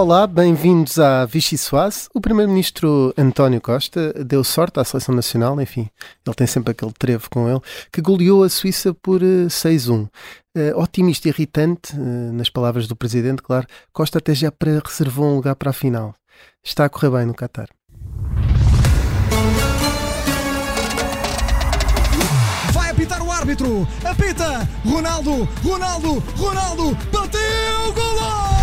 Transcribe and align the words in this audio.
Olá, 0.00 0.26
bem-vindos 0.26 0.98
à 0.98 1.26
Vichy 1.26 1.58
Soase. 1.58 2.08
O 2.14 2.22
primeiro-ministro 2.22 3.12
António 3.18 3.60
Costa 3.60 4.14
deu 4.24 4.42
sorte 4.42 4.80
à 4.80 4.84
seleção 4.84 5.14
nacional, 5.14 5.60
enfim, 5.60 5.90
ele 6.26 6.34
tem 6.34 6.46
sempre 6.46 6.70
aquele 6.70 6.92
trevo 6.98 7.28
com 7.28 7.46
ele, 7.46 7.60
que 7.92 8.00
goleou 8.00 8.42
a 8.42 8.48
Suíça 8.48 8.94
por 8.94 9.20
6-1. 9.20 10.04
Uh, 10.06 10.08
otimista 10.76 11.28
e 11.28 11.30
irritante, 11.30 11.94
uh, 11.94 12.32
nas 12.32 12.48
palavras 12.48 12.88
do 12.88 12.96
presidente, 12.96 13.42
claro, 13.42 13.66
Costa 13.92 14.16
até 14.16 14.34
já 14.34 14.50
reservou 14.86 15.26
um 15.26 15.34
lugar 15.34 15.54
para 15.54 15.68
a 15.68 15.74
final. 15.74 16.14
Está 16.64 16.86
a 16.86 16.88
correr 16.88 17.10
bem 17.10 17.26
no 17.26 17.34
Qatar. 17.34 17.68
Vai 22.72 22.90
apitar 22.90 23.22
o 23.22 23.30
árbitro, 23.30 23.86
apita, 24.02 24.66
Ronaldo, 24.82 25.46
Ronaldo, 25.62 26.20
Ronaldo, 26.38 26.96
bateu, 27.12 27.92
golo! 27.92 28.59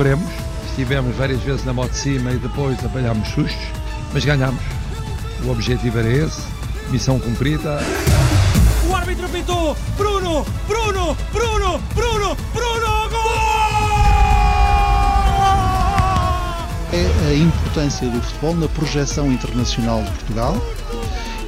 Sofremos, 0.00 0.32
estivemos 0.70 1.14
várias 1.14 1.42
vezes 1.42 1.62
na 1.66 1.74
moto 1.74 1.90
de 1.90 1.98
cima 1.98 2.32
e 2.32 2.38
depois 2.38 2.82
apanhámos 2.82 3.28
sustos, 3.28 3.60
mas 4.14 4.24
ganhámos. 4.24 4.62
O 5.44 5.50
objetivo 5.50 5.98
era 5.98 6.08
esse, 6.08 6.40
missão 6.88 7.20
cumprida. 7.20 7.80
O 8.88 8.96
árbitro 8.96 9.26
apitou, 9.26 9.76
Bruno, 9.98 10.46
Bruno, 10.66 11.14
Bruno, 11.30 11.78
Bruno, 11.94 12.34
Bruno, 12.54 13.08
gol! 13.10 13.20
É 16.94 17.28
a 17.28 17.34
importância 17.34 18.08
do 18.08 18.22
futebol 18.22 18.54
na 18.54 18.68
projeção 18.68 19.30
internacional 19.30 20.02
de 20.02 20.10
Portugal 20.12 20.56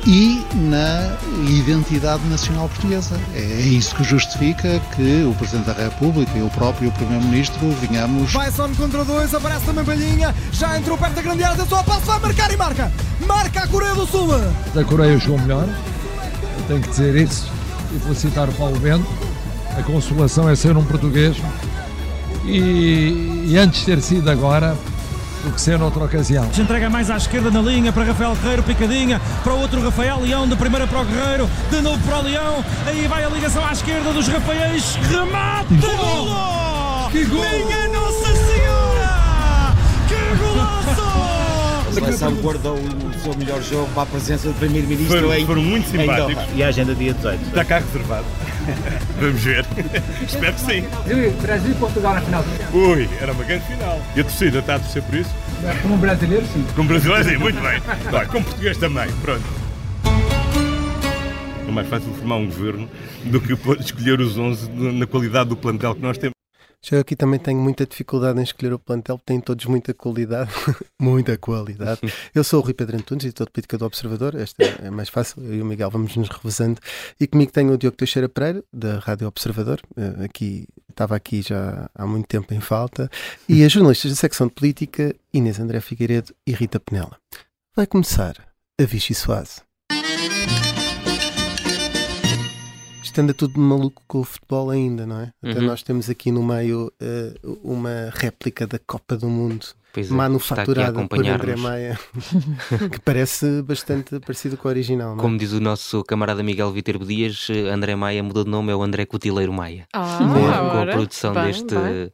e 0.06 0.44
na 0.54 1.16
identidade 1.48 2.26
nacional 2.28 2.68
portuguesa. 2.68 3.18
É 3.34 3.60
isso 3.60 3.94
que 3.94 4.02
justifica 4.02 4.80
que 4.96 5.24
o 5.24 5.34
Presidente 5.34 5.66
da 5.66 5.72
República 5.72 6.36
e 6.36 6.42
o 6.42 6.50
próprio 6.50 6.90
Primeiro-Ministro 6.92 7.70
vinhamos. 7.80 8.32
Vai 8.32 8.50
só 8.50 8.68
contra 8.68 9.04
dois, 9.04 9.32
aparece 9.34 9.64
também 9.64 9.84
Palhinha, 9.84 10.34
já 10.52 10.78
entrou 10.78 10.98
perto 10.98 11.14
da 11.14 11.22
grande 11.22 11.44
área, 11.44 11.64
só 11.64 11.80
a 11.80 11.84
passo, 11.84 12.06
vai 12.06 12.18
marcar 12.18 12.52
e 12.52 12.56
marca! 12.56 12.92
Marca 13.26 13.60
a 13.60 13.68
Coreia 13.68 13.94
do 13.94 14.06
Sul! 14.06 14.28
Da 14.74 14.84
Coreia 14.84 15.16
jogou 15.18 15.38
melhor, 15.40 15.68
eu 15.68 16.64
tenho 16.66 16.80
que 16.80 16.88
dizer 16.88 17.14
isso 17.16 17.50
e 17.94 17.98
felicitar 18.00 18.48
o 18.48 18.52
Paulo 18.52 18.78
Bento. 18.78 19.06
A 19.78 19.82
consolação 19.82 20.48
é 20.48 20.54
ser 20.54 20.76
um 20.76 20.84
português 20.84 21.36
e, 22.44 23.46
e 23.46 23.56
antes 23.56 23.80
de 23.80 23.86
ter 23.86 24.02
sido 24.02 24.28
agora, 24.30 24.76
do 25.42 25.50
que 25.52 25.60
ser 25.60 25.78
noutra 25.78 26.04
ocasião. 26.04 26.52
Se 26.52 26.60
entrega 26.60 26.88
mais 26.88 27.10
à 27.10 27.16
esquerda 27.16 27.50
na 27.50 27.60
linha 27.60 27.92
para 27.92 28.04
Rafael 28.04 28.34
Guerreiro, 28.36 28.62
picadinha 28.62 29.20
para 29.42 29.52
o 29.52 29.60
outro 29.60 29.82
Rafael 29.82 30.20
Leão, 30.20 30.48
de 30.48 30.56
primeira 30.56 30.86
para 30.86 31.00
o 31.00 31.04
Guerreiro, 31.04 31.50
de 31.70 31.80
novo 31.80 31.98
para 32.06 32.18
o 32.18 32.22
Leão, 32.22 32.64
aí 32.86 33.06
vai 33.08 33.24
a 33.24 33.28
ligação 33.28 33.64
à 33.66 33.72
esquerda 33.72 34.12
dos 34.12 34.28
Rafaéis, 34.28 34.96
remate! 35.10 35.74
Golo! 35.74 37.10
Que 37.10 37.24
gol! 37.24 37.42
Minha 37.42 37.88
Nossa 37.88 38.34
Senhora! 38.34 39.74
Que 40.08 40.36
golaço! 40.38 41.02
A 41.88 41.94
seleção 41.94 42.34
guardou 42.36 42.74
o 42.76 43.22
seu 43.22 43.36
melhor 43.36 43.60
jogo 43.62 43.88
para 43.92 44.04
a 44.04 44.06
presença 44.06 44.48
do 44.48 44.54
Primeiro-Ministro 44.54 45.20
Foram, 45.20 45.46
foram 45.46 45.62
muito 45.62 45.90
simpáticos. 45.90 46.44
E 46.54 46.62
a 46.62 46.68
agenda 46.68 46.94
dia 46.94 47.12
18? 47.12 47.48
Está 47.48 47.64
cá 47.64 47.78
reservado. 47.80 48.24
Vamos 49.20 49.42
ver. 49.42 49.64
Espero 50.26 50.54
que 50.54 50.60
sim. 50.60 50.84
Brasil 51.42 51.70
e 51.70 51.74
Portugal 51.74 52.14
na 52.14 52.20
final. 52.20 52.44
Ui, 52.72 53.08
era 53.20 53.32
uma 53.32 53.44
grande 53.44 53.64
final. 53.66 54.00
E 54.16 54.20
a 54.20 54.24
torcida 54.24 54.58
está 54.58 54.76
a 54.76 54.78
torcer 54.78 55.02
por 55.02 55.14
isso? 55.14 55.30
Como 55.82 55.96
brasileiro, 55.96 56.44
sim. 56.46 56.64
Como 56.74 56.88
brasileiro, 56.88 57.28
sim, 57.28 57.36
muito 57.36 57.60
bem. 57.60 57.80
Vai, 58.10 58.26
como 58.26 58.44
português 58.44 58.76
também, 58.76 59.08
pronto. 59.22 59.44
É 61.66 61.70
mais 61.70 61.88
fácil 61.88 62.12
formar 62.14 62.36
um 62.36 62.46
governo 62.46 62.88
do 63.24 63.40
que 63.40 63.52
escolher 63.80 64.20
os 64.20 64.36
11 64.36 64.70
na 64.70 65.06
qualidade 65.06 65.48
do 65.50 65.56
plantel 65.56 65.94
que 65.94 66.02
nós 66.02 66.18
temos. 66.18 66.41
Já 66.84 66.98
aqui 66.98 67.14
também 67.14 67.38
tenho 67.38 67.60
muita 67.60 67.86
dificuldade 67.86 68.40
em 68.40 68.42
escolher 68.42 68.72
o 68.72 68.78
plantel, 68.78 69.16
têm 69.24 69.40
todos 69.40 69.66
muita 69.66 69.94
qualidade. 69.94 70.50
muita 71.00 71.38
qualidade. 71.38 72.00
Eu 72.34 72.42
sou 72.42 72.60
o 72.60 72.62
Rui 72.64 72.74
Pedro 72.74 72.96
Antunes, 72.96 73.24
editor 73.24 73.46
de 73.46 73.52
política 73.52 73.78
do 73.78 73.84
Observador. 73.84 74.34
Esta 74.34 74.64
é 74.64 74.90
mais 74.90 75.08
fácil, 75.08 75.44
eu 75.44 75.54
e 75.54 75.62
o 75.62 75.64
Miguel 75.64 75.88
vamos 75.90 76.16
nos 76.16 76.28
revezando. 76.28 76.80
E 77.20 77.26
comigo 77.28 77.52
tenho 77.52 77.72
o 77.72 77.78
Diogo 77.78 77.96
Teixeira 77.96 78.28
Pereira, 78.28 78.64
da 78.72 78.98
Rádio 78.98 79.28
Observador. 79.28 79.80
Eh, 79.96 80.24
Aqui, 80.24 80.66
estava 80.90 81.14
aqui 81.14 81.40
já 81.40 81.88
há 81.94 82.04
muito 82.04 82.26
tempo 82.26 82.52
em 82.52 82.60
falta. 82.60 83.08
E 83.48 83.64
as 83.64 83.70
jornalistas 83.70 84.10
da 84.10 84.16
secção 84.16 84.48
de 84.48 84.54
política, 84.54 85.14
Inês 85.32 85.60
André 85.60 85.80
Figueiredo 85.80 86.34
e 86.44 86.52
Rita 86.52 86.80
Penela. 86.80 87.16
Vai 87.76 87.86
começar 87.86 88.34
a 88.80 88.84
Vichy 88.84 89.14
Soase. 89.14 89.60
Isto 93.12 93.20
anda 93.20 93.34
tudo 93.34 93.60
maluco 93.60 94.02
com 94.08 94.20
o 94.20 94.24
futebol 94.24 94.70
ainda, 94.70 95.04
não 95.04 95.20
é? 95.20 95.32
Até 95.42 95.60
Uhum. 95.60 95.66
nós 95.66 95.82
temos 95.82 96.08
aqui 96.08 96.32
no 96.32 96.42
meio 96.42 96.90
eh, 96.98 97.34
uma 97.62 98.08
réplica 98.10 98.66
da 98.66 98.78
Copa 98.78 99.18
do 99.18 99.28
Mundo 99.28 99.66
Pois 99.92 100.10
é, 100.10 100.14
manufaturada 100.14 101.06
por 101.06 101.18
André. 101.26 101.54
Maia, 101.56 102.00
que 102.90 102.98
parece 103.04 103.60
bastante 103.60 104.18
parecido 104.18 104.56
com 104.56 104.66
o 104.66 104.70
original, 104.70 105.10
não 105.10 105.18
é? 105.18 105.20
Como 105.20 105.36
diz 105.36 105.52
o 105.52 105.60
nosso 105.60 106.02
camarada 106.04 106.42
Miguel 106.42 106.72
Viterbo 106.72 107.04
Dias, 107.04 107.48
eh, 107.50 107.68
André 107.68 107.94
Maia 107.94 108.22
mudou 108.22 108.44
de 108.44 108.50
nome, 108.50 108.72
é 108.72 108.74
o 108.74 108.82
André 108.82 109.04
Cutileiro 109.04 109.52
Maia. 109.52 109.86
Ah, 109.92 110.16
com, 110.16 110.48
a, 110.48 110.70
com 110.70 110.78
a 110.78 110.86
produção 110.86 111.34
bem, 111.34 111.44
deste, 111.44 111.74
bem. 111.74 112.10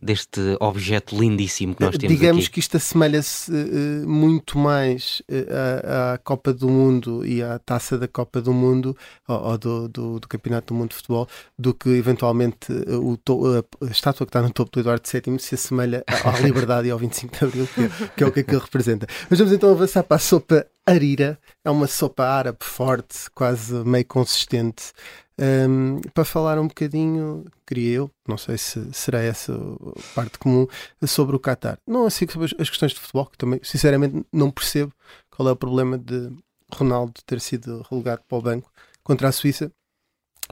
Deste 0.00 0.40
objeto 0.60 1.18
lindíssimo 1.20 1.74
que 1.74 1.82
nós 1.82 1.96
temos 1.98 2.16
Digamos 2.16 2.44
aqui. 2.44 2.52
que 2.54 2.60
isto 2.60 2.76
assemelha-se 2.76 3.50
eh, 3.52 4.06
muito 4.06 4.56
mais 4.56 5.20
eh, 5.28 5.46
à, 5.84 6.12
à 6.14 6.18
Copa 6.18 6.52
do 6.52 6.68
Mundo 6.68 7.26
e 7.26 7.42
à 7.42 7.58
taça 7.58 7.98
da 7.98 8.06
Copa 8.06 8.40
do 8.40 8.52
Mundo 8.52 8.96
ou, 9.26 9.36
ou 9.36 9.58
do, 9.58 9.88
do, 9.88 10.20
do 10.20 10.28
Campeonato 10.28 10.72
do 10.72 10.78
Mundo 10.78 10.90
de 10.90 10.96
Futebol 10.96 11.26
do 11.58 11.74
que 11.74 11.88
eventualmente 11.90 12.72
o 12.72 13.16
to- 13.16 13.64
a, 13.82 13.86
estátua 13.90 14.24
que 14.24 14.30
está 14.30 14.40
no 14.40 14.52
topo 14.52 14.70
do 14.70 14.80
Eduardo 14.80 15.02
VII 15.10 15.38
se 15.40 15.56
assemelha 15.56 16.04
à, 16.06 16.30
à 16.36 16.40
Liberdade 16.40 16.86
e 16.88 16.90
ao 16.90 16.98
25 16.98 17.36
de 17.36 17.44
Abril, 17.44 17.66
que 17.74 17.80
é, 17.82 17.88
que 18.16 18.22
é 18.24 18.26
o 18.26 18.32
que 18.32 18.40
aquilo 18.40 18.60
representa. 18.60 19.06
Mas 19.28 19.38
vamos 19.38 19.52
então 19.52 19.70
avançar 19.70 20.04
para 20.04 20.16
a 20.16 20.20
sopa 20.20 20.64
arira. 20.86 21.38
É 21.64 21.70
uma 21.70 21.86
sopa 21.88 22.24
árabe 22.24 22.58
forte, 22.62 23.28
quase 23.34 23.74
meio 23.84 24.04
consistente. 24.06 24.92
Um, 25.40 26.00
para 26.12 26.24
falar 26.24 26.58
um 26.58 26.66
bocadinho, 26.66 27.44
queria 27.64 27.98
eu, 27.98 28.10
não 28.26 28.36
sei 28.36 28.58
se 28.58 28.92
será 28.92 29.20
essa 29.20 29.52
a 29.54 30.14
parte 30.14 30.36
comum, 30.38 30.66
sobre 31.06 31.36
o 31.36 31.40
Qatar. 31.40 31.78
Não 31.86 32.06
assim 32.06 32.26
sobre 32.28 32.46
as 32.58 32.68
questões 32.68 32.92
de 32.92 32.98
futebol, 32.98 33.26
que 33.26 33.38
também, 33.38 33.60
sinceramente, 33.62 34.26
não 34.32 34.50
percebo 34.50 34.92
qual 35.30 35.48
é 35.48 35.52
o 35.52 35.56
problema 35.56 35.96
de 35.96 36.32
Ronaldo 36.72 37.12
ter 37.24 37.40
sido 37.40 37.86
relegado 37.88 38.22
para 38.26 38.38
o 38.38 38.42
banco 38.42 38.70
contra 39.04 39.28
a 39.28 39.32
Suíça, 39.32 39.70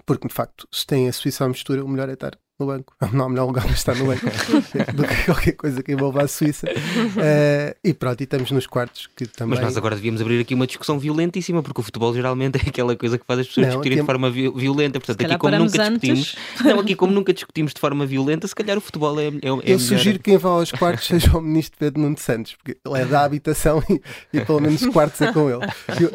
porque 0.04 0.28
de 0.28 0.34
facto, 0.34 0.68
se 0.70 0.86
tem 0.86 1.08
a 1.08 1.12
Suíça 1.12 1.44
à 1.44 1.48
mistura, 1.48 1.84
o 1.84 1.88
melhor 1.88 2.08
é 2.08 2.12
estar 2.12 2.38
no 2.58 2.66
banco. 2.66 2.94
Não 3.12 3.24
há 3.26 3.28
melhor 3.28 3.44
lugar 3.46 3.64
para 3.64 3.72
estar 3.74 3.94
no 3.96 4.06
banco 4.06 4.24
do 4.94 5.04
que 5.04 5.24
qualquer 5.26 5.52
coisa 5.52 5.82
que 5.82 5.92
envolva 5.92 6.22
a 6.24 6.28
Suíça. 6.28 6.66
Eh, 7.18 7.76
e 7.84 7.92
pronto, 7.94 8.20
e 8.20 8.24
estamos 8.24 8.50
nos 8.50 8.66
quartos 8.66 9.08
que 9.14 9.26
também. 9.26 9.56
Mas 9.56 9.64
nós 9.64 9.76
agora 9.76 9.94
devíamos 9.94 10.20
abrir 10.20 10.40
aqui 10.40 10.54
uma 10.54 10.66
discussão 10.66 10.98
violentíssima, 10.98 11.62
porque 11.62 11.80
o 11.80 11.84
futebol 11.84 12.14
geralmente 12.14 12.56
é 12.64 12.68
aquela 12.68 12.96
coisa 12.96 13.18
que 13.18 13.26
faz 13.26 13.40
as 13.40 13.46
pessoas 13.48 13.66
Não, 13.66 13.70
discutirem 13.74 13.98
de 13.98 14.06
forma 14.06 14.30
vi- 14.30 14.50
violenta. 14.50 14.98
Portanto, 15.00 15.24
aqui 15.24 15.38
como 15.38 15.56
nunca 15.58 15.82
antes. 15.84 16.00
discutimos, 16.00 16.36
não, 16.64 16.80
aqui 16.80 16.94
como 16.94 17.12
nunca 17.12 17.32
discutimos 17.32 17.74
de 17.74 17.80
forma 17.80 18.06
violenta, 18.06 18.46
se 18.48 18.54
calhar 18.54 18.76
o 18.78 18.80
futebol 18.80 19.18
é, 19.20 19.26
é, 19.26 19.28
é 19.28 19.30
Eu 19.44 19.56
melhor. 19.56 19.78
sugiro 19.78 20.18
que 20.18 20.24
quem 20.30 20.38
vá 20.38 20.50
aos 20.50 20.72
quartos 20.72 21.06
seja 21.06 21.36
o 21.36 21.40
ministro 21.40 21.78
Pedro 21.78 22.00
Nuno 22.02 22.18
Santos, 22.18 22.54
porque 22.56 22.76
ele 22.84 22.98
é 23.00 23.04
da 23.04 23.22
habitação 23.24 23.82
e, 23.90 24.00
e 24.36 24.40
pelo 24.44 24.60
menos 24.60 24.82
os 24.82 24.92
quartos 24.92 25.20
é 25.20 25.32
com 25.32 25.48
ele. 25.50 25.64
E 26.00 26.02
eu- 26.04 26.12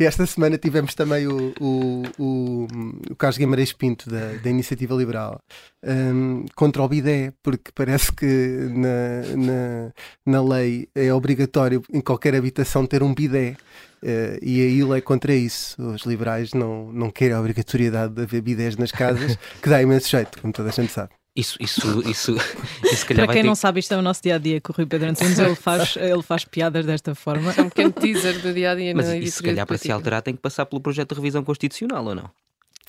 E 0.00 0.04
esta 0.04 0.26
semana 0.26 0.58
tivemos 0.58 0.92
também 0.94 1.26
o, 1.28 1.52
o, 1.60 2.02
o, 2.18 2.66
o 3.10 3.16
Carlos 3.16 3.38
Guimarães 3.38 3.72
Pinto, 3.72 4.10
da, 4.10 4.32
da 4.42 4.50
Iniciativa 4.50 4.92
Liberal, 4.94 5.40
hum, 5.84 6.44
contra 6.54 6.82
o 6.82 6.88
bidé, 6.88 7.32
porque 7.42 7.70
parece 7.74 8.12
que 8.12 8.26
na, 8.26 9.36
na, 9.36 9.92
na 10.24 10.42
lei 10.42 10.88
é 10.94 11.12
obrigatório 11.12 11.82
em 11.92 12.00
qualquer 12.00 12.34
habitação 12.34 12.86
ter 12.86 13.02
um 13.02 13.14
bidé. 13.14 13.56
Eh, 14.02 14.38
e 14.40 14.62
a 14.62 14.66
ILA 14.66 14.98
é 14.98 15.00
contra 15.00 15.34
isso. 15.34 15.80
Os 15.82 16.02
liberais 16.02 16.54
não, 16.54 16.92
não 16.92 17.10
querem 17.10 17.34
a 17.34 17.40
obrigatoriedade 17.40 18.14
de 18.14 18.22
haver 18.22 18.40
bidés 18.42 18.76
nas 18.76 18.92
casas, 18.92 19.36
que 19.60 19.68
dá 19.68 19.82
imenso 19.82 20.08
jeito, 20.08 20.40
como 20.40 20.52
toda 20.52 20.68
a 20.68 20.72
gente 20.72 20.92
sabe. 20.92 21.10
Isso, 21.38 21.56
isso, 21.60 22.02
isso, 22.10 22.36
isso 22.82 23.06
calhar 23.06 23.24
Para 23.24 23.26
vai 23.26 23.36
quem 23.36 23.42
ter 23.42 23.48
não 23.48 23.54
sabe, 23.54 23.78
isto 23.78 23.94
é 23.94 23.96
o 23.96 24.02
nosso 24.02 24.20
dia 24.20 24.34
a 24.34 24.38
dia 24.38 24.60
com 24.60 24.72
o 24.72 24.76
Rui 24.76 24.86
Pedro 24.86 25.08
Antunes. 25.08 25.38
Ele 25.38 25.54
faz, 25.54 25.94
ele 26.00 26.22
faz 26.22 26.44
piadas 26.44 26.84
desta 26.84 27.14
forma. 27.14 27.54
É 27.56 27.62
um 27.62 27.68
pequeno 27.68 27.92
teaser 27.92 28.40
do 28.40 28.52
dia 28.52 28.72
a 28.72 28.74
dia 28.74 28.92
Mas 28.92 29.06
na 29.06 29.16
isso, 29.16 29.36
se 29.36 29.42
calhar, 29.44 29.64
para 29.64 29.78
se 29.78 29.92
alterar, 29.92 30.20
tem 30.20 30.34
que 30.34 30.40
passar 30.40 30.66
pelo 30.66 30.80
projeto 30.80 31.10
de 31.10 31.20
revisão 31.20 31.44
constitucional, 31.44 32.04
ou 32.04 32.14
não? 32.14 32.28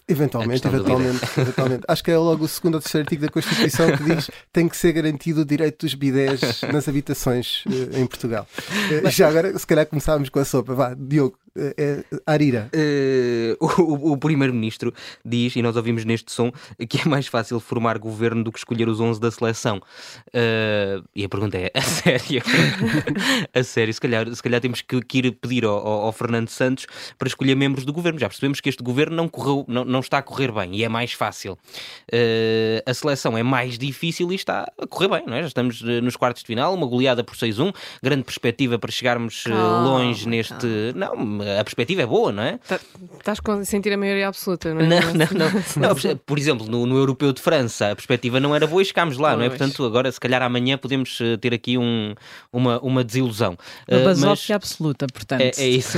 Eventualmente, 0.09 0.67
eventualmente, 0.67 1.19
eventualmente. 1.37 1.83
Acho 1.87 2.03
que 2.03 2.09
é 2.09 2.17
logo 2.17 2.43
o 2.43 2.47
segundo 2.47 2.75
ou 2.75 2.81
terceiro 2.81 3.05
artigo 3.05 3.21
da 3.21 3.29
Constituição 3.29 3.95
que 3.95 4.03
diz 4.03 4.25
que 4.25 4.33
tem 4.51 4.67
que 4.67 4.75
ser 4.75 4.91
garantido 4.91 5.41
o 5.41 5.45
direito 5.45 5.85
dos 5.85 5.93
bidés 5.93 6.61
nas 6.73 6.87
habitações 6.89 7.63
eh, 7.67 7.99
em 7.99 8.07
Portugal. 8.07 8.47
Eh, 8.91 9.11
já 9.11 9.29
agora, 9.29 9.57
se 9.57 9.67
calhar 9.67 9.85
começávamos 9.85 10.29
com 10.29 10.39
a 10.39 10.45
sopa. 10.45 10.73
Vá, 10.73 10.95
Diogo, 10.97 11.37
É, 11.55 11.73
é 11.77 12.03
Arira. 12.25 12.69
Uh, 12.79 13.57
o, 13.59 14.13
o 14.13 14.17
Primeiro-Ministro 14.17 14.93
diz, 15.25 15.55
e 15.55 15.61
nós 15.61 15.75
ouvimos 15.75 16.05
neste 16.05 16.31
som, 16.31 16.51
que 16.87 17.01
é 17.01 17.05
mais 17.05 17.27
fácil 17.27 17.59
formar 17.59 17.97
governo 17.97 18.43
do 18.43 18.51
que 18.51 18.59
escolher 18.59 18.87
os 18.87 18.99
11 18.99 19.19
da 19.19 19.31
seleção. 19.31 19.81
Uh, 20.27 21.03
e 21.15 21.23
a 21.23 21.29
pergunta 21.29 21.57
é: 21.57 21.71
a 21.73 21.81
sério? 21.81 22.41
a 23.53 23.63
sério, 23.63 23.93
se 23.93 24.01
calhar, 24.01 24.33
se 24.33 24.41
calhar 24.41 24.61
temos 24.61 24.81
que, 24.81 25.01
que 25.01 25.17
ir 25.19 25.31
pedir 25.33 25.65
ao, 25.65 25.85
ao, 25.85 26.11
Fernando 26.11 26.49
Santos 26.49 26.87
para 27.17 27.27
escolher 27.27 27.55
membros 27.55 27.85
do 27.85 27.93
governo. 27.93 28.19
Já 28.19 28.27
percebemos 28.27 28.59
que 28.61 28.69
este 28.69 28.83
governo 28.83 29.15
não, 29.15 29.27
correu, 29.27 29.65
não, 29.67 29.83
não 29.85 29.99
está 29.99 30.17
a 30.17 30.21
correr 30.21 30.51
bem 30.51 30.75
e 30.75 30.83
é 30.83 30.89
mais 30.89 31.13
fácil. 31.13 31.53
Uh, 32.11 32.81
a 32.85 32.93
seleção 32.93 33.37
é 33.37 33.43
mais 33.43 33.77
difícil 33.77 34.31
e 34.31 34.35
está 34.35 34.71
a 34.77 34.87
correr 34.87 35.09
bem, 35.09 35.23
não 35.25 35.35
é? 35.35 35.41
Já 35.41 35.47
estamos 35.47 35.81
nos 35.81 36.15
quartos 36.15 36.43
de 36.43 36.47
final, 36.47 36.73
uma 36.73 36.87
goleada 36.87 37.23
por 37.23 37.35
6-1, 37.35 37.73
grande 38.01 38.23
perspectiva 38.23 38.77
para 38.77 38.91
chegarmos 38.91 39.45
longe 39.47 40.27
neste. 40.27 40.67
Não, 40.95 41.38
a 41.41 41.63
perspectiva 41.63 42.01
é 42.01 42.05
boa, 42.05 42.31
não 42.31 42.43
é? 42.43 42.59
Tá, 42.67 42.79
estás 43.17 43.39
a 43.45 43.65
sentir 43.65 43.93
a 43.93 43.97
maioria 43.97 44.27
absoluta, 44.27 44.73
não 44.73 44.81
é? 44.81 44.87
Não, 44.87 45.01
não, 45.13 45.27
não. 45.33 45.89
não 45.89 46.17
por 46.25 46.37
exemplo, 46.37 46.67
no, 46.67 46.85
no, 46.85 46.97
Europeu 46.97 47.31
de 47.33 47.41
França, 47.41 47.91
a 47.91 47.95
perspectiva 47.95 48.39
não 48.39 48.55
era 48.55 48.67
boa 48.67 48.81
e 48.81 48.85
chegámos 48.85 49.17
lá, 49.17 49.29
pois. 49.29 49.39
não 49.39 49.45
é? 49.45 49.49
Portanto, 49.49 49.85
agora, 49.85 50.11
se 50.11 50.19
calhar 50.19 50.41
amanhã 50.41 50.77
podemos 50.77 51.19
eh, 51.21 51.37
ter 51.37 51.53
aqui 51.53 51.77
um, 51.77 52.13
uma, 52.51 52.79
uma 52.79 53.03
desilusão. 53.03 53.57
Uma 53.87 54.03
basófia 54.03 54.55
mas... 54.55 54.63
absoluta, 54.63 55.07
portanto. 55.07 55.41
É, 55.41 55.51
é 55.57 55.67
isso. 55.67 55.97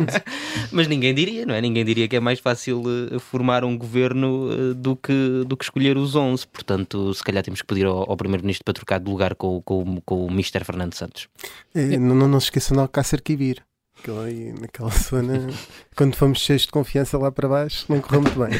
mas 0.72 0.86
ninguém 0.88 1.14
diria, 1.14 1.46
não 1.46 1.54
é? 1.54 1.60
Ninguém 1.60 1.84
diria 1.84 2.08
que 2.08 2.16
é 2.16 2.20
mais 2.20 2.40
fácil 2.40 2.82
eh, 3.12 3.18
formar 3.18 3.64
um 3.64 3.76
governo 3.76 4.50
eh, 4.50 4.74
do 4.74 4.96
que, 4.96 5.44
do 5.46 5.56
que 5.56 5.64
escolher 5.64 5.96
os 5.96 6.14
11. 6.14 6.46
Portanto, 6.48 7.12
se 7.14 7.22
calhar 7.22 7.42
temos 7.42 7.60
que 7.60 7.66
pedir 7.66 7.86
ao, 7.86 8.10
ao 8.10 8.16
Primeiro-Ministro 8.16 8.64
para 8.64 8.74
trocar 8.74 9.00
de 9.00 9.10
lugar 9.10 9.34
com, 9.34 9.60
com, 9.62 10.00
com 10.04 10.26
o 10.26 10.30
Mr. 10.30 10.64
Fernando 10.64 10.94
Santos. 10.94 11.28
É, 11.74 11.98
não, 11.98 12.14
não, 12.14 12.28
não 12.28 12.40
se 12.40 12.46
esqueçam 12.46 12.76
de 12.76 12.80
Alcácer 12.80 13.22
Quibir. 13.22 13.62
Aquilo 13.98 14.20
aí, 14.20 14.52
naquela 14.52 14.90
zona, 14.96 15.48
quando 15.96 16.14
fomos 16.16 16.38
cheios 16.38 16.62
de 16.62 16.68
confiança 16.68 17.16
lá 17.16 17.32
para 17.32 17.48
baixo, 17.48 17.86
não 17.88 18.00
correu 18.00 18.22
muito 18.22 18.38
bem. 18.38 18.50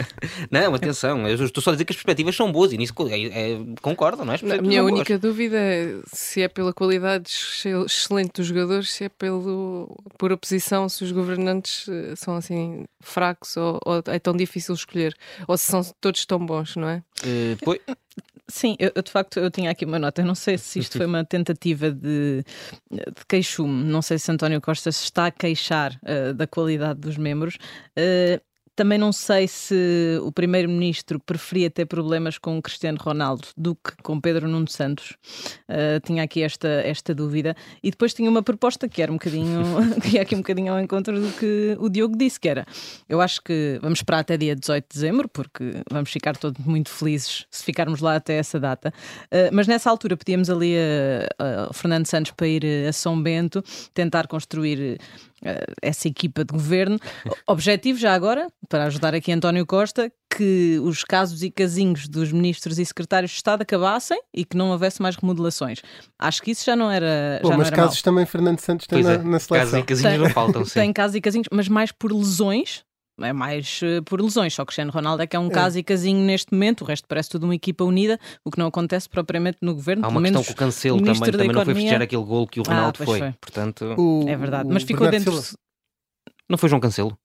não, 0.50 0.74
atenção, 0.74 1.28
eu 1.28 1.44
estou 1.44 1.62
só 1.62 1.70
a 1.70 1.72
dizer 1.74 1.84
que 1.84 1.92
as 1.92 1.96
perspectivas 1.96 2.34
são 2.34 2.50
boas 2.50 2.72
e 2.72 2.78
nisso 2.78 2.94
é, 3.10 3.52
é, 3.52 3.58
concordo, 3.82 4.24
não 4.24 4.32
é? 4.32 4.36
A 4.58 4.62
minha 4.62 4.82
única 4.82 5.18
dúvida 5.18 5.56
é 5.58 6.00
se 6.12 6.42
é 6.42 6.48
pela 6.48 6.72
qualidade 6.72 7.30
excelente 7.86 8.32
dos 8.36 8.46
jogadores, 8.46 8.90
se 8.90 9.04
é 9.04 9.08
pelo, 9.08 9.94
por 10.16 10.32
oposição, 10.32 10.88
se 10.88 11.04
os 11.04 11.12
governantes 11.12 11.88
eh, 11.88 12.14
são 12.16 12.36
assim 12.36 12.84
fracos 13.00 13.56
ou, 13.56 13.78
ou 13.84 14.02
é 14.06 14.18
tão 14.18 14.34
difícil 14.34 14.74
escolher, 14.74 15.14
ou 15.46 15.56
se 15.58 15.66
são 15.66 15.82
todos 16.00 16.24
tão 16.24 16.44
bons, 16.44 16.76
não 16.76 16.88
é? 16.88 17.02
Uh, 17.22 17.56
pois, 17.62 17.80
Sim, 18.48 18.76
eu, 18.78 19.02
de 19.02 19.10
facto 19.10 19.40
eu 19.40 19.50
tinha 19.50 19.70
aqui 19.70 19.84
uma 19.84 19.98
nota. 19.98 20.22
Eu 20.22 20.26
não 20.26 20.34
sei 20.34 20.56
se 20.56 20.78
isto 20.78 20.98
foi 20.98 21.06
uma 21.06 21.24
tentativa 21.24 21.90
de, 21.90 22.44
de 22.90 23.26
queixume. 23.28 23.84
Não 23.84 24.00
sei 24.00 24.18
se 24.18 24.30
António 24.30 24.60
Costa 24.60 24.92
se 24.92 25.02
está 25.02 25.26
a 25.26 25.30
queixar 25.32 25.98
uh, 26.02 26.32
da 26.32 26.46
qualidade 26.46 27.00
dos 27.00 27.16
membros. 27.16 27.56
Uh, 27.98 28.40
também 28.76 28.98
não 28.98 29.10
sei 29.10 29.48
se 29.48 30.20
o 30.22 30.30
primeiro-ministro 30.30 31.18
preferia 31.18 31.70
ter 31.70 31.86
problemas 31.86 32.36
com 32.36 32.58
o 32.58 32.62
Cristiano 32.62 32.98
Ronaldo 33.00 33.48
do 33.56 33.74
que 33.74 33.96
com 34.02 34.20
Pedro 34.20 34.46
Nuno 34.46 34.68
Santos. 34.68 35.16
Uh, 35.68 35.98
tinha 36.04 36.22
aqui 36.22 36.42
esta, 36.42 36.68
esta 36.68 37.14
dúvida. 37.14 37.56
E 37.82 37.90
depois 37.90 38.12
tinha 38.12 38.30
uma 38.30 38.42
proposta 38.42 38.86
que 38.86 39.00
era 39.00 39.10
um 39.10 39.14
bocadinho, 39.14 39.62
que 40.02 40.16
ia 40.16 40.22
aqui 40.22 40.34
um 40.34 40.38
bocadinho 40.38 40.74
ao 40.74 40.78
encontro 40.78 41.18
do 41.18 41.32
que 41.32 41.74
o 41.80 41.88
Diogo 41.88 42.16
disse, 42.16 42.38
que 42.38 42.48
era 42.48 42.66
eu 43.08 43.20
acho 43.20 43.42
que 43.42 43.78
vamos 43.80 44.00
esperar 44.00 44.18
até 44.18 44.36
dia 44.36 44.54
18 44.54 44.84
de 44.84 44.94
dezembro, 44.94 45.28
porque 45.28 45.82
vamos 45.90 46.10
ficar 46.10 46.36
todos 46.36 46.64
muito 46.64 46.90
felizes 46.90 47.46
se 47.50 47.64
ficarmos 47.64 48.00
lá 48.00 48.16
até 48.16 48.34
essa 48.34 48.60
data. 48.60 48.92
Uh, 49.26 49.48
mas 49.52 49.66
nessa 49.66 49.88
altura 49.88 50.16
pedíamos 50.16 50.50
ali 50.50 50.74
a, 50.76 51.68
a 51.70 51.72
Fernando 51.72 52.06
Santos 52.06 52.32
para 52.32 52.46
ir 52.46 52.86
a 52.86 52.92
São 52.92 53.20
Bento, 53.20 53.64
tentar 53.94 54.26
construir 54.26 54.98
essa 55.82 56.08
equipa 56.08 56.44
de 56.44 56.52
governo. 56.52 56.98
Objetivo, 57.46 57.98
já 57.98 58.14
agora, 58.14 58.48
para 58.68 58.84
ajudar 58.84 59.14
aqui 59.14 59.32
António 59.32 59.66
Costa, 59.66 60.10
que 60.34 60.78
os 60.82 61.04
casos 61.04 61.42
e 61.42 61.50
casinhos 61.50 62.08
dos 62.08 62.32
ministros 62.32 62.78
e 62.78 62.84
secretários 62.84 63.30
de 63.30 63.36
Estado 63.36 63.62
acabassem 63.62 64.20
e 64.34 64.44
que 64.44 64.56
não 64.56 64.70
houvesse 64.70 65.00
mais 65.00 65.16
remodelações. 65.16 65.80
Acho 66.18 66.42
que 66.42 66.50
isso 66.50 66.64
já 66.64 66.76
não 66.76 66.90
era. 66.90 67.40
Bom, 67.42 67.50
já 67.50 67.56
mas 67.56 67.66
era 67.68 67.76
casos 67.76 67.96
mal. 67.96 68.02
também 68.02 68.26
Fernando 68.26 68.60
Santos 68.60 68.86
tem 68.86 69.02
na, 69.02 69.12
é, 69.12 69.18
na 69.18 69.38
seleção. 69.38 69.56
Casos 69.56 69.74
e 69.74 69.82
casinhos 69.82 70.12
tem, 70.12 70.18
não 70.18 70.30
faltam, 70.30 70.64
sim. 70.64 70.74
Tem 70.74 70.92
casos 70.92 71.14
e 71.14 71.20
casinhos, 71.20 71.48
mas 71.50 71.68
mais 71.68 71.92
por 71.92 72.12
lesões 72.12 72.84
é 73.20 73.32
mais 73.32 73.80
uh, 73.82 74.02
por 74.04 74.20
lesões. 74.20 74.54
Só 74.54 74.62
que 74.62 74.68
Cristiano 74.68 74.90
Ronaldo 74.90 75.22
é 75.22 75.26
que 75.26 75.36
é 75.36 75.38
um 75.38 75.48
é. 75.48 75.50
caso 75.50 75.78
e 75.78 75.82
casinho 75.82 76.20
neste 76.20 76.52
momento, 76.52 76.82
o 76.82 76.84
resto 76.84 77.06
parece 77.08 77.30
tudo 77.30 77.44
uma 77.44 77.54
equipa 77.54 77.84
unida, 77.84 78.18
o 78.44 78.50
que 78.50 78.58
não 78.58 78.66
acontece 78.66 79.08
propriamente 79.08 79.58
no 79.60 79.74
governo. 79.74 80.04
Há 80.04 80.08
uma 80.08 80.20
questão 80.22 80.44
com 80.44 80.52
o 80.52 80.56
Cancelo 80.56 80.98
também, 80.98 81.30
também 81.30 81.48
não 81.48 81.64
foi 81.64 81.74
festejar 81.74 82.02
aquele 82.02 82.24
gol 82.24 82.46
que 82.46 82.60
o 82.60 82.62
ah, 82.66 82.70
Ronaldo 82.70 82.98
ah, 83.00 83.06
foi. 83.06 83.18
foi. 83.18 83.32
Portanto... 83.40 83.94
O, 83.96 84.28
é 84.28 84.36
verdade, 84.36 84.68
mas 84.70 84.82
ficou 84.82 85.08
Bernardo 85.08 85.24
dentro. 85.24 85.42
Silva. 85.42 85.58
Não 86.48 86.58
foi 86.58 86.68
João 86.68 86.80
Cancelo? 86.80 87.18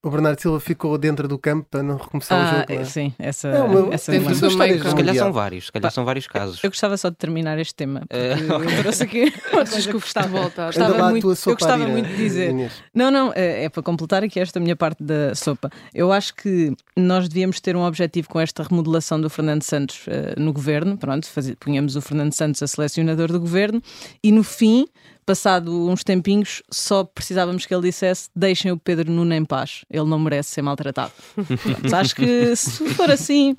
O 0.00 0.10
Bernardo 0.10 0.40
Silva 0.40 0.60
ficou 0.60 0.96
dentro 0.96 1.26
do 1.26 1.36
campo 1.36 1.66
para 1.68 1.82
não 1.82 1.96
recomeçar 1.96 2.38
ah, 2.38 2.44
o 2.44 2.72
jogo. 2.72 2.82
É? 2.82 2.84
Sim, 2.84 3.12
essa, 3.18 3.48
é 3.48 3.60
uma, 3.60 3.92
essa 3.92 4.12
dentro 4.12 4.32
do 4.32 4.56
meio, 4.56 4.88
se 4.88 4.94
calhar 4.94 5.16
são 5.16 5.32
vários, 5.32 5.66
se 5.66 5.72
calhar 5.72 5.90
são 5.90 6.04
vários 6.04 6.26
casos. 6.28 6.62
Eu 6.62 6.70
gostava 6.70 6.96
só 6.96 7.10
de 7.10 7.16
terminar 7.16 7.58
este 7.58 7.74
tema. 7.74 8.02
Uh, 8.02 8.62
eu 8.62 8.82
trouxe 8.82 9.02
aqui 9.02 9.32
outras 9.52 9.84
que 9.84 9.92
eu 9.92 9.98
gostava, 9.98 10.28
voltar. 10.28 10.66
Gostava 10.66 11.10
muito, 11.10 11.26
eu 11.26 11.52
gostava 11.54 11.88
muito 11.88 12.06
de 12.06 12.16
dizer. 12.16 12.50
Inês. 12.50 12.72
Não, 12.94 13.10
não, 13.10 13.32
é, 13.34 13.64
é, 13.64 13.68
para 13.68 13.82
completar 13.82 14.22
aqui 14.22 14.38
esta 14.38 14.60
minha 14.60 14.76
parte 14.76 15.02
da 15.02 15.34
sopa. 15.34 15.68
Eu 15.92 16.12
acho 16.12 16.32
que 16.36 16.72
nós 16.96 17.28
devíamos 17.28 17.58
ter 17.58 17.74
um 17.74 17.82
objetivo 17.82 18.28
com 18.28 18.38
esta 18.38 18.62
remodelação 18.62 19.20
do 19.20 19.28
Fernando 19.28 19.64
Santos 19.64 20.06
uh, 20.06 20.40
no 20.40 20.52
governo. 20.52 20.96
Pronto, 20.96 21.28
punhamos 21.58 21.96
o 21.96 22.00
Fernando 22.00 22.32
Santos 22.34 22.62
a 22.62 22.68
selecionador 22.68 23.32
do 23.32 23.40
governo 23.40 23.82
e 24.22 24.30
no 24.30 24.44
fim 24.44 24.86
passado 25.28 25.90
uns 25.90 26.02
tempinhos, 26.02 26.62
só 26.70 27.04
precisávamos 27.04 27.66
que 27.66 27.74
ele 27.74 27.82
dissesse: 27.82 28.30
deixem 28.34 28.72
o 28.72 28.78
Pedro 28.78 29.12
Nuno 29.12 29.34
em 29.34 29.44
paz, 29.44 29.84
ele 29.90 30.08
não 30.08 30.18
merece 30.18 30.50
ser 30.50 30.62
maltratado. 30.62 31.12
Acho 31.92 32.16
que 32.16 32.56
se 32.56 32.88
for 32.94 33.10
assim, 33.10 33.54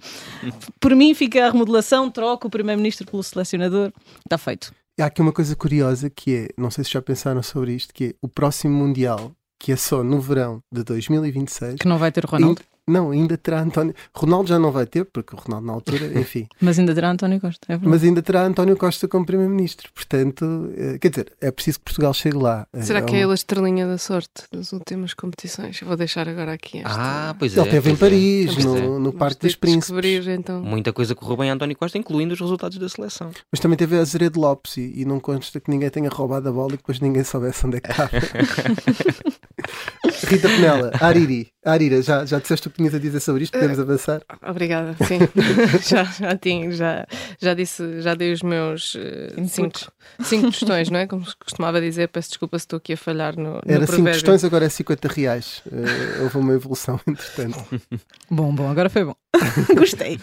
por 0.80 0.95
mim 0.95 1.13
fica 1.13 1.45
a 1.45 1.51
remodelação, 1.51 2.10
troca 2.10 2.48
o 2.48 2.50
Primeiro-Ministro 2.50 3.06
pelo 3.06 3.21
selecionador, 3.21 3.94
está 4.25 4.38
feito. 4.38 4.74
Há 5.00 5.06
aqui 5.06 5.21
uma 5.21 5.31
coisa 5.31 5.56
curiosa 5.56 6.10
que 6.10 6.36
é, 6.36 6.48
não 6.57 6.71
sei 6.71 6.83
se 6.83 6.92
já 6.92 7.01
pensaram 7.01 7.44
sobre 7.44 7.74
isto, 7.74 7.94
que 7.94 8.06
é 8.06 8.13
o 8.21 8.27
próximo 8.27 8.75
Mundial, 8.75 9.31
que 9.60 9.71
é 9.71 9.75
só 9.75 10.04
no 10.04 10.19
verão 10.19 10.62
de 10.71 10.83
2026. 10.83 11.75
Que 11.80 11.88
não 11.88 11.98
vai 11.98 12.12
ter 12.12 12.25
Ronaldo? 12.25 12.62
Não, 12.90 13.12
ainda 13.12 13.38
terá 13.38 13.62
António. 13.62 13.94
Ronaldo 14.14 14.50
já 14.50 14.60
não 14.60 14.72
vai 14.72 14.86
ter, 14.86 15.06
porque 15.06 15.36
o 15.36 15.40
Ronaldo 15.40 15.68
na 15.68 15.74
altura, 15.74 16.06
enfim. 16.20 16.48
Mas 16.60 16.80
ainda 16.80 16.94
terá 16.94 17.12
António 17.12 17.40
Costa, 17.40 17.74
é 17.74 17.78
Mas 17.82 18.04
ainda 18.04 18.22
terá 18.22 18.44
António 18.44 18.76
Costa 18.76 19.08
como 19.08 19.26
Primeiro-Ministro. 19.26 19.90
Portanto, 19.94 20.72
eh, 20.76 20.98
quer 21.00 21.10
dizer, 21.10 21.34
é 21.40 21.52
preciso 21.52 21.80
que 21.80 21.86
Portugal 21.86 22.14
chegue 22.14 22.38
lá. 22.38 22.68
Será 22.82 23.00
é 23.00 23.02
que 23.02 23.16
é 23.16 23.22
ele 23.22 23.32
a 23.32 23.36
estrelinha 23.36 23.88
da 23.88 23.98
sorte 23.98 24.44
das 24.52 24.74
últimas 24.74 25.14
competições? 25.14 25.82
Eu 25.82 25.88
vou 25.88 25.98
deixar 25.98 26.28
agora 26.28 26.54
aqui 26.54 26.80
esta... 26.80 26.90
Ah, 26.98 27.36
pois 27.38 27.56
é. 27.56 27.60
Ele 27.60 27.68
esteve 27.68 27.92
em 27.92 27.96
Paris, 27.96 28.58
é. 28.58 28.64
no, 28.64 29.00
no 29.00 29.14
Parque 29.14 29.48
dos 29.48 29.56
Príncipes. 29.56 30.28
Então. 30.28 30.62
Muita 30.62 30.92
coisa 30.92 31.16
correu 31.16 31.38
bem 31.38 31.50
a 31.50 31.54
António 31.54 31.76
Costa, 31.78 31.98
incluindo 31.98 32.34
os 32.34 32.40
resultados 32.40 32.78
da 32.78 32.90
seleção. 32.90 33.32
Mas 33.52 33.60
também 33.60 33.78
teve 33.78 33.98
a 33.98 34.02
Azeredo 34.02 34.40
Lopes 34.40 34.78
e, 34.78 35.02
e 35.02 35.06
não 35.06 35.20
consta 35.20 35.60
que 35.60 35.70
ninguém 35.70 35.90
tenha 35.90 36.10
roubado 36.10 36.50
a 36.50 36.52
bola 36.52 36.74
e 36.74 36.78
depois 36.78 37.00
ninguém 37.00 37.24
soubesse 37.24 37.66
onde 37.66 37.78
é 37.78 37.80
que 37.81 37.92
estava. 37.92 38.12
Rita 40.28 40.48
Penela, 40.48 40.92
Ariri. 41.00 41.52
Arira, 41.63 42.01
já, 42.01 42.25
já 42.25 42.39
disseste 42.39 42.68
o 42.68 42.71
que 42.71 42.78
tinhas 42.78 42.95
a 42.95 42.99
dizer 42.99 43.19
sobre 43.19 43.44
isto? 43.44 43.54
Podemos 43.54 43.80
avançar? 43.80 44.21
Obrigada, 44.47 44.95
sim. 45.06 45.19
já, 45.85 46.04
já, 46.06 46.37
tinha, 46.37 46.71
já, 46.71 47.06
já 47.37 47.54
disse, 47.54 48.01
já 48.01 48.16
dei 48.16 48.31
os 48.31 48.42
meus 48.42 48.95
uh, 48.95 49.47
cinco, 49.47 49.92
cinco 50.21 50.51
questões, 50.51 50.89
não 50.89 50.99
é? 50.99 51.07
Como 51.07 51.25
costumava 51.37 51.81
dizer, 51.81 52.07
peço 52.07 52.30
desculpa 52.30 52.57
se 52.57 52.63
estou 52.63 52.78
aqui 52.78 52.94
a 52.94 52.97
falhar 52.97 53.35
no. 53.35 53.56
no 53.56 53.61
Era 53.66 53.85
cinco 53.85 54.06
questões, 54.06 54.44
agora 54.45 54.66
é 54.66 54.69
50 54.69 55.07
reais. 55.09 55.61
Uh, 55.66 56.23
houve 56.23 56.37
uma 56.37 56.54
evolução, 56.54 56.99
entretanto. 57.06 57.66
Bom, 58.30 58.56
bom, 58.56 58.69
agora 58.69 58.89
foi 58.89 59.04
bom. 59.04 59.16
Gostei. 59.75 60.19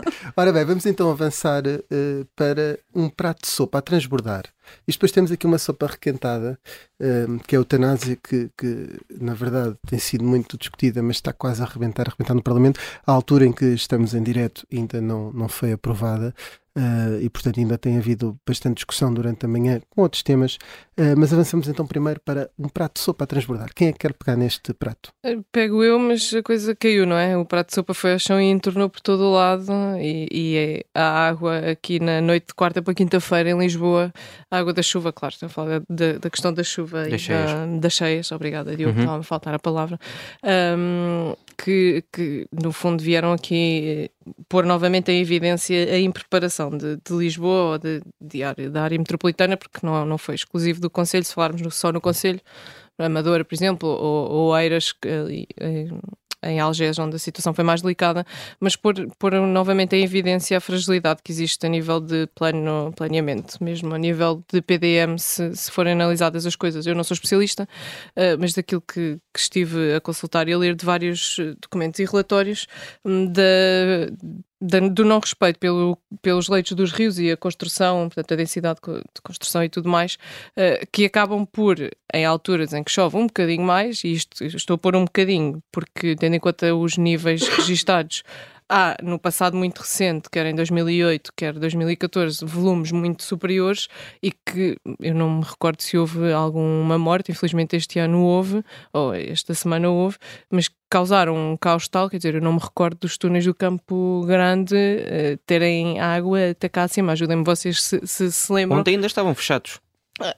Ora 0.36 0.52
bem, 0.52 0.64
vamos 0.64 0.86
então 0.86 1.10
avançar 1.10 1.62
uh, 1.66 2.26
para 2.36 2.78
um 2.94 3.08
prato 3.08 3.42
de 3.42 3.48
sopa 3.48 3.78
a 3.78 3.82
transbordar. 3.82 4.44
E 4.86 4.92
depois 4.92 5.10
temos 5.10 5.32
aqui 5.32 5.46
uma 5.46 5.58
sopa 5.58 5.86
requentada, 5.86 6.58
uh, 7.00 7.38
que 7.46 7.54
é 7.54 7.58
a 7.58 7.60
eutanásia, 7.60 8.16
que, 8.16 8.50
que, 8.56 8.88
na 9.20 9.34
verdade 9.34 9.76
tem 9.86 9.98
sido 9.98 10.24
muito 10.24 10.56
discutida, 10.56 11.02
mas 11.02 11.16
está 11.16 11.32
quase 11.32 11.62
a 11.62 11.64
arrebentar, 11.64 12.06
a 12.06 12.10
arrebentar 12.10 12.34
no 12.34 12.42
Parlamento. 12.42 12.80
À 13.06 13.12
altura 13.12 13.46
em 13.46 13.52
que 13.52 13.66
estamos 13.66 14.14
em 14.14 14.22
direto 14.22 14.66
ainda 14.72 15.00
não, 15.00 15.32
não 15.32 15.48
foi 15.48 15.72
aprovada. 15.72 16.34
Uh, 16.76 17.20
e 17.20 17.28
portanto 17.28 17.58
ainda 17.58 17.76
tem 17.76 17.98
havido 17.98 18.38
bastante 18.46 18.76
discussão 18.76 19.12
durante 19.12 19.44
a 19.44 19.48
manhã 19.48 19.80
com 19.90 20.02
outros 20.02 20.22
temas, 20.22 20.54
uh, 20.96 21.18
mas 21.18 21.32
avançamos 21.32 21.66
então 21.66 21.84
primeiro 21.84 22.20
para 22.24 22.48
um 22.56 22.68
prato 22.68 22.94
de 22.94 23.00
sopa 23.00 23.24
a 23.24 23.26
transbordar. 23.26 23.74
Quem 23.74 23.88
é 23.88 23.92
que 23.92 23.98
quer 23.98 24.12
pegar 24.12 24.36
neste 24.36 24.72
prato? 24.72 25.12
Eh, 25.24 25.38
pego 25.50 25.82
eu, 25.82 25.98
mas 25.98 26.32
a 26.32 26.40
coisa 26.44 26.72
caiu, 26.76 27.04
não 27.04 27.16
é? 27.16 27.36
O 27.36 27.44
prato 27.44 27.70
de 27.70 27.74
sopa 27.74 27.92
foi 27.92 28.12
ao 28.12 28.20
chão 28.20 28.40
e 28.40 28.44
entornou 28.48 28.88
por 28.88 29.00
todo 29.00 29.24
o 29.24 29.32
lado 29.32 29.72
e, 29.98 30.28
e 30.30 30.56
é 30.56 30.84
a 30.94 31.26
água 31.26 31.58
aqui 31.70 31.98
na 31.98 32.20
noite 32.20 32.46
de 32.48 32.54
quarta 32.54 32.80
para 32.80 32.94
quinta-feira 32.94 33.50
em 33.50 33.58
Lisboa, 33.58 34.12
a 34.48 34.58
água 34.58 34.72
da 34.72 34.82
chuva, 34.82 35.12
claro, 35.12 35.32
estou 35.32 35.48
a 35.48 35.50
falar 35.50 35.82
da, 35.90 36.18
da 36.20 36.30
questão 36.30 36.52
da 36.52 36.62
chuva 36.62 37.02
das 37.02 37.14
e 37.14 37.18
cheias. 37.18 37.52
Da, 37.52 37.66
das 37.66 37.92
cheias, 37.92 38.30
obrigada 38.30 38.76
Diogo, 38.76 38.94
uhum. 38.94 39.00
estava 39.00 39.20
a 39.20 39.24
faltar 39.24 39.54
a 39.54 39.58
palavra, 39.58 39.98
um, 40.78 41.34
que, 41.58 42.04
que 42.12 42.46
no 42.52 42.70
fundo 42.70 43.02
vieram 43.02 43.32
aqui 43.32 44.08
pôr 44.48 44.64
novamente 44.64 45.10
em 45.10 45.20
evidência 45.20 45.92
a 45.92 45.98
impreparação 45.98 46.59
de, 46.68 46.96
de 46.96 47.12
Lisboa 47.14 47.72
ou 47.72 47.78
de, 47.78 48.02
de 48.20 48.42
área, 48.42 48.68
da 48.68 48.82
área 48.82 48.98
metropolitana, 48.98 49.56
porque 49.56 49.86
não, 49.86 50.04
não 50.04 50.18
foi 50.18 50.34
exclusivo 50.34 50.80
do 50.80 50.90
Conselho, 50.90 51.24
se 51.24 51.32
falarmos 51.32 51.62
no, 51.62 51.70
só 51.70 51.92
no 51.92 52.00
Conselho, 52.00 52.40
Amadora, 52.98 53.44
por 53.44 53.54
exemplo, 53.54 53.88
ou, 53.88 54.30
ou 54.30 54.58
Eiras, 54.58 54.92
que, 54.92 55.08
em 56.42 56.58
Algés, 56.58 56.98
onde 56.98 57.16
a 57.16 57.18
situação 57.18 57.52
foi 57.52 57.64
mais 57.64 57.82
delicada, 57.82 58.24
mas 58.58 58.76
pôr, 58.76 58.94
pôr 59.18 59.34
novamente 59.34 59.94
em 59.94 60.02
evidência 60.02 60.56
a 60.56 60.60
fragilidade 60.60 61.20
que 61.22 61.30
existe 61.30 61.64
a 61.66 61.68
nível 61.68 62.00
de 62.00 62.26
plano, 62.34 62.92
planeamento, 62.96 63.62
mesmo 63.62 63.94
a 63.94 63.98
nível 63.98 64.42
de 64.50 64.62
PDM, 64.62 65.18
se, 65.18 65.54
se 65.54 65.70
forem 65.70 65.92
analisadas 65.92 66.46
as 66.46 66.56
coisas. 66.56 66.86
Eu 66.86 66.94
não 66.94 67.04
sou 67.04 67.14
especialista, 67.14 67.64
uh, 68.16 68.38
mas 68.38 68.54
daquilo 68.54 68.80
que, 68.80 69.18
que, 69.32 69.40
estive 69.40 69.94
a 69.94 70.00
consultar 70.00 70.48
e 70.48 70.52
a 70.52 70.58
ler 70.58 70.74
de 70.74 70.84
vários 70.84 71.38
eh, 71.38 71.54
documentos 71.60 72.00
e 72.00 72.04
relatórios 72.04 72.66
um, 73.04 73.26
da, 73.26 73.42
do 74.60 75.04
não 75.04 75.18
respeito 75.18 75.58
pelo, 75.58 75.96
pelos 76.20 76.48
leitos 76.48 76.72
dos 76.72 76.92
rios 76.92 77.18
e 77.18 77.30
a 77.30 77.36
construção, 77.36 78.08
portanto, 78.08 78.32
a 78.32 78.36
densidade 78.36 78.78
de 78.84 79.22
construção 79.22 79.64
e 79.64 79.68
tudo 79.68 79.88
mais, 79.88 80.16
uh, 80.56 80.86
que 80.92 81.04
acabam 81.04 81.46
por, 81.46 81.76
em 82.12 82.24
alturas 82.26 82.74
em 82.74 82.84
que 82.84 82.90
chove 82.90 83.16
um 83.16 83.26
bocadinho 83.26 83.62
mais, 83.62 84.04
e 84.04 84.12
isto 84.12 84.44
estou 84.44 84.74
a 84.74 84.78
pôr 84.78 84.94
um 84.96 85.04
bocadinho, 85.04 85.62
porque 85.72 86.14
tendo 86.14 86.36
em 86.36 86.40
conta 86.40 86.74
os 86.74 86.98
níveis 86.98 87.48
registados 87.48 88.22
há, 88.70 88.96
no 89.02 89.18
passado 89.18 89.56
muito 89.56 89.80
recente, 89.80 90.30
quer 90.30 90.46
em 90.46 90.54
2008, 90.54 91.32
quer 91.36 91.52
2014, 91.54 92.44
volumes 92.44 92.92
muito 92.92 93.24
superiores 93.24 93.88
e 94.22 94.30
que 94.30 94.76
eu 95.00 95.14
não 95.14 95.38
me 95.38 95.44
recordo 95.44 95.82
se 95.82 95.98
houve 95.98 96.32
alguma 96.32 96.96
morte, 96.96 97.32
infelizmente 97.32 97.74
este 97.74 97.98
ano 97.98 98.22
houve, 98.22 98.64
ou 98.92 99.12
esta 99.12 99.52
semana 99.52 99.90
houve, 99.90 100.16
mas 100.48 100.70
causaram 100.88 101.36
um 101.36 101.56
caos 101.56 101.88
tal, 101.88 102.08
quer 102.08 102.18
dizer, 102.18 102.36
eu 102.36 102.40
não 102.40 102.52
me 102.52 102.60
recordo 102.60 102.98
dos 103.00 103.18
túneis 103.18 103.44
do 103.44 103.54
Campo 103.54 104.24
Grande 104.26 104.74
uh, 104.74 105.36
terem 105.46 106.00
água 106.00 106.50
até 106.50 106.68
cá 106.68 106.84
acima. 106.84 107.12
Ajudem-me 107.12 107.44
vocês 107.44 107.82
se, 107.82 108.00
se 108.06 108.30
se 108.30 108.52
lembram. 108.52 108.80
Ontem 108.80 108.94
ainda 108.94 109.06
estavam 109.06 109.34
fechados. 109.34 109.80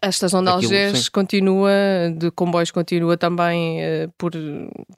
A 0.01 0.09
estação 0.09 0.43
de 0.43 0.49
Algés 0.49 1.09
continua, 1.09 1.71
de 2.17 2.31
comboios 2.31 2.71
continua 2.71 3.17
também 3.17 3.81
uh, 3.81 4.13
por, 4.17 4.33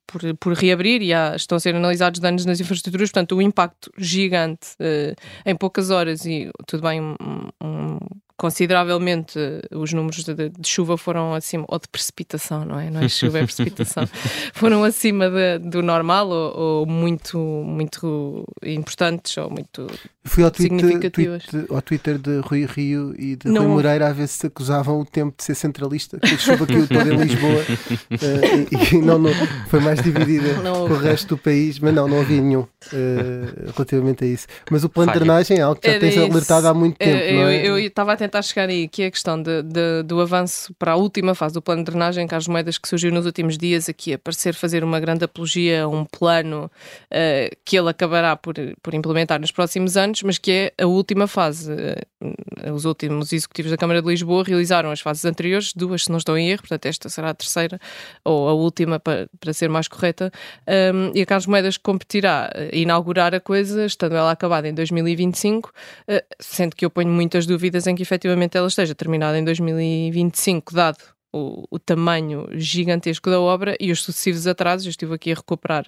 por, 0.07 0.37
por, 0.37 0.53
reabrir 0.53 1.01
e 1.01 1.15
há, 1.15 1.35
estão 1.35 1.57
a 1.57 1.61
ser 1.61 1.75
analisados 1.75 2.21
danos 2.21 2.45
nas 2.45 2.61
infraestruturas, 2.61 3.11
portanto 3.11 3.37
o 3.37 3.43
impacto 3.43 3.91
gigante 3.97 4.69
uh, 4.81 5.15
em 5.47 5.57
poucas 5.57 5.91
horas 5.91 6.27
e 6.27 6.51
tudo 6.67 6.83
bem, 6.83 7.01
um, 7.01 7.15
um, 7.63 7.99
consideravelmente 8.37 9.39
os 9.73 9.93
números 9.93 10.25
de, 10.25 10.35
de, 10.35 10.69
chuva 10.69 10.97
foram 10.97 11.35
acima, 11.35 11.65
ou 11.69 11.79
de 11.79 11.89
precipitação, 11.89 12.65
não 12.65 12.81
é? 12.81 12.91
Não 12.91 13.01
é 13.01 13.09
chuva, 13.09 13.39
é 13.39 13.45
precipitação. 13.47 14.07
foram 14.53 14.83
acima 14.83 15.31
de, 15.31 15.59
do 15.59 15.83
normal 15.83 16.29
ou, 16.29 16.57
ou, 16.57 16.87
muito, 16.87 17.39
muito 17.39 18.45
importantes 18.63 19.37
ou 19.39 19.51
muito 19.51 19.87
Fui 20.27 20.43
ao 20.43 20.53
significativas. 20.55 21.45
Tweet, 21.45 21.67
ao 21.71 21.83
Twitter 21.83 22.19
de 22.19 22.41
Rui 22.41 22.65
Rio 22.65 23.15
e 23.19 23.37
de 23.37 23.49
não. 23.49 23.63
Rui 23.63 23.73
Moreira 23.73 24.09
a 24.09 24.13
ver 24.13 24.27
se 24.27 24.47
acusavam 24.47 25.01
o 25.01 25.05
tempo 25.05 25.35
de 25.37 25.45
ser 25.45 25.55
centralista, 25.55 26.19
que 26.19 26.35
a 26.35 26.39
chuva 26.39 26.67
caiu 26.67 26.89
toda 26.89 27.13
em 27.13 27.17
Lisboa 27.19 27.61
uh, 27.61 28.15
e, 28.95 28.95
e 28.97 29.03
não, 29.03 29.19
não, 29.19 29.31
foi 29.69 29.81
mais 29.81 30.03
dividida 30.03 30.55
não. 30.63 30.89
com 30.89 30.95
o 30.95 30.99
resto 30.99 31.37
do 31.37 31.39
país, 31.39 31.79
mas 31.79 31.95
não, 31.95 32.09
não 32.09 32.21
havia 32.21 32.41
nenhum 32.41 32.63
uh, 32.63 33.73
relativamente 33.75 34.25
a 34.25 34.27
isso. 34.27 34.47
Mas 34.71 34.83
o 34.83 34.89
plano 34.89 35.09
Falha. 35.13 35.21
de 35.21 35.25
drenagem 35.25 35.59
é 35.59 35.61
algo 35.61 35.79
que 35.79 35.93
já 35.93 36.01
tens 36.01 36.17
alertado 36.17 36.69
há 36.69 36.75
muito 36.75 36.97
tempo. 36.97 37.17
É, 37.17 37.69
eu 37.69 37.79
estava 37.79 38.15
a 38.15 38.17
tentar 38.25 38.43
chegar 38.43 38.69
aí, 38.69 38.89
que 38.89 39.03
é 39.03 39.07
a 39.07 39.11
questão 39.11 39.41
de, 39.41 39.63
de, 39.63 40.03
do 40.05 40.21
avanço 40.21 40.73
para 40.79 40.93
a 40.93 40.97
última 40.97 41.35
fase 41.35 41.55
do 41.55 41.61
plano 41.61 41.85
de 41.85 41.91
drenagem, 41.91 42.27
Carlos 42.27 42.49
Moedas, 42.49 42.79
que 42.79 42.89
surgiu 42.89 43.13
nos 43.13 43.27
últimos 43.27 43.59
dias 43.59 43.89
aqui 43.89 44.15
a 44.15 44.19
parecer 44.19 44.55
fazer 44.55 44.83
uma 44.83 44.99
grande 44.99 45.25
apologia 45.25 45.85
a 45.85 45.89
um 45.89 46.05
plano 46.05 46.71
uh, 47.11 47.57
que 47.65 47.77
ele 47.77 47.91
acabará 47.91 48.35
por, 48.37 48.55
por 48.83 48.95
implementar 48.95 49.39
nos 49.41 49.51
próximos 49.51 49.97
anos, 49.97 50.23
mas 50.23 50.39
que 50.39 50.51
é 50.51 50.83
a 50.83 50.87
última 50.87 51.27
fase. 51.27 51.71
Uh, 51.71 52.73
os 52.73 52.87
últimos 52.87 53.33
executivos 53.33 53.71
da 53.71 53.77
Câmara 53.77 54.01
de 54.01 54.09
Lisboa 54.09 54.45
realizaram 54.45 54.91
as 54.91 55.01
fases 55.01 55.25
anteriores, 55.27 55.73
duas 55.75 56.05
se 56.05 56.11
não 56.11 56.17
estou 56.17 56.39
em 56.39 56.51
erro, 56.51 56.63
portanto 56.63 56.87
esta 56.87 57.09
será 57.11 57.31
a 57.31 57.35
terceira 57.35 57.79
ou 58.25 58.49
a 58.49 58.55
última 58.55 58.99
para, 58.99 59.29
para 59.39 59.53
ser 59.53 59.69
mais 59.69 59.89
correta, 59.89 60.33
um, 60.95 61.13
e 61.15 61.21
a 61.21 61.27
Carlos 61.27 61.47
Moedas 61.47 61.77
competirá 61.77 62.51
a 62.55 62.75
inaugurar 62.75 63.35
a 63.35 63.41
coisa, 63.41 63.85
estando 63.85 64.15
ela 64.15 64.31
acabada 64.31 64.67
em 64.67 64.73
2025, 64.73 65.69
uh, 65.69 66.35
sendo 66.41 66.75
que 66.75 66.85
eu 66.85 66.91
ponho 66.91 67.11
muitas 67.11 67.47
dúvidas 67.47 67.87
em 67.87 67.95
que 67.95 68.05
efetivamente 68.15 68.57
ela 68.57 68.69
esteja 68.69 68.95
terminada 68.95 69.39
em 69.39 69.45
2025, 69.45 70.75
dado 70.75 70.99
o, 71.33 71.65
o, 71.69 71.79
tamanho 71.81 72.47
gigantesco 72.53 73.29
da 73.29 73.41
obra 73.41 73.77
e 73.81 73.91
os 73.91 74.03
sucessivos 74.03 74.47
atrasos. 74.47 74.87
Eu 74.87 74.91
estive 74.91 75.15
aqui 75.15 75.33
a 75.33 75.35
recuperar 75.35 75.85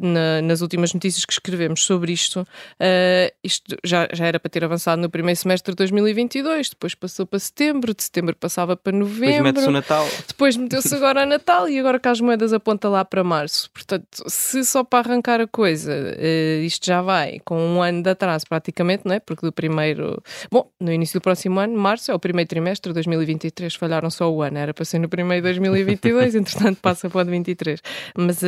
na, 0.00 0.42
nas 0.42 0.60
últimas 0.60 0.92
notícias 0.92 1.24
que 1.24 1.32
escrevemos 1.32 1.84
sobre 1.84 2.12
isto. 2.12 2.40
Uh, 2.40 3.32
isto 3.42 3.76
já, 3.84 4.08
já 4.12 4.26
era 4.26 4.40
para 4.40 4.50
ter 4.50 4.64
avançado 4.64 5.00
no 5.00 5.10
primeiro 5.10 5.38
semestre 5.38 5.72
de 5.72 5.76
2022, 5.76 6.70
depois 6.70 6.94
passou 6.94 7.26
para 7.26 7.38
setembro, 7.38 7.94
de 7.94 8.02
setembro 8.02 8.34
passava 8.36 8.76
para 8.76 8.96
novembro. 8.96 9.20
Depois 9.20 9.42
mete-se 9.42 9.68
o 9.68 9.72
Natal. 9.72 10.08
Depois 10.26 10.56
meteu-se 10.56 10.94
agora 10.94 11.22
a 11.22 11.26
Natal 11.26 11.68
e 11.68 11.78
agora 11.78 11.98
que 11.98 12.08
as 12.08 12.20
moedas 12.20 12.52
aponta 12.52 12.88
lá 12.88 13.04
para 13.04 13.22
março. 13.22 13.70
Portanto, 13.72 14.06
se 14.26 14.64
só 14.64 14.82
para 14.82 15.08
arrancar 15.08 15.40
a 15.40 15.46
coisa 15.46 15.92
uh, 15.92 16.64
isto 16.64 16.86
já 16.86 17.02
vai 17.02 17.40
com 17.44 17.60
um 17.60 17.82
ano 17.82 18.02
de 18.02 18.10
atraso 18.10 18.46
praticamente, 18.48 19.02
não 19.04 19.14
é? 19.14 19.20
Porque 19.20 19.44
do 19.44 19.52
primeiro. 19.52 20.22
Bom, 20.50 20.70
no 20.80 20.92
início 20.92 21.20
do 21.20 21.22
próximo 21.22 21.60
ano, 21.60 21.76
março, 21.76 22.10
é 22.10 22.14
o 22.14 22.18
primeiro 22.18 22.48
trimestre 22.48 22.90
de 22.90 22.94
2023, 22.94 23.74
falharam 23.74 24.10
só 24.10 24.30
o 24.30 24.42
ano, 24.42 24.58
era 24.58 24.74
para 24.74 24.84
ser 24.84 24.98
no 24.98 25.08
primeiro 25.08 25.42
2022, 25.42 26.34
entretanto 26.36 26.78
passa 26.80 27.08
para 27.08 27.20
o 27.20 27.24
de 27.24 27.30
23. 27.30 27.80
Mas 28.16 28.42
uh, 28.42 28.46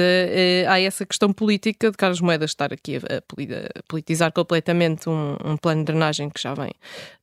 há 0.69 0.81
essa 0.81 1.05
questão 1.05 1.33
política 1.43 1.91
de 1.91 1.97
Carlos 1.97 2.21
Moedas 2.21 2.53
estar 2.53 2.73
aqui 2.73 2.99
a, 2.99 3.21
politizar 3.89 4.31
completamente 4.31 5.09
um, 5.09 5.37
um, 5.45 5.57
plano 5.57 5.81
de 5.81 5.87
drenagem 5.87 6.31
que 6.31 6.41
já 6.41 6.55
vem 6.55 6.71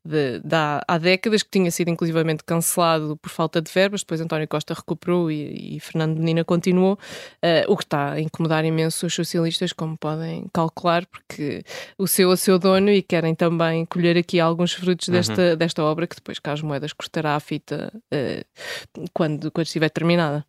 de, 0.03 0.39
de 0.39 0.55
há, 0.55 0.83
há, 0.85 0.97
décadas, 0.97 1.41
que 1.41 1.49
tinha 1.49 1.71
sido 1.71 1.89
inclusivamente 1.89 2.43
cancelado 2.43 3.15
por 3.15 3.29
falta 3.29 3.61
de 3.61 3.71
verbas, 3.71 4.01
depois 4.01 4.19
António 4.19 4.45
Costa 4.45 4.73
recuperou 4.73 5.31
e, 5.31 5.77
e 5.77 5.79
Fernando 5.79 6.17
Menina 6.17 6.43
continuou, 6.43 6.93
uh, 6.95 7.71
o 7.71 7.77
que 7.77 7.83
está 7.83 8.11
a 8.11 8.19
incomodar 8.19 8.65
imenso 8.65 9.05
os 9.05 9.13
socialistas, 9.13 9.71
como 9.71 9.97
podem 9.97 10.47
calcular, 10.53 11.05
porque 11.05 11.63
o 11.97 12.05
seu 12.05 12.29
a 12.29 12.35
seu 12.35 12.59
dono 12.59 12.89
e 12.89 13.01
querem 13.01 13.33
também 13.33 13.85
colher 13.85 14.17
aqui 14.17 14.38
alguns 14.38 14.73
frutos 14.73 15.07
uhum. 15.07 15.13
desta, 15.13 15.55
desta 15.55 15.81
obra 15.81 16.07
que 16.07 16.15
depois 16.15 16.39
Carlos 16.39 16.61
Moedas 16.61 16.91
cortará 16.91 17.38
a 17.38 17.39
fita 17.39 17.89
quando, 19.13 19.49
quando 19.49 19.65
estiver 19.65 19.89
terminada. 19.89 20.45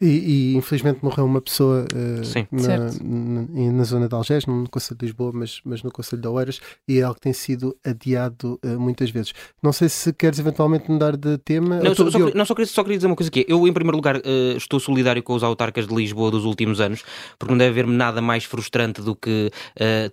E, 0.00 0.06
e, 0.52 0.56
infelizmente 0.56 0.98
morreu 1.02 1.24
uma 1.24 1.40
pessoa 1.40 1.86
uh, 1.94 2.46
na, 2.50 2.78
na, 3.02 3.72
na, 3.72 3.84
zona 3.84 4.08
de 4.08 4.14
Algés, 4.14 4.44
não 4.44 4.62
no 4.62 4.68
Conselho 4.68 4.98
de 4.98 5.06
Lisboa, 5.06 5.30
mas, 5.32 5.60
mas 5.64 5.82
no 5.82 5.90
Conselho 5.90 6.20
de 6.20 6.28
Oeiras, 6.28 6.60
e 6.86 6.98
é 6.98 7.02
algo 7.02 7.14
que 7.14 7.22
tem 7.22 7.32
sido 7.32 7.76
adiado 7.84 8.60
uh, 8.64 8.78
muitas 8.78 9.10
vezes. 9.10 9.32
Não 9.62 9.72
sei 9.72 9.88
se 9.88 10.12
queres 10.12 10.38
eventualmente 10.38 10.90
mudar 10.90 11.16
de 11.16 11.38
tema. 11.38 11.80
Não, 11.80 11.94
só, 11.94 12.10
só, 12.10 12.18
não 12.18 12.44
só, 12.44 12.54
queria, 12.54 12.66
só 12.66 12.82
queria 12.82 12.98
dizer 12.98 13.06
uma 13.06 13.16
coisa 13.16 13.28
aqui. 13.28 13.46
Eu, 13.48 13.66
em 13.66 13.72
primeiro 13.72 13.96
lugar, 13.96 14.16
uh, 14.16 14.56
estou 14.56 14.78
solidário 14.80 15.22
com 15.22 15.34
os 15.34 15.42
autarcas 15.42 15.86
de 15.86 15.94
Lisboa 15.94 16.30
dos 16.30 16.44
últimos 16.44 16.80
anos, 16.80 17.02
porque 17.38 17.52
não 17.52 17.58
deve 17.58 17.80
haver 17.80 17.86
nada 17.90 18.20
mais 18.20 18.44
frustrante 18.44 19.00
do 19.00 19.14
que 19.14 19.50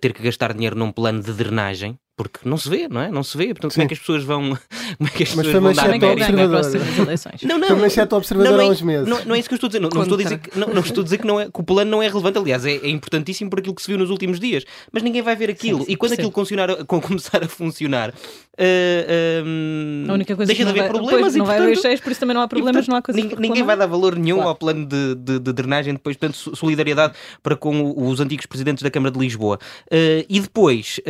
ter 0.00 0.12
que 0.12 0.22
gastar 0.22 0.52
dinheiro 0.52 0.76
num 0.76 0.92
plano 0.92 1.22
de 1.22 1.32
drenagem 1.32 1.98
porque 2.22 2.48
não 2.48 2.56
se 2.56 2.68
vê, 2.68 2.88
não 2.88 3.00
é? 3.00 3.10
Não 3.10 3.22
se 3.22 3.36
vê. 3.36 3.48
Portanto, 3.48 3.72
Sim. 3.72 3.80
como 3.80 3.84
é 3.84 3.88
que 3.88 3.94
as 3.94 4.00
pessoas 4.00 4.24
vão. 4.24 4.58
Como 4.98 5.08
é 5.08 5.12
que 5.12 5.22
as 5.22 5.34
Mas 5.34 5.46
pessoas 5.46 5.62
vão 5.62 5.72
dar 5.72 5.88
mérito? 5.88 7.46
Não, 7.46 7.58
não. 7.58 7.68
Foi 7.68 7.76
manchete 7.76 8.14
observador 8.14 8.60
há 8.60 8.66
uns 8.66 8.82
meses. 8.82 9.08
Não, 9.08 9.24
não, 9.24 9.34
é 9.34 9.38
isso 9.38 9.48
que 9.48 9.54
eu 9.54 9.56
estou 9.56 9.68
a 9.68 9.70
dizer. 9.70 9.80
Não, 9.80 9.88
não 9.88 10.02
estou 10.02 10.18
a 10.18 10.22
dizer 10.22 10.38
que, 10.38 10.58
não, 10.58 10.68
não, 10.68 10.82
estou 10.82 11.00
a 11.00 11.04
dizer 11.04 11.18
que, 11.18 11.26
não 11.26 11.40
é, 11.40 11.44
que 11.46 11.60
o 11.60 11.62
plano 11.62 11.90
não 11.90 12.02
é 12.02 12.08
relevante. 12.08 12.38
Aliás, 12.38 12.66
é, 12.66 12.72
é, 12.72 12.88
importantíssimo 12.88 13.48
por 13.48 13.58
aquilo 13.58 13.74
que 13.74 13.82
se 13.82 13.88
viu 13.88 13.98
nos 13.98 14.10
últimos 14.10 14.38
dias. 14.38 14.64
Mas 14.92 15.02
ninguém 15.02 15.22
vai 15.22 15.34
ver 15.34 15.50
aquilo. 15.50 15.80
Sim, 15.80 15.86
sim, 15.86 15.92
e 15.92 15.96
quando 15.96 16.12
aquilo 16.12 16.30
começar 17.02 17.42
a 17.42 17.48
funcionar, 17.48 18.10
uh, 18.10 18.12
uh, 18.52 20.10
a 20.10 20.14
única 20.14 20.36
coisa 20.36 20.48
deixa 20.48 20.64
de 20.64 20.70
haver 20.70 20.82
vai, 20.82 20.88
problemas. 20.90 21.34
não 21.34 21.44
vai 21.44 21.58
haver 21.58 21.76
cheios, 21.78 22.00
por 22.00 22.12
isso 22.12 22.20
também 22.20 22.34
não 22.34 22.42
há 22.42 22.48
problemas, 22.48 22.86
portanto, 22.86 22.90
não 22.90 22.96
há 22.98 23.02
coisa 23.02 23.20
Ninguém, 23.20 23.38
ninguém 23.38 23.62
vai 23.62 23.76
dar 23.76 23.86
valor 23.86 24.16
nenhum 24.16 24.36
claro. 24.36 24.50
ao 24.50 24.54
plano 24.54 24.86
de, 24.86 25.14
de, 25.14 25.38
de, 25.38 25.52
drenagem. 25.52 25.94
Depois, 25.94 26.16
portanto, 26.16 26.56
solidariedade 26.56 27.14
para 27.42 27.56
com 27.56 27.94
os 27.96 28.20
antigos 28.20 28.46
presidentes 28.46 28.82
da 28.82 28.90
Câmara 28.90 29.12
de 29.12 29.18
Lisboa. 29.18 29.58
Uh, 29.86 30.24
e 30.28 30.40
depois, 30.40 31.00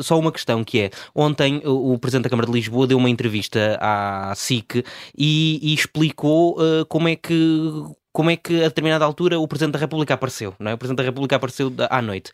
só 0.00 0.18
uma 0.18 0.32
questão 0.32 0.51
que 0.64 0.80
é: 0.80 0.90
ontem 1.14 1.62
o 1.64 1.98
Presidente 1.98 2.24
da 2.24 2.30
Câmara 2.30 2.46
de 2.46 2.52
Lisboa 2.52 2.86
deu 2.86 2.98
uma 2.98 3.10
entrevista 3.10 3.78
à 3.80 4.34
SIC 4.34 4.84
e, 5.16 5.58
e 5.62 5.74
explicou 5.74 6.58
uh, 6.60 6.84
como 6.86 7.08
é 7.08 7.16
que 7.16 7.92
como 8.12 8.30
é 8.30 8.36
que 8.36 8.60
a 8.60 8.68
determinada 8.68 9.04
altura 9.04 9.38
o 9.40 9.48
Presidente 9.48 9.72
da 9.72 9.78
República 9.78 10.14
apareceu, 10.14 10.54
não 10.58 10.70
é? 10.70 10.74
O 10.74 10.78
Presidente 10.78 10.98
da 10.98 11.04
República 11.04 11.36
apareceu 11.36 11.72
à 11.88 12.02
noite. 12.02 12.30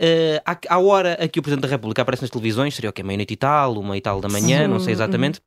Uh, 0.00 0.40
à, 0.44 0.58
à, 0.76 0.78
hora 0.78 1.12
a 1.20 1.28
que 1.28 1.38
o 1.38 1.42
Presidente 1.42 1.64
da 1.64 1.68
República 1.68 2.02
aparece 2.02 2.22
nas 2.22 2.30
televisões, 2.30 2.74
seria 2.74 2.90
o 2.90 2.92
que? 2.92 3.02
Meia-noite 3.02 3.34
e 3.34 3.36
tal, 3.36 3.78
uma 3.78 3.96
e 3.96 4.00
tal 4.00 4.20
da 4.20 4.28
manhã, 4.28 4.62
Sim. 4.62 4.68
não 4.68 4.80
sei 4.80 4.94
exatamente. 4.94 5.40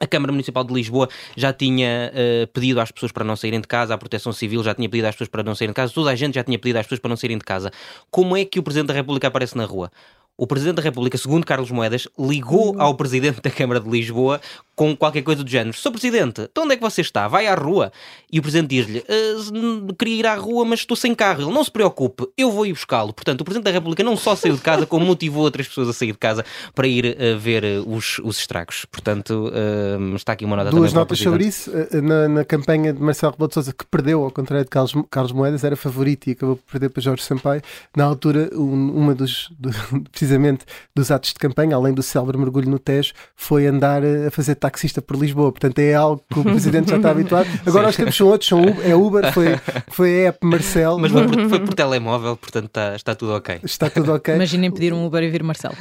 A 0.00 0.06
Câmara 0.06 0.32
Municipal 0.32 0.64
de 0.64 0.72
Lisboa 0.72 1.08
já 1.36 1.52
tinha 1.52 2.10
uh, 2.12 2.46
pedido 2.48 2.80
às 2.80 2.90
pessoas 2.90 3.12
para 3.12 3.24
não 3.24 3.36
saírem 3.36 3.60
de 3.60 3.68
casa, 3.68 3.94
a 3.94 3.98
Proteção 3.98 4.32
Civil 4.32 4.64
já 4.64 4.74
tinha 4.74 4.88
pedido 4.88 5.06
às 5.06 5.14
pessoas 5.14 5.28
para 5.28 5.42
não 5.42 5.54
saírem 5.54 5.72
de 5.72 5.76
casa, 5.76 5.92
toda 5.92 6.10
a 6.10 6.16
gente 6.16 6.34
já 6.34 6.42
tinha 6.42 6.58
pedido 6.58 6.78
às 6.78 6.86
pessoas 6.86 7.00
para 7.00 7.10
não 7.10 7.16
saírem 7.16 7.38
de 7.38 7.44
casa. 7.44 7.70
Como 8.10 8.36
é 8.36 8.44
que 8.44 8.58
o 8.58 8.62
Presidente 8.62 8.88
da 8.88 8.94
República 8.94 9.28
aparece 9.28 9.56
na 9.56 9.66
rua? 9.66 9.90
O 10.36 10.46
Presidente 10.46 10.76
da 10.76 10.82
República, 10.82 11.16
segundo 11.18 11.44
Carlos 11.46 11.70
Moedas, 11.70 12.08
ligou 12.18 12.74
ao 12.80 12.94
Presidente 12.94 13.40
da 13.40 13.50
Câmara 13.50 13.78
de 13.80 13.88
Lisboa 13.88 14.40
com 14.74 14.96
qualquer 14.96 15.22
coisa 15.22 15.44
do 15.44 15.50
género. 15.50 15.76
Sr. 15.76 15.90
Presidente, 15.90 16.40
então 16.50 16.64
onde 16.64 16.72
é 16.72 16.76
que 16.76 16.82
você 16.82 17.02
está? 17.02 17.28
Vai 17.28 17.46
à 17.46 17.54
rua. 17.54 17.92
E 18.32 18.38
o 18.38 18.42
Presidente 18.42 18.70
diz-lhe, 18.70 19.04
"Ah, 19.08 19.92
queria 19.98 20.16
ir 20.16 20.26
à 20.26 20.34
rua, 20.34 20.64
mas 20.64 20.80
estou 20.80 20.96
sem 20.96 21.14
carro. 21.14 21.42
Ele, 21.42 21.52
não 21.52 21.62
se 21.62 21.70
preocupe, 21.70 22.26
eu 22.36 22.50
vou 22.50 22.64
ir 22.66 22.72
buscá-lo. 22.72 23.12
Portanto, 23.12 23.42
o 23.42 23.44
Presidente 23.44 23.66
da 23.66 23.70
República 23.70 24.02
não 24.02 24.16
só 24.16 24.34
saiu 24.34 24.54
de 24.56 24.62
casa, 24.62 24.86
como 24.86 25.04
motivou 25.04 25.42
outras 25.44 25.68
pessoas 25.68 25.88
a 25.88 25.92
sair 25.92 26.12
de 26.12 26.18
casa 26.18 26.44
para 26.74 26.86
ir 26.88 27.16
ah, 27.20 27.36
ver 27.38 27.62
ah, 27.64 27.82
os, 27.86 28.18
os 28.20 28.38
estragos. 28.38 28.86
Portanto, 28.90 29.52
ah, 29.54 30.16
está 30.16 30.32
aqui 30.32 30.44
uma 30.44 30.56
nota 30.56 30.70
Duas 30.70 30.92
notas 30.92 31.18
sobre 31.18 31.44
isso. 31.46 31.70
Eh, 31.70 32.00
Na, 32.00 32.28
na 32.28 32.44
campanha 32.44 32.92
de 32.92 33.00
Marcelo 33.00 33.32
Rebelo 33.32 33.48
de 33.48 33.54
Sousa, 33.54 33.72
que 33.72 33.84
perdeu, 33.86 34.24
ao 34.24 34.30
contrário 34.30 34.64
de 34.64 34.70
Carlos, 34.70 34.94
Carlos 35.10 35.32
Moedas, 35.32 35.62
era 35.62 35.76
favorito 35.76 36.26
e 36.28 36.32
acabou 36.32 36.56
por 36.56 36.64
perder 36.72 36.88
para 36.88 37.02
Jorge 37.02 37.22
Sampaio. 37.22 37.62
Na 37.96 38.04
altura, 38.04 38.50
um, 38.54 38.90
uma 38.96 39.14
dos, 39.14 39.48
do- 39.58 39.70
precisamente 40.22 40.64
dos 40.94 41.10
atos 41.10 41.30
de 41.32 41.38
campanha, 41.38 41.74
além 41.74 41.92
do 41.92 42.02
célebre 42.02 42.38
mergulho 42.38 42.70
no 42.70 42.78
Tejo, 42.78 43.12
foi 43.34 43.66
andar 43.66 44.04
eh, 44.04 44.28
a 44.28 44.30
fazer 44.30 44.54
taxista 44.54 45.02
por 45.02 45.16
Lisboa. 45.16 45.50
Portanto, 45.50 45.78
é 45.80 45.94
algo 45.94 46.22
que 46.32 46.38
o 46.38 46.44
Presidente 46.44 46.90
já 46.90 46.96
está 46.96 47.10
habituado. 47.12 47.48
Agora 47.66 47.88
os 47.88 47.96
tempos 47.96 48.16
são 48.16 48.28
outros, 48.28 48.48
são 48.48 48.62
Uber, 48.62 48.86
é 48.88 48.94
Uber, 48.94 49.32
foi, 49.32 49.46
foi 49.90 50.26
a 50.26 50.28
app 50.28 50.46
Marcelo. 50.46 50.98
Mas 51.00 51.10
foi 51.10 51.26
por, 51.26 51.48
foi 51.48 51.60
por 51.60 51.74
telemóvel, 51.74 52.36
portanto 52.36 52.66
está, 52.66 52.94
está 52.94 53.14
tudo 53.16 53.32
ok. 53.34 53.60
Está 53.64 53.90
tudo 53.90 54.12
ok. 54.14 54.34
Imaginem 54.36 54.70
pedir 54.70 54.92
um 54.92 55.04
Uber 55.04 55.22
e 55.24 55.28
vir 55.30 55.42
Marcelo. 55.42 55.74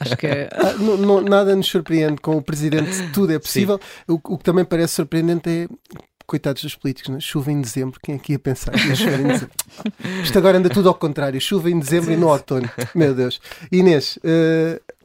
Acho 0.00 0.16
que 0.16 0.26
é. 0.26 0.48
Ah, 0.52 0.72
não- 0.78 0.96
não- 0.96 1.20
nada 1.20 1.54
nos 1.54 1.66
surpreende 1.66 2.20
com 2.22 2.36
o 2.36 2.42
Presidente, 2.42 3.10
tudo 3.12 3.32
é 3.32 3.38
possível. 3.38 3.78
O, 4.08 4.14
o 4.14 4.38
que 4.38 4.44
também 4.44 4.64
parece 4.64 4.94
surpreendente 4.94 5.48
é. 5.50 5.68
Coitados 6.28 6.62
dos 6.62 6.76
políticos, 6.76 7.08
não 7.08 7.16
é? 7.16 7.20
chuva 7.20 7.50
em 7.50 7.58
dezembro, 7.58 7.98
quem 8.02 8.16
é 8.16 8.18
que 8.18 8.32
ia 8.32 8.38
pensar? 8.38 8.72
que 8.72 8.86
ia 8.86 8.94
chover 8.94 9.20
em 9.20 9.28
dezembro? 9.28 9.50
Isto 10.22 10.36
agora 10.38 10.58
anda 10.58 10.68
tudo 10.68 10.86
ao 10.90 10.94
contrário, 10.94 11.40
chuva 11.40 11.70
em 11.70 11.78
dezembro 11.78 12.12
e 12.12 12.16
no 12.18 12.28
outono. 12.28 12.68
Meu 12.94 13.14
Deus. 13.14 13.40
Inês, 13.72 14.18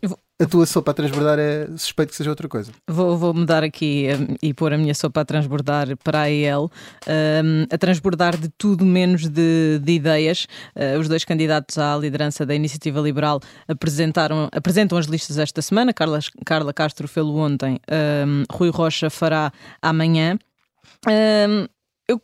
vou- 0.04 0.20
a 0.42 0.46
tua 0.46 0.66
sopa 0.66 0.92
a 0.92 0.94
transbordar 0.94 1.40
é 1.40 1.68
suspeito 1.78 2.10
que 2.10 2.18
seja 2.18 2.30
outra 2.30 2.50
coisa. 2.50 2.72
Vou, 2.90 3.18
vou 3.18 3.34
mudar 3.34 3.64
aqui 3.64 4.08
hum, 4.12 4.36
e 4.42 4.54
pôr 4.54 4.74
a 4.74 4.78
minha 4.78 4.94
sopa 4.94 5.22
a 5.22 5.26
transbordar 5.26 5.96
para 6.04 6.24
a 6.24 6.30
EL, 6.30 6.70
hum, 7.08 7.66
a 7.72 7.78
transbordar 7.78 8.36
de 8.36 8.50
tudo 8.58 8.84
menos 8.84 9.30
de, 9.30 9.80
de 9.82 9.94
ideias. 9.94 10.46
Uh, 10.76 11.00
os 11.00 11.08
dois 11.08 11.24
candidatos 11.24 11.78
à 11.78 11.96
liderança 11.96 12.46
da 12.46 12.54
Iniciativa 12.54 13.00
Liberal 13.00 13.40
apresentaram, 13.66 14.50
apresentam 14.52 14.98
as 14.98 15.06
listas 15.06 15.38
esta 15.38 15.62
semana. 15.62 15.94
Carla, 15.94 16.20
Carla 16.46 16.74
Castro 16.74 17.08
fez-lo 17.08 17.38
ontem, 17.38 17.80
hum, 18.28 18.44
Rui 18.52 18.70
Rocha 18.72 19.10
fará 19.10 19.54
amanhã. 19.82 20.38
Hum, 21.08 21.68
eu 22.08 22.22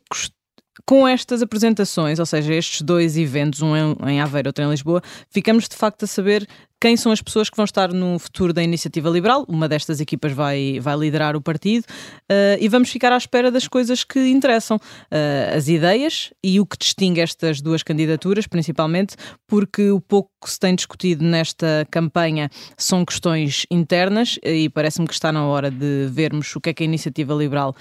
com 0.86 1.08
estas 1.08 1.42
apresentações, 1.42 2.20
ou 2.20 2.26
seja, 2.26 2.54
estes 2.54 2.82
dois 2.82 3.18
eventos, 3.18 3.62
um 3.62 3.76
em, 4.08 4.22
Aveiro, 4.22 4.50
outro 4.50 4.64
em 4.64 4.70
Lisboa, 4.70 5.02
ficamos 5.30 5.68
de 5.68 5.76
facto 5.76 6.04
a 6.04 6.08
saber 6.08 6.48
quem 6.82 6.96
são 6.96 7.12
as 7.12 7.22
pessoas 7.22 7.50
que 7.50 7.58
vão 7.58 7.66
estar 7.66 7.94
no 7.94 8.18
futuro 8.18 8.54
da 8.54 8.64
Iniciativa 8.64 9.10
Liberal. 9.10 9.46
Uma 9.48 9.68
destas 9.68 10.00
equipas 10.00 10.32
vai, 10.32 10.80
vai 10.80 10.98
liderar 10.98 11.36
o 11.36 11.42
partido 11.42 11.86
eh, 12.28 12.58
e 12.60 12.70
vamos 12.70 12.90
ficar 12.90 13.12
à 13.12 13.18
espera 13.18 13.52
das 13.52 13.68
coisas 13.68 14.04
que 14.04 14.30
interessam. 14.30 14.80
Eh, 15.12 15.54
as 15.56 15.68
ideias 15.68 16.34
e 16.44 16.60
o 16.60 16.66
que 16.66 16.78
distingue 16.78 17.20
estas 17.20 17.62
duas 17.62 17.84
candidaturas, 17.84 18.48
principalmente 18.48 19.16
porque 19.46 19.92
o 19.92 20.00
pouco 20.00 20.32
que 20.42 20.50
se 20.50 20.58
tem 20.58 20.74
discutido 20.74 21.24
nesta 21.24 21.86
campanha 21.92 22.50
são 22.78 23.04
questões 23.04 23.66
internas 23.70 24.40
e 24.42 24.70
parece-me 24.70 25.06
que 25.06 25.14
está 25.14 25.32
na 25.32 25.46
hora 25.46 25.70
de 25.70 26.08
vermos 26.10 26.56
o 26.56 26.62
que 26.62 26.70
é 26.70 26.74
que 26.74 26.84
a 26.84 26.86
Iniciativa 26.86 27.34
Liberal 27.34 27.76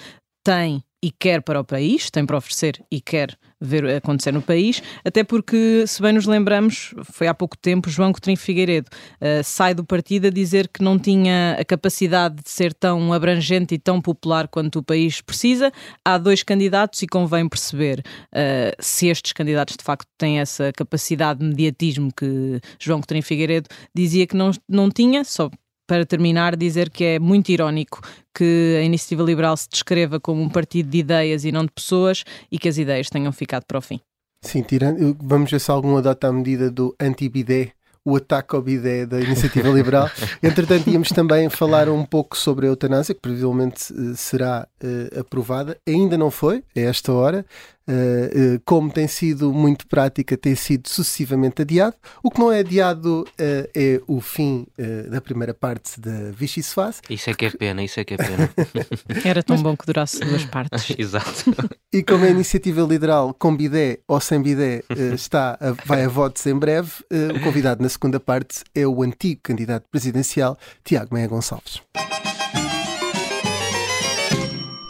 tem 0.44 0.82
e 1.02 1.10
quer 1.10 1.42
para 1.42 1.60
o 1.60 1.64
país, 1.64 2.10
tem 2.10 2.26
para 2.26 2.36
oferecer 2.36 2.84
e 2.90 3.00
quer 3.00 3.38
ver 3.60 3.84
acontecer 3.96 4.32
no 4.32 4.40
país, 4.40 4.82
até 5.04 5.24
porque, 5.24 5.84
se 5.86 6.00
bem 6.00 6.12
nos 6.12 6.26
lembramos, 6.26 6.94
foi 7.12 7.26
há 7.26 7.34
pouco 7.34 7.56
tempo, 7.56 7.90
João 7.90 8.12
Coutinho 8.12 8.36
Figueiredo 8.36 8.88
eh, 9.20 9.42
sai 9.42 9.74
do 9.74 9.84
partido 9.84 10.28
a 10.28 10.30
dizer 10.30 10.68
que 10.68 10.82
não 10.82 10.98
tinha 10.98 11.56
a 11.58 11.64
capacidade 11.64 12.36
de 12.42 12.48
ser 12.50 12.72
tão 12.72 13.12
abrangente 13.12 13.74
e 13.74 13.78
tão 13.78 14.00
popular 14.00 14.46
quanto 14.46 14.78
o 14.78 14.82
país 14.82 15.20
precisa. 15.20 15.72
Há 16.04 16.18
dois 16.18 16.42
candidatos 16.42 17.02
e 17.02 17.06
convém 17.06 17.48
perceber 17.48 18.02
eh, 18.32 18.76
se 18.78 19.08
estes 19.08 19.32
candidatos 19.32 19.76
de 19.76 19.84
facto 19.84 20.08
têm 20.16 20.38
essa 20.38 20.72
capacidade 20.72 21.40
de 21.40 21.46
mediatismo 21.46 22.12
que 22.16 22.60
João 22.78 23.00
Coutinho 23.00 23.22
Figueiredo 23.22 23.68
dizia 23.94 24.26
que 24.26 24.36
não, 24.36 24.52
não 24.68 24.88
tinha, 24.88 25.24
só 25.24 25.50
para 25.88 26.04
terminar, 26.04 26.54
dizer 26.54 26.90
que 26.90 27.02
é 27.02 27.18
muito 27.18 27.48
irónico 27.48 28.00
que 28.34 28.76
a 28.78 28.82
Iniciativa 28.82 29.22
Liberal 29.22 29.56
se 29.56 29.68
descreva 29.68 30.20
como 30.20 30.42
um 30.42 30.48
partido 30.48 30.90
de 30.90 30.98
ideias 30.98 31.44
e 31.44 31.50
não 31.50 31.64
de 31.64 31.72
pessoas 31.72 32.24
e 32.52 32.58
que 32.58 32.68
as 32.68 32.76
ideias 32.76 33.08
tenham 33.08 33.32
ficado 33.32 33.64
para 33.64 33.78
o 33.78 33.80
fim. 33.80 33.98
Sim, 34.42 34.62
tirando, 34.62 35.16
vamos 35.20 35.50
ver 35.50 35.58
se 35.58 35.70
algum 35.70 35.96
adota 35.96 36.28
a 36.28 36.32
medida 36.32 36.70
do 36.70 36.94
anti-bidé, 37.00 37.72
o 38.04 38.16
ataque 38.16 38.54
ao 38.54 38.62
bidé 38.62 39.06
da 39.06 39.20
Iniciativa 39.20 39.68
Liberal. 39.68 40.10
Entretanto, 40.42 40.88
íamos 40.88 41.08
também 41.08 41.48
falar 41.48 41.88
um 41.88 42.04
pouco 42.04 42.36
sobre 42.36 42.66
a 42.66 42.68
eutanásia, 42.68 43.14
que 43.14 43.20
previsivelmente 43.20 43.92
eh, 43.92 44.14
será 44.14 44.68
eh, 44.80 45.18
aprovada. 45.18 45.76
Ainda 45.86 46.16
não 46.16 46.30
foi, 46.30 46.62
a 46.76 46.80
esta 46.80 47.12
hora. 47.12 47.44
Eh, 47.88 48.30
eh, 48.56 48.60
como 48.66 48.90
tem 48.92 49.08
sido 49.08 49.52
muito 49.52 49.86
prática, 49.86 50.36
tem 50.36 50.54
sido 50.54 50.88
sucessivamente 50.88 51.62
adiado. 51.62 51.96
O 52.22 52.30
que 52.30 52.38
não 52.38 52.52
é 52.52 52.58
adiado 52.58 53.26
eh, 53.38 53.70
é 53.74 54.00
o 54.06 54.20
fim 54.20 54.66
da 55.10 55.20
primeira 55.20 55.54
parte 55.54 55.98
da 56.00 56.30
Vichy 56.32 56.62
se 56.62 56.74
faz. 56.74 57.00
Isso 57.08 57.30
é 57.30 57.34
que 57.34 57.46
é 57.46 57.50
pena, 57.50 57.82
isso 57.82 57.98
é 57.98 58.04
que 58.04 58.14
é 58.14 58.16
pena. 58.16 58.50
Era 59.24 59.42
tão 59.42 59.56
bom 59.62 59.76
que 59.76 59.86
durasse 59.86 60.20
duas 60.20 60.44
partes. 60.44 60.90
Exato. 60.98 61.44
E 61.92 62.02
como 62.02 62.24
a 62.24 62.28
iniciativa 62.28 62.82
liberal 62.82 63.32
com 63.34 63.56
bidé 63.56 64.00
ou 64.06 64.20
sem 64.20 64.40
bidé 64.42 64.82
está 65.14 65.56
a- 65.60 65.72
vai 65.86 66.04
a 66.04 66.08
votos 66.08 66.44
em 66.46 66.56
breve, 66.58 66.90
o 67.34 67.40
convidado 67.40 67.82
na 67.82 67.88
segunda 67.88 68.20
parte 68.20 68.62
é 68.74 68.86
o 68.86 69.02
antigo 69.02 69.40
candidato 69.42 69.86
presidencial 69.90 70.58
Tiago 70.84 71.14
Meia 71.14 71.26
Gonçalves. 71.28 71.80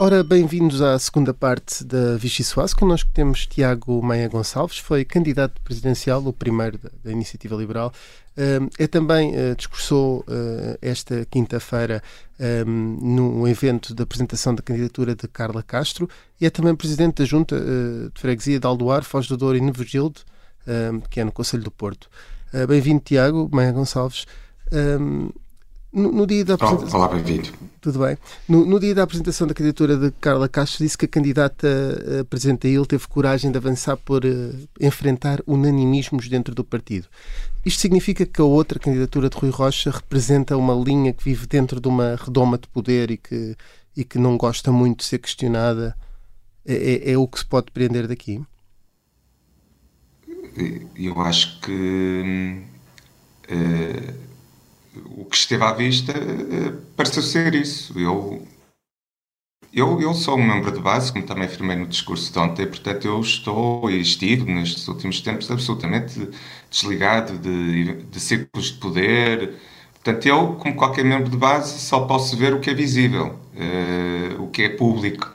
Ora, 0.01 0.23
bem-vindos 0.23 0.81
à 0.81 0.97
segunda 0.97 1.35
parte 1.35 1.85
da 1.85 2.17
Vichy 2.17 2.45
Soase. 2.45 2.73
Connosco 2.73 3.11
temos 3.13 3.47
Tiago 3.47 4.01
Meia 4.01 4.29
Gonçalves, 4.29 4.79
foi 4.79 5.05
candidato 5.05 5.61
presidencial, 5.63 6.25
o 6.25 6.33
primeiro 6.33 6.79
da, 6.79 6.89
da 7.03 7.11
Iniciativa 7.11 7.57
Liberal. 7.57 7.93
É 8.79 8.87
também 8.87 9.35
uh, 9.35 9.57
discursou 9.57 10.21
uh, 10.21 10.79
esta 10.81 11.27
quinta-feira 11.29 12.01
num 12.65 13.49
evento 13.49 13.93
da 13.93 14.05
apresentação 14.05 14.55
da 14.55 14.63
candidatura 14.63 15.17
de 15.17 15.27
Carla 15.27 15.61
Castro 15.61 16.09
e 16.41 16.47
é 16.47 16.51
também 16.51 16.77
presidente 16.77 17.17
da 17.17 17.25
Junta 17.25 17.57
uh, 17.57 18.09
de 18.15 18.21
Freguesia 18.21 18.61
de 18.61 18.67
Aldoar, 18.69 19.03
Foz 19.03 19.27
do 19.27 19.37
Douro 19.37 19.57
e 19.57 19.61
um, 19.61 21.01
que 21.11 21.19
é 21.19 21.25
no 21.25 21.33
Conselho 21.33 21.65
do 21.65 21.73
Porto. 21.73 22.09
Bem-vindo, 22.69 23.01
Tiago 23.01 23.51
Meia 23.53 23.73
Gonçalves. 23.73 24.27
No, 25.93 26.13
no 26.13 26.27
dia 26.27 26.45
da 26.45 26.55
apresentação. 26.55 26.99
Olá, 26.99 27.09
bem-vindo. 27.09 27.51
Tudo 27.81 28.01
bem. 28.01 28.19
No, 28.49 28.65
no, 28.65 28.79
dia 28.79 28.95
da 28.95 29.03
apresentação 29.03 29.47
da 29.47 29.55
candidatura 29.55 29.97
de 29.97 30.11
Carla 30.21 30.49
Castro, 30.49 30.85
disse 30.85 30.99
que 30.99 31.07
a 31.07 31.09
candidata 31.09 31.69
a 32.21 32.25
presidente 32.25 32.63
da 32.63 32.69
IL 32.69 32.85
teve 32.85 33.07
coragem 33.09 33.51
de 33.51 33.57
avançar 33.57 33.97
por 33.97 34.25
uh, 34.25 34.69
enfrentar 34.81 35.41
unanimismos 35.47 36.29
dentro 36.29 36.55
do 36.55 36.63
partido. 36.63 37.09
Isto 37.65 37.81
significa 37.81 38.27
que 38.27 38.41
a 38.41 38.45
outra 38.45 38.79
candidatura 38.79 39.29
de 39.29 39.37
Rui 39.37 39.51
Rocha 39.51 39.91
representa 39.91 40.57
uma 40.57 40.75
linha 40.75 41.13
que 41.13 41.25
vive 41.25 41.47
dentro 41.47 41.81
de 41.81 41.89
uma 41.89 42.17
redoma 42.17 42.59
de 42.59 42.69
poder 42.69 43.11
e 43.11 43.17
que, 43.17 43.57
e 43.97 44.05
que 44.05 44.19
não 44.19 44.37
gosta 44.37 44.71
muito 44.71 44.99
de 44.99 45.05
ser 45.05 45.19
questionada. 45.19 45.97
É, 46.67 47.11
é, 47.11 47.13
é 47.13 47.19
o 47.19 47.27
que 47.27 47.39
se 47.39 47.47
pode 47.47 47.71
prender 47.71 48.07
daqui? 48.07 48.43
Eu 50.97 51.21
acho 51.23 51.61
que. 51.61 52.63
Uh, 53.51 54.38
o 55.17 55.25
que 55.25 55.37
esteve 55.37 55.65
à 55.65 55.73
vista 55.73 56.13
uh, 56.13 56.73
pareceu 56.97 57.23
ser 57.23 57.55
isso. 57.55 57.99
Eu, 57.99 58.47
eu, 59.73 60.01
eu 60.01 60.15
sou 60.15 60.39
um 60.39 60.43
membro 60.47 60.73
de 60.73 60.81
base, 60.81 61.13
como 61.13 61.27
também 61.27 61.45
afirmei 61.45 61.77
no 61.77 61.87
discurso 61.87 62.33
de 62.33 62.39
ontem, 62.39 62.67
portanto 62.67 63.07
eu 63.07 63.21
estou 63.21 63.91
e 63.91 64.01
estive 64.01 64.45
nestes 64.53 64.89
últimos 64.89 65.21
tempos 65.21 65.51
absolutamente 65.51 66.29
desligado 66.71 67.39
de, 67.39 68.03
de 68.03 68.21
círculos 68.21 68.73
de 68.73 68.79
poder. 68.79 69.55
Portanto, 69.95 70.27
eu, 70.27 70.55
como 70.55 70.75
qualquer 70.75 71.05
membro 71.05 71.31
de 71.31 71.37
base, 71.37 71.79
só 71.81 72.01
posso 72.07 72.37
ver 72.37 72.55
o 72.55 72.61
que 72.61 72.71
é 72.71 72.75
visível, 72.75 73.39
uh, 73.55 74.43
o 74.43 74.49
que 74.49 74.63
é 74.63 74.69
público. 74.71 75.33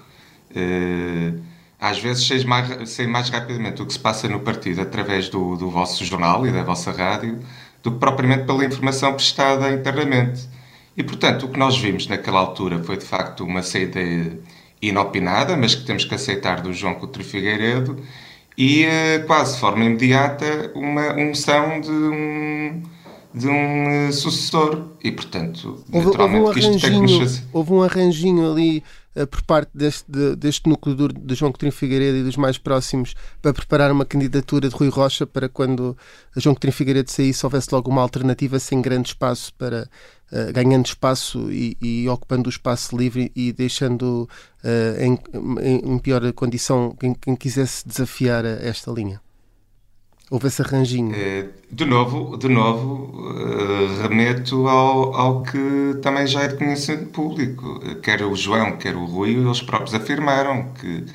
às 1.80 2.00
vezes 2.00 2.26
sei 2.28 2.44
mais, 2.46 2.90
sei 2.90 3.08
mais 3.08 3.30
rapidamente 3.30 3.82
o 3.82 3.86
que 3.86 3.94
se 3.94 4.00
passa 4.00 4.28
no 4.28 4.40
partido 4.40 4.82
através 4.82 5.30
do, 5.30 5.56
do 5.58 5.70
vosso 5.70 6.04
jornal 6.06 6.46
e 6.48 6.52
da 6.52 6.64
vossa 6.64 6.92
rádio 6.92 7.40
do 7.84 7.92
que 7.92 8.00
propriamente 8.00 8.46
pela 8.46 8.66
informação 8.66 9.14
prestada 9.14 9.70
internamente. 9.72 10.48
E, 10.96 11.04
portanto, 11.04 11.46
o 11.46 11.50
que 11.50 11.60
nós 11.60 11.78
vimos 11.78 12.08
naquela 12.08 12.40
altura 12.40 12.82
foi, 12.82 12.98
de 12.98 13.06
facto, 13.06 13.44
uma 13.44 13.62
saída 13.62 14.00
inopinada, 14.82 15.58
mas 15.58 15.76
que 15.76 15.86
temos 15.86 16.06
que 16.06 16.16
aceitar 16.16 16.62
do 16.62 16.72
João 16.74 16.96
Coutinho 16.96 17.26
Figueiredo, 17.26 17.98
e, 18.58 18.86
quase 19.26 19.56
de 19.56 19.60
forma 19.60 19.84
imediata, 19.84 20.72
uma 20.76 21.14
unção 21.16 21.82
de 21.82 21.90
um, 21.90 22.84
de 23.34 23.48
um 23.48 24.08
uh, 24.08 24.14
sucessor. 24.14 24.90
E, 25.04 25.12
portanto, 25.12 25.84
houve, 25.92 26.06
naturalmente 26.06 26.46
houve 26.46 26.50
um 26.50 26.54
que 26.54 26.60
isto 26.60 26.82
tem 26.82 26.92
que 26.92 27.00
nos 27.00 27.18
fazer. 27.18 27.44
houve 27.52 27.74
um 27.74 27.82
arranjinho 27.82 28.52
ali 28.52 28.84
por 29.30 29.42
parte 29.44 29.70
deste, 29.74 30.04
de- 30.12 30.36
deste 30.36 30.68
núcleo 30.68 30.96
duro 30.96 31.14
de 31.14 31.36
João 31.36 31.52
Coutinho 31.52 31.72
Figueiredo 31.72 32.18
e 32.18 32.24
dos 32.24 32.36
mais 32.38 32.58
próximos 32.58 33.14
para 33.42 33.54
preparar 33.54 33.92
uma 33.92 34.06
candidatura 34.06 34.68
de 34.70 34.76
Rui 34.76 34.90
Rocha 34.90 35.26
para 35.28 35.48
quando 35.48 35.96
João 36.36 36.56
Coutinho 36.56 36.74
Figueiredo 36.74 37.12
saísse 37.12 37.46
houvesse 37.46 37.68
logo 37.72 37.92
uma 37.92 38.02
alternativa 38.02 38.58
sem 38.60 38.82
grande 38.82 39.10
espaço 39.10 39.54
para 39.56 39.88
uh, 40.32 40.52
ganhando 40.54 40.86
espaço 40.86 41.52
e, 41.52 41.78
e 41.82 42.10
ocupando 42.10 42.48
o 42.48 42.50
espaço 42.50 42.98
livre 42.98 43.32
e 43.36 43.52
deixando 43.54 44.28
uh, 44.64 45.02
em, 45.02 45.20
em- 45.62 45.94
em 45.94 46.00
pior 46.00 46.32
condição 46.34 46.96
quem, 47.00 47.14
quem 47.14 47.36
quisesse 47.36 47.88
desafiar 47.88 48.44
esta 48.46 48.92
linha. 48.92 49.22
Houve 50.34 50.48
esse 50.48 50.62
arranjinho. 50.64 51.14
Eh, 51.16 51.46
De 51.72 51.86
novo, 51.86 52.38
de 52.38 52.48
novo 52.50 52.90
eh, 53.40 54.02
remeto 54.02 54.68
ao, 54.68 55.14
ao 55.16 55.44
que 55.44 55.60
também 56.02 56.26
já 56.28 56.42
é 56.44 56.48
de 56.48 56.56
conhecimento 56.58 57.10
público. 57.12 57.80
Quer 58.02 58.24
o 58.24 58.36
João, 58.36 58.78
quer 58.78 58.96
o 58.96 59.06
Rui, 59.06 59.32
eles 59.36 59.62
próprios 59.62 59.94
afirmaram 59.94 60.74
que, 60.74 61.06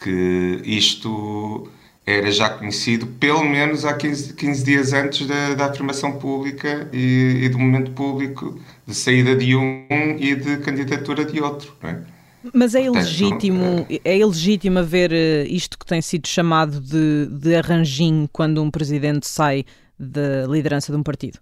que 0.00 0.62
isto 0.64 1.70
era 2.06 2.30
já 2.30 2.48
conhecido 2.50 3.06
pelo 3.06 3.44
menos 3.44 3.84
há 3.84 3.94
15, 3.94 4.34
15 4.34 4.64
dias 4.64 4.92
antes 4.94 5.26
da, 5.26 5.54
da 5.54 5.66
afirmação 5.66 6.18
pública 6.18 6.88
e, 6.92 7.40
e 7.44 7.48
do 7.50 7.58
momento 7.58 7.92
público 7.92 8.58
de 8.86 8.94
saída 8.94 9.36
de 9.36 9.54
um 9.56 9.86
e 10.18 10.34
de 10.36 10.58
candidatura 10.58 11.24
de 11.24 11.40
outro. 11.40 11.74
Não 11.82 11.90
é? 11.90 12.13
Mas 12.52 12.74
é 12.74 12.82
ilegítimo, 12.84 13.86
é 14.04 14.18
ilegítimo 14.18 14.78
haver 14.78 15.12
eh, 15.12 15.44
isto 15.48 15.78
que 15.78 15.86
tem 15.86 16.02
sido 16.02 16.26
chamado 16.28 16.80
de, 16.80 17.26
de 17.26 17.56
arranjinho 17.56 18.28
quando 18.32 18.62
um 18.62 18.70
presidente 18.70 19.26
sai 19.26 19.64
da 19.98 20.46
liderança 20.46 20.92
de 20.92 20.98
um 20.98 21.02
partido? 21.02 21.38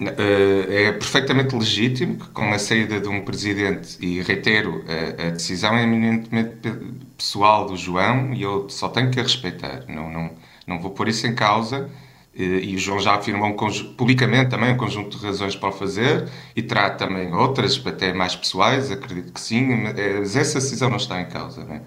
Eh, 0.00 0.84
É 0.88 0.92
perfeitamente 0.92 1.54
legítimo 1.54 2.18
que, 2.18 2.28
com 2.30 2.52
a 2.52 2.58
saída 2.58 3.00
de 3.00 3.08
um 3.08 3.22
presidente, 3.24 3.98
e 4.00 4.22
reitero, 4.22 4.82
a, 4.88 5.26
a 5.28 5.30
decisão 5.30 5.76
é 5.76 5.82
eminentemente 5.82 6.56
pe- 6.56 6.94
pessoal 7.18 7.66
do 7.66 7.76
João 7.76 8.32
e 8.32 8.42
eu 8.42 8.68
só 8.70 8.88
tenho 8.88 9.10
que 9.10 9.20
a 9.20 9.22
respeitar. 9.22 9.84
Não, 9.88 10.10
não, 10.10 10.30
não 10.66 10.80
vou 10.80 10.90
pôr 10.92 11.08
isso 11.08 11.26
em 11.26 11.34
causa. 11.34 11.90
Eh, 12.34 12.42
E 12.64 12.76
o 12.76 12.78
João 12.78 13.00
já 13.00 13.14
afirmou 13.14 13.48
um 13.48 13.56
publicamente 13.96 14.50
também 14.50 14.72
um 14.72 14.76
conjunto 14.76 15.18
de 15.18 15.24
razões 15.24 15.56
para 15.56 15.68
o 15.70 15.72
fazer 15.72 16.28
e 16.54 16.62
terá 16.62 16.90
também 16.90 17.32
outras, 17.34 17.80
até 17.84 18.12
mais 18.12 18.36
pessoais, 18.36 18.90
acredito 18.90 19.32
que 19.32 19.40
sim, 19.40 19.66
mas 19.82 20.36
essa 20.36 20.60
decisão 20.60 20.90
não 20.90 20.96
está 20.96 21.20
em 21.20 21.26
causa. 21.26 21.62
É? 21.62 21.80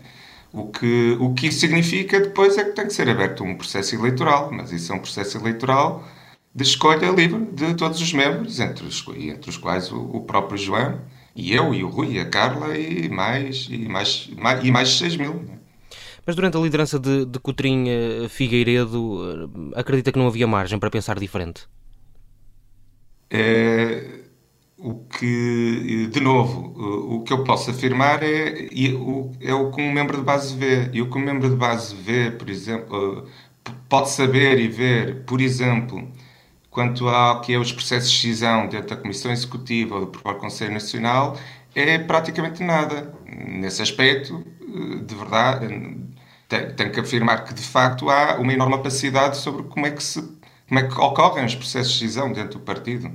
O 0.52 0.68
que, 0.72 1.18
o 1.20 1.34
que 1.34 1.48
isso 1.48 1.60
significa 1.62 2.20
depois 2.20 2.58
é 2.58 2.64
que 2.66 2.72
tem 2.74 2.86
que 2.86 2.94
ser 2.94 3.10
aberto 3.10 3.44
um 3.44 3.56
processo 3.56 3.96
eleitoral, 3.96 4.52
mas 4.52 4.72
isso 4.72 4.92
é 4.92 4.96
um 4.96 5.00
processo 5.00 5.38
eleitoral 5.38 6.04
de 6.54 6.64
escolha 6.64 7.10
livre 7.10 7.46
de 7.54 7.74
todos 7.76 8.00
os 8.00 8.14
membros, 8.14 8.60
entre 8.60 8.86
os, 8.86 9.04
entre 9.18 9.50
os 9.50 9.58
quais 9.58 9.92
o, 9.92 10.00
o 10.00 10.22
próprio 10.22 10.58
João, 10.58 11.02
e 11.36 11.54
eu, 11.54 11.74
e 11.74 11.84
o 11.84 11.90
Rui, 11.90 12.14
e 12.14 12.20
a 12.20 12.30
Carla, 12.30 12.78
e 12.78 13.10
mais, 13.10 13.68
e 13.70 13.78
mais, 13.90 14.30
mais, 14.38 14.64
e 14.64 14.72
mais 14.72 14.90
6 14.98 15.18
mil. 15.18 15.34
né? 15.36 15.58
Mas 16.26 16.36
durante 16.36 16.58
a 16.58 16.60
liderança 16.60 17.00
de, 17.00 17.26
de 17.26 17.40
eh, 17.88 18.30
Figueiredo, 18.30 19.72
eh, 19.76 19.80
acredita 19.80 20.12
que 20.12 20.20
não 20.20 20.28
havia 20.28 20.48
margem 20.48 20.80
para 20.80 20.90
pensar 20.90 21.20
diferente? 21.20 21.68
É, 23.30 24.24
o 24.78 24.96
que, 25.06 26.08
de 26.12 26.20
novo, 26.20 26.74
o, 26.78 27.16
o 27.18 27.24
que 27.24 27.32
eu 27.32 27.44
posso 27.44 27.72
afirmar 27.72 28.22
é, 28.22 28.68
o, 28.96 29.32
é 29.40 29.54
o 29.54 29.72
que 29.72 29.82
um 29.82 29.92
membro 29.92 30.18
de 30.18 30.24
base 30.24 30.56
vê. 30.58 30.90
E 30.94 31.02
o 31.02 31.10
que 31.10 31.18
um 31.18 31.22
membro 31.22 31.50
de 31.50 31.56
base 31.56 31.96
vê, 31.96 32.32
por 32.32 32.50
exemplo, 32.50 33.26
eh, 33.66 33.72
pode 33.90 34.10
saber 34.10 34.60
e 34.60 34.68
ver, 34.68 35.24
por 35.26 35.40
exemplo, 35.42 36.12
quanto 36.70 37.08
ao 37.08 37.42
que 37.42 37.54
é 37.54 37.58
os 37.60 37.72
processos 37.72 38.12
de 38.12 38.18
decisão 38.28 38.68
dentro 38.68 38.90
da 38.90 38.98
Comissão 38.98 39.32
Executiva 39.32 39.96
ou 39.96 40.02
do 40.02 40.08
próprio 40.08 40.38
Conselho 40.42 40.74
Nacional, 40.74 41.38
é 41.76 41.98
praticamente 42.00 42.62
nada. 42.64 43.14
Nesse 43.26 43.82
aspecto, 43.82 44.44
eh, 44.62 44.63
de 45.06 45.16
verdade, 45.16 45.68
tenho 46.76 46.92
que 46.92 47.00
afirmar 47.00 47.44
que, 47.46 47.54
de 47.54 47.62
facto, 47.64 48.10
há 48.10 48.38
uma 48.40 48.54
enorme 48.54 48.76
opacidade 48.76 49.38
sobre 49.38 49.64
como 49.64 49.86
é 49.88 49.92
que, 49.92 50.04
se, 50.04 50.22
como 50.68 50.80
é 50.80 50.84
que 50.88 50.94
ocorrem 51.00 51.46
os 51.46 51.56
processos 51.56 51.94
de 51.94 52.00
decisão 52.02 52.32
dentro 52.32 52.60
do 52.60 52.66
partido. 52.66 53.12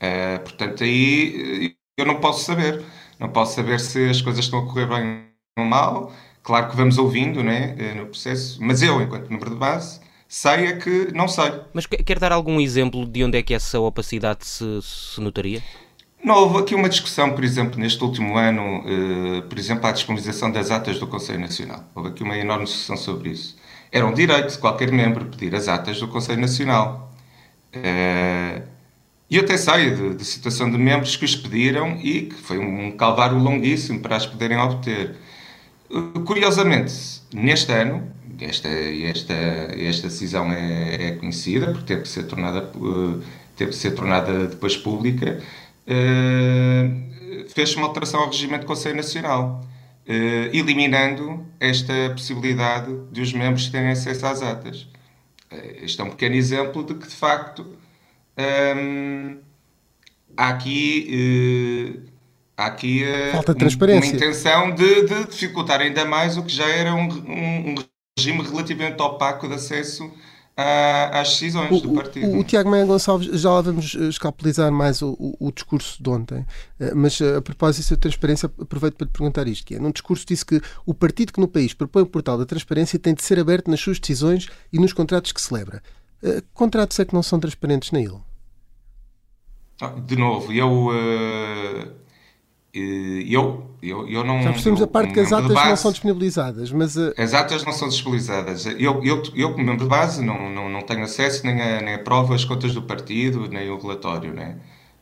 Eh, 0.00 0.38
portanto, 0.38 0.84
aí 0.84 1.72
eh, 1.72 1.74
eu 1.96 2.06
não 2.06 2.20
posso 2.20 2.44
saber. 2.44 2.82
Não 3.18 3.28
posso 3.30 3.54
saber 3.56 3.80
se 3.80 4.10
as 4.10 4.22
coisas 4.22 4.44
estão 4.44 4.60
a 4.60 4.66
correr 4.66 4.86
bem 4.86 5.26
ou 5.58 5.64
mal. 5.64 6.12
Claro 6.42 6.70
que 6.70 6.76
vamos 6.76 6.98
ouvindo 6.98 7.42
né, 7.42 7.74
no 7.94 8.06
processo, 8.06 8.58
mas 8.62 8.80
eu, 8.82 9.02
enquanto 9.02 9.28
membro 9.30 9.50
de 9.50 9.56
base, 9.56 10.00
sei 10.28 10.66
é 10.68 10.76
que 10.76 11.12
não 11.12 11.28
sei. 11.28 11.52
Mas 11.74 11.86
que- 11.86 12.02
quer 12.02 12.18
dar 12.18 12.32
algum 12.32 12.60
exemplo 12.60 13.04
de 13.06 13.24
onde 13.24 13.38
é 13.38 13.42
que 13.42 13.54
essa 13.54 13.78
opacidade 13.80 14.46
se, 14.46 14.64
se 14.82 15.20
notaria? 15.20 15.62
Não 16.22 16.34
houve 16.34 16.58
aqui 16.58 16.74
uma 16.74 16.88
discussão, 16.88 17.32
por 17.34 17.44
exemplo, 17.44 17.78
neste 17.78 18.02
último 18.02 18.36
ano, 18.36 18.82
eh, 18.86 19.42
por 19.42 19.58
exemplo, 19.58 19.86
à 19.86 19.92
disponibilização 19.92 20.50
das 20.50 20.70
atas 20.70 20.98
do 20.98 21.06
Conselho 21.06 21.40
Nacional. 21.40 21.88
Houve 21.94 22.08
aqui 22.10 22.22
uma 22.22 22.36
enorme 22.36 22.64
discussão 22.64 22.96
sobre 22.96 23.30
isso. 23.30 23.56
Era 23.90 24.04
um 24.06 24.12
direito 24.12 24.52
de 24.52 24.58
qualquer 24.58 24.90
membro 24.92 25.26
pedir 25.26 25.54
as 25.54 25.68
atas 25.68 25.98
do 26.00 26.08
Conselho 26.08 26.40
Nacional. 26.40 27.14
Eh, 27.72 28.62
E 29.30 29.36
eu 29.36 29.42
até 29.44 29.56
sei 29.58 29.90
de, 29.94 30.14
de 30.16 30.24
situação 30.24 30.70
de 30.70 30.78
membros 30.78 31.16
que 31.16 31.24
os 31.24 31.36
pediram 31.36 31.96
e 32.02 32.22
que 32.28 32.34
foi 32.36 32.58
um 32.58 32.96
calvário 32.96 33.38
longuíssimo 33.38 34.00
para 34.00 34.16
as 34.16 34.26
poderem 34.26 34.58
obter. 34.58 35.16
Uh, 35.90 36.20
Curiosamente, 36.24 36.92
neste 37.32 37.72
ano, 37.72 38.12
esta, 38.40 38.68
esta, 38.68 39.34
esta 39.34 40.08
decisão 40.08 40.52
é, 40.52 41.08
é 41.08 41.12
conhecida, 41.12 41.68
porque 41.68 41.86
teve 41.86 42.02
que 42.02 42.08
ser 42.08 42.24
tornada, 42.24 42.70
teve 43.56 43.70
que 43.72 43.76
ser 43.76 43.92
tornada 43.92 44.46
depois 44.48 44.76
pública, 44.76 45.42
fez 47.48 47.74
uma 47.76 47.86
alteração 47.86 48.20
ao 48.20 48.26
regimento 48.26 48.60
do 48.64 48.66
Conselho 48.66 48.96
Nacional, 48.96 49.60
uh, 50.08 50.12
eliminando 50.56 51.46
esta 51.60 51.92
possibilidade 52.10 52.90
de 53.10 53.20
os 53.20 53.32
membros 53.32 53.68
terem 53.68 53.90
acesso 53.90 54.26
às 54.26 54.42
atas. 54.42 54.82
Uh, 55.52 55.82
Este 55.84 56.00
é 56.00 56.04
um 56.04 56.10
pequeno 56.10 56.34
exemplo 56.34 56.84
de 56.84 56.94
que, 56.94 57.08
de 57.08 57.14
facto, 57.14 57.66
hum, 58.76 59.38
há 60.36 60.48
aqui. 60.48 62.02
há 62.56 62.66
aqui 62.66 63.04
Falta 63.32 63.52
de 63.54 63.58
transparência. 63.60 64.10
uma 64.10 64.16
intenção 64.16 64.74
de, 64.74 65.02
de 65.04 65.24
dificultar 65.28 65.80
ainda 65.80 66.04
mais 66.04 66.36
o 66.36 66.42
que 66.44 66.52
já 66.52 66.68
era 66.68 66.94
um, 66.94 67.08
um- 67.08 67.70
um 67.70 67.74
regime 68.18 68.42
relativamente 68.42 69.00
opaco 69.00 69.48
de 69.48 69.54
acesso 69.54 70.10
a- 70.60 71.20
às 71.20 71.28
decisões 71.30 71.80
do 71.82 71.92
partido. 71.92 72.26
O, 72.32 72.40
o 72.40 72.44
Tiago 72.44 72.68
Maia 72.68 72.84
Gonçalves, 72.84 73.40
já 73.40 73.48
lá 73.50 73.60
vamos 73.60 73.94
eh, 73.94 74.08
escapulizar 74.08 74.72
mais 74.72 75.00
o, 75.02 75.16
discurso 75.54 76.02
de 76.02 76.10
ontem, 76.10 76.44
Eh, 76.80 76.92
mas 76.94 77.20
eh, 77.20 77.36
a 77.36 77.40
propósito 77.40 77.90
da 77.90 77.96
transparência, 77.96 78.50
aproveito 78.60 78.94
para 78.96 79.04
lhe 79.06 79.12
perguntar 79.12 79.46
isto, 79.46 79.64
que 79.64 79.76
é, 79.76 79.78
num 79.78 79.92
discurso 79.92 80.26
disse 80.26 80.44
que 80.44 80.60
o 80.84 80.92
partido 80.92 81.32
que 81.32 81.40
no 81.40 81.46
país 81.48 81.72
propõe 81.74 82.02
o 82.02 82.06
portal 82.06 82.36
da 82.36 82.44
transparência 82.44 82.98
tem 82.98 83.14
de 83.14 83.22
ser 83.22 83.38
aberto 83.38 83.70
nas 83.70 83.78
suas 83.80 84.00
decisões 84.00 84.48
e 84.72 84.78
nos 84.80 84.92
contratos 84.92 85.30
que 85.32 85.40
celebra. 85.40 85.80
Que 86.20 86.42
contratos 86.52 86.98
é 86.98 87.04
que 87.04 87.14
não 87.14 87.22
são 87.22 87.38
transparentes 87.38 87.92
na 87.92 88.00
ele? 88.00 88.18
Ah, 89.80 89.88
De 89.90 90.16
novo, 90.16 90.52
eu. 90.52 90.88
eh, 90.92 91.88
eu, 92.74 93.70
eu, 93.82 94.08
eu 94.08 94.24
não. 94.24 94.42
Já 94.42 94.50
percebemos 94.52 94.80
eu, 94.80 94.84
a 94.86 94.88
parte 94.88 95.12
que 95.14 95.20
as 95.20 95.32
atas 95.32 95.48
de 95.48 95.54
não 95.54 95.62
base- 95.64 95.82
são 95.82 95.90
disponibilizadas, 95.90 96.70
mas 96.70 96.96
eh, 96.96 97.14
As 97.16 97.32
atas 97.34 97.64
não 97.64 97.72
são 97.72 97.88
disponibilizadas. 97.88 98.66
Eu, 98.66 99.02
eu, 99.04 99.22
eu 99.34 99.52
como 99.52 99.64
membro 99.64 99.84
de 99.84 99.88
base, 99.88 100.24
não, 100.24 100.50
não, 100.50 100.68
não 100.68 100.82
tenho 100.82 101.02
acesso 101.02 101.46
nem 101.46 101.60
a, 101.60 101.80
nem 101.80 101.94
a 101.94 101.98
prova, 101.98 102.34
as 102.34 102.44
contas 102.44 102.74
do 102.74 102.82
partido, 102.82 103.48
nem 103.48 103.70
o 103.70 103.78
relatório, 103.78 104.32
né? 104.34 104.56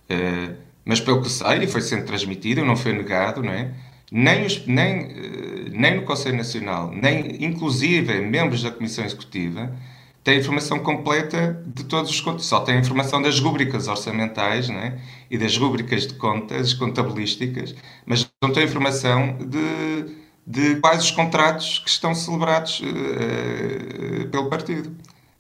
Eh, 0.09 0.51
mas 0.85 1.01
pelo 1.01 1.21
que 1.21 1.29
sei, 1.29 1.65
e 1.65 1.67
foi 1.67 1.81
sendo 1.81 2.05
transmitido, 2.07 2.65
não 2.65 2.77
foi 2.77 2.93
negado, 2.93 3.43
não 3.43 3.53
é? 3.53 3.73
Nem, 4.13 4.47
os, 4.47 4.65
nem, 4.67 5.01
eh, 5.01 5.71
nem 5.73 5.97
no 5.97 6.03
Conselho 6.03 6.37
Nacional, 6.37 6.93
nem 6.93 7.45
inclusive 7.45 8.21
membros 8.21 8.63
da 8.63 8.71
Comissão 8.71 9.05
Executiva, 9.05 9.73
têm 10.27 10.41
informação 10.41 10.81
completa 10.81 11.63
de 11.65 11.85
todos 11.85 12.11
os 12.11 12.21
contos. 12.21 12.47
Só 12.47 12.59
têm 12.59 12.81
informação 12.81 13.23
das 13.23 13.39
rúbricas 13.39 13.87
orçamentais 13.87 14.69
né? 14.69 15.01
e 15.31 15.39
das 15.39 15.57
rúbricas 15.57 16.05
de 16.05 16.15
contas 16.15 16.75
contabilísticas, 16.75 17.77
mas 18.05 18.29
não 18.43 18.53
têm 18.53 18.65
informação 18.65 19.39
de, 19.39 20.17
de 20.45 20.81
quais 20.81 21.05
os 21.05 21.11
contratos 21.13 21.79
que 21.79 21.89
estão 21.89 22.13
celebrados 22.13 22.83
eh, 22.85 24.25
pelo 24.27 24.51
partido. 24.51 24.91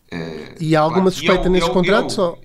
Eh, 0.09 0.55
e 0.61 0.77
há 0.77 0.81
alguma 0.83 1.11
claro, 1.11 1.17
suspeita 1.17 1.49
eu- 1.49 1.51
nesses 1.51 1.69
eu- 1.69 1.75
contratos? 1.75 2.17
eu- 2.17 2.25
ou- 2.25 2.39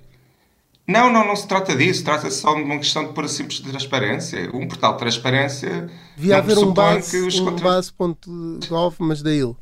não, 0.87 1.13
não, 1.13 1.25
não 1.27 1.35
se 1.35 1.47
trata 1.47 1.75
disso. 1.75 2.03
Trata-se 2.03 2.41
só 2.41 2.55
de 2.55 2.63
uma 2.63 2.77
questão 2.79 3.05
de 3.05 3.13
pura 3.13 3.27
simples 3.27 3.59
transparência. 3.59 4.49
Um 4.51 4.67
portal 4.67 4.93
de 4.93 4.99
transparência. 4.99 5.89
Devia 6.17 6.33
não 6.33 6.39
haver 6.39 6.57
um 6.57 6.73
base, 6.73 7.21
um 7.39 7.45
contratos- 7.45 7.91
base.gov, 7.97 8.95
mas 8.99 9.21
da 9.21 9.31
ele, 9.31 9.55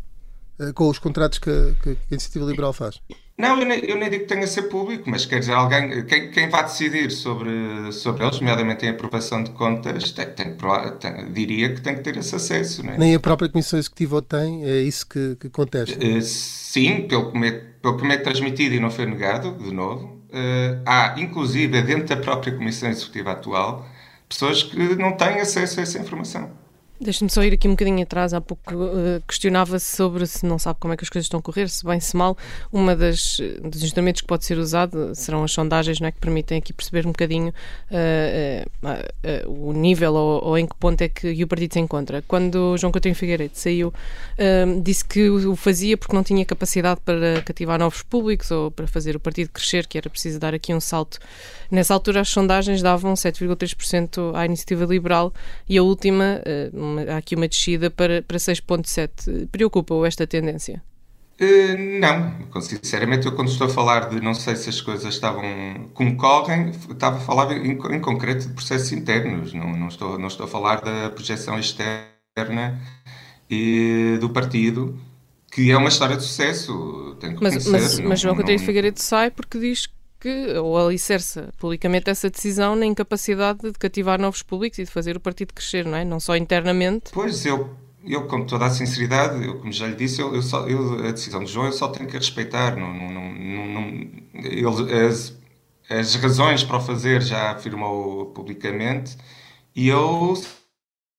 com 0.74 0.89
os 0.89 1.00
contratos 1.00 1.39
que, 1.39 1.76
que 1.82 1.89
a 1.89 1.95
Iniciativa 2.12 2.45
Liberal 2.45 2.74
faz. 2.74 3.00
Não, 3.39 3.58
eu 3.58 3.65
nem, 3.65 3.80
eu 3.86 3.95
nem 3.95 4.10
digo 4.10 4.24
que 4.24 4.28
tenha 4.28 4.43
a 4.43 4.48
ser 4.48 4.63
público, 4.63 5.10
mas 5.10 5.26
quer 5.26 5.39
dizer, 5.39 5.54
alguém, 5.54 6.06
quem, 6.06 6.30
quem 6.30 6.50
vai 6.50 6.62
decidir 6.63 7.10
sobre, 7.10 7.89
sobre 7.93 8.26
eles, 8.26 8.38
nomeadamente 8.41 8.86
em 8.86 8.89
aprovação 8.89 9.41
de 9.41 9.52
contas, 9.52 10.12
tem, 10.12 10.26
tem, 10.26 10.58
tem, 11.00 11.32
diria 11.32 11.74
que 11.74 11.80
tem 11.80 11.95
que 11.95 12.02
ter 12.02 12.17
esse 12.17 12.36
acesso. 12.36 12.86
Não 12.86 12.91
é? 12.91 12.98
Nem 12.98 13.15
a 13.15 13.19
própria 13.19 13.48
Comissão 13.48 13.80
Executiva 13.80 14.17
o 14.17 14.22
tem, 14.22 14.65
é 14.65 14.82
isso 14.82 15.08
que, 15.08 15.38
que 15.39 15.50
contesta. 15.50 15.98
Uh, 15.98 16.22
sim, 16.22 17.08
pelo 17.08 17.32
que, 17.32 17.38
me, 17.38 17.50
pelo 17.50 17.95
que 17.95 18.06
me 18.06 18.13
é 18.13 18.17
transmitido 18.17 18.76
e 18.76 18.80
não 18.82 18.91
foi 18.91 19.06
negado, 19.06 19.54
de 19.54 19.74
novo. 19.74 20.19
Uh, 20.30 20.84
há, 20.86 21.15
inclusive, 21.17 21.82
dentro 21.82 22.13
da 22.13 22.17
própria 22.17 22.54
Comissão 22.54 22.89
Executiva 22.89 23.32
atual, 23.32 23.88
pessoas 24.28 24.63
que 24.63 24.78
não 24.98 25.13
têm 25.13 25.39
acesso 25.39 25.80
a 25.80 25.84
essa 25.84 25.98
informação. 25.98 26.52
Deixa-me 27.01 27.29
só 27.31 27.41
ir 27.43 27.53
aqui 27.53 27.65
um 27.65 27.71
bocadinho 27.71 28.03
atrás. 28.03 28.33
Há 28.33 28.41
pouco 28.41 28.75
uh, 28.75 29.23
questionava-se 29.25 29.95
sobre 29.95 30.27
se 30.27 30.45
não 30.45 30.59
sabe 30.59 30.79
como 30.81 30.93
é 30.93 30.97
que 30.97 31.03
as 31.05 31.09
coisas 31.09 31.27
estão 31.27 31.39
a 31.39 31.43
correr, 31.43 31.69
se 31.69 31.85
bem, 31.85 31.97
se 31.97 32.15
mal. 32.17 32.38
Uma 32.73 32.93
das 32.93 33.39
dos 33.63 33.81
instrumentos 33.83 34.21
que 34.21 34.27
pode 34.27 34.43
ser 34.43 34.57
usado 34.57 35.15
serão 35.15 35.45
as 35.45 35.51
sondagens, 35.51 36.01
não 36.01 36.07
é, 36.09 36.12
que 36.12 36.19
permitem 36.19 36.57
aqui 36.57 36.73
perceber 36.73 37.07
um 37.07 37.12
bocadinho 37.12 37.53
uh, 37.89 39.47
uh, 39.47 39.69
o 39.69 39.71
nível 39.71 40.13
ou, 40.13 40.43
ou, 40.43 40.57
em 40.57 40.67
que 40.67 40.75
ponto 40.75 41.01
é 41.01 41.07
que 41.07 41.41
o 41.41 41.47
partido 41.47 41.73
se 41.73 41.79
encontra. 41.79 42.21
Quando 42.27 42.77
João 42.77 42.91
Coutinho 42.91 43.15
Figueiredo 43.15 43.53
saiu, 43.53 43.93
disse 44.83 45.05
que 45.05 45.29
o 45.29 45.55
fazia 45.55 45.97
porque 45.97 46.15
não 46.15 46.23
tinha 46.23 46.43
capacidade 46.43 46.99
para 47.05 47.41
cativar 47.43 47.79
novos 47.79 48.01
públicos 48.01 48.51
ou 48.51 48.71
para 48.71 48.88
fazer 48.88 49.15
o 49.15 49.19
partido 49.19 49.49
crescer, 49.49 49.88
que 49.88 49.97
era 49.97 50.09
preciso 50.09 50.39
dar 50.39 50.53
aqui 50.53 50.73
um 50.73 50.79
salto. 50.81 51.17
Nessa 51.71 51.93
altura, 51.93 52.21
as 52.21 52.29
sondagens 52.29 52.81
davam 52.81 53.13
7,3% 53.13 54.35
à 54.35 54.45
iniciativa 54.45 54.85
liberal 54.85 55.33
e 55.67 55.77
a 55.77 55.83
última 55.83 56.41
uma, 56.89 57.02
há 57.13 57.17
aqui 57.17 57.36
uma 57.36 57.47
descida 57.47 57.89
para, 57.89 58.21
para 58.21 58.38
6,7. 58.38 59.47
Preocupa-o 59.52 60.06
esta 60.06 60.28
tendência? 60.28 60.82
Uh, 61.39 61.99
não, 62.02 62.62
sinceramente, 62.62 63.25
eu 63.25 63.32
quando 63.34 63.47
estou 63.47 63.67
a 63.67 63.69
falar 63.69 64.10
de 64.10 64.19
não 64.19 64.34
sei 64.34 64.58
se 64.58 64.69
as 64.69 64.82
coisas 64.82 65.13
estavam 65.13 65.89
como 65.93 66.17
correm, 66.17 66.71
estava 66.89 67.15
a 67.15 67.19
falar 67.21 67.54
em, 67.54 67.71
em 67.71 68.02
concreto 68.02 68.47
de 68.47 68.54
processos 68.54 68.91
internos, 68.91 69.54
não, 69.54 69.71
não, 69.71 69.88
estou, 69.88 70.19
não 70.19 70.28
estou 70.28 70.45
a 70.45 70.49
falar 70.49 70.82
da 70.82 71.10
projeção 71.10 71.58
externa 71.58 72.78
e 73.49 74.17
do 74.19 74.30
partido, 74.30 74.99
que 75.49 75.71
é 75.71 75.78
uma 75.78 75.88
história 75.88 76.17
de 76.17 76.23
sucesso. 76.23 77.15
Tenho 77.21 77.38
que 77.38 77.43
mas, 77.43 77.65
mas, 77.67 77.99
não, 77.99 78.10
mas 78.10 78.19
João 78.19 78.36
Coutinho 78.36 78.60
Figueiredo 78.60 78.99
sai 78.99 79.32
porque 79.32 79.58
diz 79.58 79.88
que, 80.19 80.58
ou 80.58 80.77
alicerça 80.77 81.49
publicamente 81.58 82.10
essa 82.10 82.29
decisão 82.29 82.75
na 82.75 82.86
incapacidade 82.86 83.62
de 83.62 83.73
cativar 83.73 84.19
novos 84.19 84.43
públicos 84.43 84.77
e 84.79 84.84
de 84.84 84.91
fazer 84.91 85.15
o 85.15 85.19
partido 85.19 85.53
crescer, 85.53 85.86
não 85.86 85.97
é? 85.97 86.03
Não 86.03 86.19
só 86.19 86.36
internamente. 86.36 87.12
Pois, 87.13 87.45
eu, 87.45 87.69
eu 88.05 88.27
com 88.27 88.45
toda 88.45 88.65
a 88.65 88.69
sinceridade, 88.69 89.45
eu, 89.45 89.60
como 89.60 89.71
já 89.71 89.88
lhe 89.88 89.95
disse, 89.95 90.21
eu, 90.21 90.36
eu 90.36 90.41
só, 90.41 90.67
eu, 90.67 91.05
a 91.05 91.12
decisão 91.12 91.43
de 91.43 91.51
João 91.51 91.67
eu 91.67 91.71
só 91.71 91.88
tenho 91.88 92.10
que 92.10 92.17
respeitar. 92.17 92.75
Não, 92.75 92.93
não, 92.93 93.10
não, 93.10 93.89
ele, 94.34 95.08
as, 95.08 95.38
as 95.89 96.15
razões 96.15 96.63
para 96.63 96.77
o 96.77 96.82
fazer 96.82 97.21
já 97.21 97.51
afirmou 97.51 98.27
publicamente 98.27 99.17
e 99.75 99.88
eu 99.88 100.34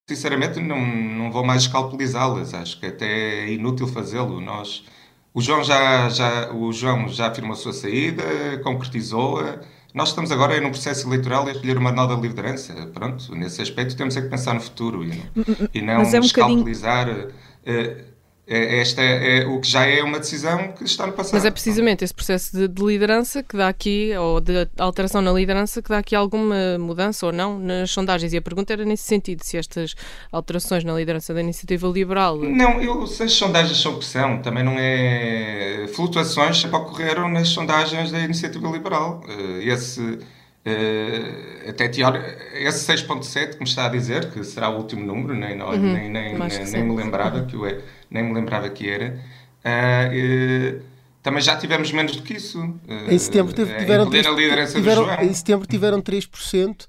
sinceramente 0.08 0.60
não, 0.60 0.80
não 0.84 1.30
vou 1.30 1.44
mais 1.44 1.62
escalpelizá-las. 1.62 2.52
Acho 2.54 2.78
que 2.78 2.86
até 2.86 3.44
é 3.44 3.52
inútil 3.52 3.86
fazê-lo. 3.86 4.40
Nós 4.40 4.84
o 5.32 5.40
João 5.40 5.62
já, 5.62 6.08
já, 6.08 6.52
o 6.52 6.72
João 6.72 7.08
já 7.08 7.28
afirmou 7.28 7.52
a 7.52 7.56
sua 7.56 7.72
saída, 7.72 8.22
concretizou-a. 8.62 9.60
Nós 9.94 10.10
estamos 10.10 10.30
agora 10.30 10.60
num 10.60 10.70
processo 10.70 11.06
eleitoral 11.08 11.46
a 11.46 11.52
escolher 11.52 11.76
uma 11.76 11.92
nova 11.92 12.14
liderança. 12.14 12.72
Pronto, 12.92 13.34
nesse 13.34 13.60
aspecto 13.60 13.96
temos 13.96 14.16
é 14.16 14.22
que 14.22 14.28
pensar 14.28 14.54
no 14.54 14.60
futuro 14.60 15.04
e 15.04 15.08
não, 15.08 15.68
e 15.74 15.82
não 15.82 15.94
é 15.94 15.98
um 15.98 16.20
escalpelizar. 16.20 17.08
Uh, 17.08 17.32
é, 17.64 18.04
esta 18.50 19.00
é, 19.00 19.38
é, 19.38 19.46
o 19.46 19.60
que 19.60 19.68
já 19.68 19.86
é 19.86 20.02
uma 20.02 20.18
decisão 20.18 20.72
que 20.72 20.82
está 20.82 21.06
no 21.06 21.12
passado. 21.12 21.34
Mas 21.34 21.44
é 21.44 21.50
precisamente 21.52 22.02
esse 22.02 22.12
processo 22.12 22.56
de, 22.56 22.66
de, 22.66 22.84
liderança 22.84 23.44
que 23.44 23.56
dá 23.56 23.68
aqui, 23.68 24.12
ou 24.18 24.40
de 24.40 24.68
alteração 24.76 25.22
na 25.22 25.32
liderança, 25.32 25.80
que 25.80 25.88
dá 25.88 25.98
aqui 25.98 26.16
alguma 26.16 26.76
mudança 26.78 27.26
ou 27.26 27.32
não 27.32 27.60
nas 27.60 27.92
sondagens. 27.92 28.32
E 28.32 28.36
a 28.36 28.42
pergunta 28.42 28.72
era 28.72 28.84
nesse 28.84 29.04
sentido, 29.04 29.44
se 29.44 29.56
estas 29.56 29.94
alterações 30.32 30.82
na 30.82 30.92
liderança 30.94 31.32
da 31.32 31.40
iniciativa 31.40 31.86
liberal. 31.86 32.38
Não, 32.38 32.82
eu, 32.82 33.06
se 33.06 33.22
as 33.22 33.32
sondagens 33.32 33.80
são 33.80 33.94
o 33.94 33.98
que 33.98 34.04
são, 34.04 34.42
também 34.42 34.64
não 34.64 34.74
é. 34.76 35.86
Flutuações 35.94 36.60
sempre 36.60 36.76
ocorreram 36.76 37.28
nas 37.28 37.48
sondagens 37.48 38.10
da 38.10 38.18
iniciativa 38.18 38.68
liberal. 38.68 39.22
Eh, 39.28 39.68
esse. 39.68 40.18
Uh, 40.66 41.70
até 41.70 41.88
teor... 41.88 42.16
esse 42.52 42.92
6.7 42.92 43.54
que 43.54 43.58
me 43.60 43.64
está 43.64 43.86
a 43.86 43.88
dizer 43.88 44.30
que 44.30 44.44
será 44.44 44.68
o 44.68 44.76
último 44.76 45.04
número 45.04 45.34
nem, 45.34 45.60
uhum, 45.60 45.70
nem, 45.92 46.10
nem, 46.10 46.38
nem, 46.38 46.64
nem 46.64 46.84
me 46.84 46.94
lembrava 46.94 47.44
que 47.46 47.56
o 47.56 47.64
é 47.64 47.80
nem 48.10 48.22
me 48.22 48.34
lembrava 48.34 48.68
que 48.68 48.88
era. 48.88 49.18
Uh, 49.60 50.82
também 51.22 51.42
já 51.42 51.56
tivemos 51.56 51.92
menos 51.92 52.16
do 52.16 52.22
que 52.22 52.34
isso. 52.34 52.60
Uh, 52.60 53.10
em 53.10 53.18
setembro 53.18 53.54
teve, 53.54 53.74
tiveram, 53.74 54.06
em, 54.06 54.10
3, 54.10 54.72
tiveram, 54.72 55.22
em 55.22 55.32
setembro 55.32 55.66
tiveram 55.66 56.02
3%, 56.02 56.86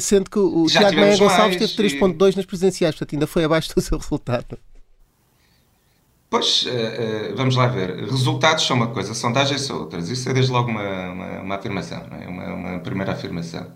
sendo 0.00 0.30
que 0.30 0.38
o 0.38 0.68
já 0.68 0.80
Tiago 0.80 0.96
Maia 0.96 1.16
Gonçalves 1.16 1.56
teve 1.56 1.98
3,2% 1.98 2.32
e... 2.32 2.36
nas 2.36 2.46
presidenciais, 2.46 2.94
portanto 2.94 3.14
ainda 3.14 3.26
foi 3.26 3.44
abaixo 3.44 3.74
do 3.74 3.80
seu 3.80 3.98
resultado. 3.98 4.58
Pois, 6.34 6.64
uh, 6.66 6.68
uh, 7.30 7.36
vamos 7.36 7.54
lá 7.54 7.68
ver. 7.68 7.94
Resultados 8.10 8.66
são 8.66 8.76
uma 8.76 8.88
coisa, 8.88 9.14
sondagens 9.14 9.60
são 9.60 9.78
outras. 9.78 10.10
Isso 10.10 10.28
é 10.28 10.32
desde 10.32 10.50
logo 10.50 10.68
uma, 10.68 11.10
uma, 11.12 11.40
uma 11.42 11.54
afirmação, 11.54 12.04
é? 12.10 12.26
uma, 12.26 12.54
uma, 12.54 12.78
primeira 12.80 13.12
afirmação. 13.12 13.70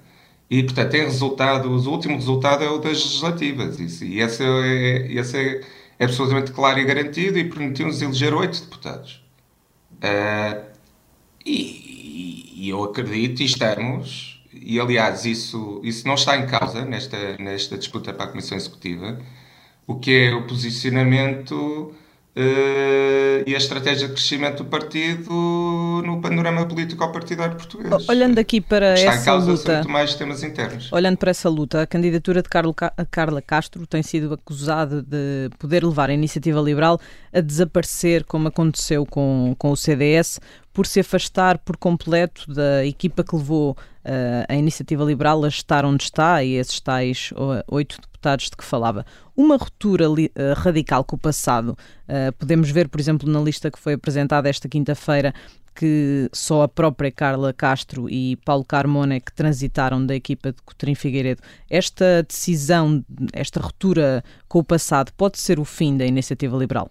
E, 0.51 0.65
portanto, 0.65 0.91
tem 0.91 1.03
resultados, 1.03 1.87
o 1.87 1.91
último 1.93 2.17
resultado 2.17 2.65
é 2.65 2.69
o 2.69 2.79
das 2.79 3.05
legislativas. 3.05 3.79
Isso, 3.79 4.05
e 4.05 4.21
esse 4.21 4.43
é, 4.43 5.13
esse 5.13 5.37
é 5.37 5.61
é 6.01 6.05
absolutamente 6.05 6.51
claro 6.51 6.81
e 6.81 6.85
garantido 6.85 7.39
e 7.39 7.49
permitiu-nos 7.49 8.03
eleger 8.03 8.35
oito 8.35 8.61
deputados. 8.61 9.25
Uh, 10.03 10.61
e, 11.47 12.65
e, 12.67 12.69
eu 12.71 12.83
acredito 12.83 13.41
e 13.41 13.45
estamos, 13.45 14.45
e 14.53 14.81
aliás 14.81 15.25
isso, 15.25 15.81
isso 15.85 16.09
não 16.09 16.15
está 16.15 16.37
em 16.37 16.47
causa 16.49 16.85
nesta, 16.85 17.37
nesta 17.39 17.79
disputa 17.79 18.13
para 18.13 18.25
a 18.27 18.29
Comissão 18.29 18.59
Executiva, 18.59 19.21
o 19.87 19.95
que 20.01 20.11
é 20.11 20.35
o 20.35 20.45
posicionamento 20.45 21.95
e 23.47 23.55
a 23.55 23.59
estratégia 23.59 24.07
de 24.07 24.15
crescimento 24.15 24.63
do 24.63 24.67
partido 24.67 25.31
no 26.05 26.21
panorama 26.21 26.67
político 26.67 27.11
partidário 27.11 27.57
português. 27.57 28.09
Olhando 28.09 28.39
aqui 28.39 28.61
para 28.61 28.95
Está 28.95 29.13
essa 29.13 29.23
em 29.23 29.25
causa, 29.25 29.51
luta, 29.51 29.85
mais 29.89 30.15
temas 30.15 30.43
internos. 30.43 30.93
Olhando 30.93 31.17
para 31.17 31.31
essa 31.31 31.49
luta, 31.49 31.83
a 31.83 31.87
candidatura 31.87 32.43
de 32.43 32.49
Carla 33.11 33.43
Castro 33.43 33.87
tem 33.87 34.03
sido 34.03 34.33
acusada 34.33 35.03
de 35.03 35.51
poder 35.59 35.85
levar 35.85 36.11
a 36.11 36.15
iniciativa 36.15 36.61
liberal 36.61 37.01
a 37.33 37.41
desaparecer, 37.41 38.25
como 38.25 38.49
aconteceu 38.49 39.05
com, 39.05 39.55
com 39.59 39.73
o 39.73 39.77
CDS, 39.77 40.41
por 40.73 40.87
se 40.87 41.01
afastar 41.01 41.59
por 41.59 41.77
completo 41.77 42.53
da 42.53 42.87
equipa 42.87 43.25
que 43.25 43.35
levou 43.35 43.77
a 44.49 44.55
iniciativa 44.55 45.05
liberal 45.05 45.45
a 45.45 45.49
estar 45.49 45.85
onde 45.85 46.05
está 46.05 46.43
e 46.43 46.55
esses 46.55 46.81
tais 46.81 47.31
oito 47.69 47.99
deputados 48.01 48.47
de 48.47 48.57
que 48.57 48.65
falava. 48.65 49.07
Uma 49.37 49.57
ruptura 49.57 50.11
uh, 50.11 50.19
radical 50.57 51.05
com 51.05 51.17
o 51.17 51.19
passado, 51.19 51.71
uh, 52.09 52.33
podemos 52.37 52.71
ver, 52.71 52.89
por 52.89 53.01
exemplo, 53.01 53.31
na 53.31 53.41
lista 53.41 53.71
que 53.71 53.79
foi 53.79 53.95
apresentada 53.95 54.49
esta 54.49 54.69
quinta-feira, 54.69 55.33
que 55.75 56.29
só 56.33 56.63
a 56.63 56.69
própria 56.69 57.13
Carla 57.13 57.53
Castro 57.53 58.11
e 58.11 58.37
Paulo 58.45 58.65
Carmona 58.65 59.15
é 59.15 59.21
que 59.21 59.33
transitaram 59.33 60.05
da 60.05 60.15
equipa 60.15 60.51
de 60.53 60.61
Coutrinho 60.63 60.97
Figueiredo. 60.97 61.41
Esta 61.71 62.25
decisão, 62.25 63.05
esta 63.33 63.61
ruptura 63.61 64.25
com 64.49 64.59
o 64.59 64.65
passado, 64.65 65.13
pode 65.17 65.39
ser 65.39 65.61
o 65.61 65.65
fim 65.65 65.97
da 65.97 66.05
iniciativa 66.05 66.57
liberal? 66.57 66.91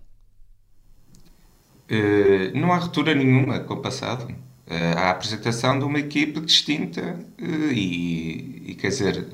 Uh, 1.91 2.57
não 2.57 2.71
há 2.71 2.77
ruptura 2.77 3.13
nenhuma 3.13 3.59
com 3.59 3.73
o 3.73 3.81
passado. 3.81 4.33
Há 4.69 5.01
a 5.01 5.11
apresentação 5.11 5.79
de 5.79 5.85
uma 5.85 5.99
equipe 5.99 6.41
distinta 6.41 7.17
uh, 7.41 7.71
e, 7.71 8.63
e, 8.67 8.75
quer 8.75 8.89
dizer, 8.89 9.25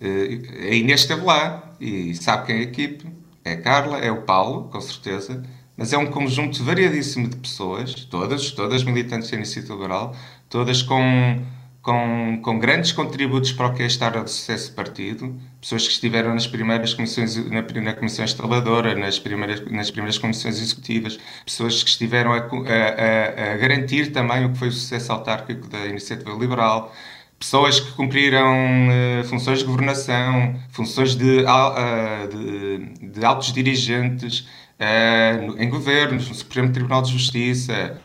a 0.00 0.74
Inês 0.74 1.00
esteve 1.00 1.22
lá 1.22 1.74
e 1.80 2.14
sabe 2.14 2.46
quem 2.46 2.56
é 2.56 2.58
a 2.60 2.62
equipe. 2.62 3.06
É 3.44 3.52
a 3.52 3.60
Carla, 3.60 3.98
é 3.98 4.10
o 4.10 4.22
Paulo, 4.22 4.68
com 4.70 4.80
certeza, 4.80 5.40
mas 5.76 5.92
é 5.92 5.98
um 5.98 6.06
conjunto 6.06 6.64
variadíssimo 6.64 7.28
de 7.28 7.36
pessoas, 7.36 7.94
todas, 8.06 8.50
todas 8.50 8.82
militantes 8.82 9.30
da 9.30 9.36
Iniciativa 9.36 9.74
Liberal, 9.74 10.16
todas 10.48 10.82
com 10.82 11.42
com, 11.86 12.40
com 12.42 12.58
grandes 12.58 12.90
contributos 12.90 13.52
para 13.52 13.68
o 13.68 13.72
que 13.72 13.80
é 13.80 13.84
a 13.84 13.86
história 13.86 14.20
do 14.20 14.28
sucesso 14.28 14.70
do 14.70 14.74
partido, 14.74 15.32
pessoas 15.60 15.86
que 15.86 15.92
estiveram 15.92 16.34
nas 16.34 16.44
primeiras 16.44 16.92
comissões, 16.92 17.36
na, 17.48 17.62
na 17.62 17.92
comissão 17.94 18.24
instaladora, 18.24 18.96
nas 18.96 19.20
primeiras, 19.20 19.60
nas 19.70 19.88
primeiras 19.88 20.18
comissões 20.18 20.60
executivas, 20.60 21.16
pessoas 21.44 21.84
que 21.84 21.88
estiveram 21.88 22.32
a, 22.32 22.38
a, 22.38 23.52
a 23.52 23.56
garantir 23.56 24.10
também 24.10 24.46
o 24.46 24.52
que 24.52 24.58
foi 24.58 24.66
o 24.66 24.72
sucesso 24.72 25.12
autárquico 25.12 25.68
da 25.68 25.86
iniciativa 25.86 26.32
liberal, 26.32 26.92
pessoas 27.38 27.78
que 27.78 27.92
cumpriram 27.92 28.88
uh, 28.88 29.24
funções 29.28 29.60
de 29.60 29.64
governação, 29.66 30.58
funções 30.70 31.14
de, 31.14 31.44
uh, 31.44 32.28
de, 32.28 33.10
de 33.10 33.24
altos 33.24 33.52
dirigentes 33.52 34.40
uh, 34.80 35.56
em 35.56 35.70
governos, 35.70 36.28
no 36.28 36.34
Supremo 36.34 36.72
Tribunal 36.72 37.02
de 37.02 37.12
Justiça, 37.12 38.02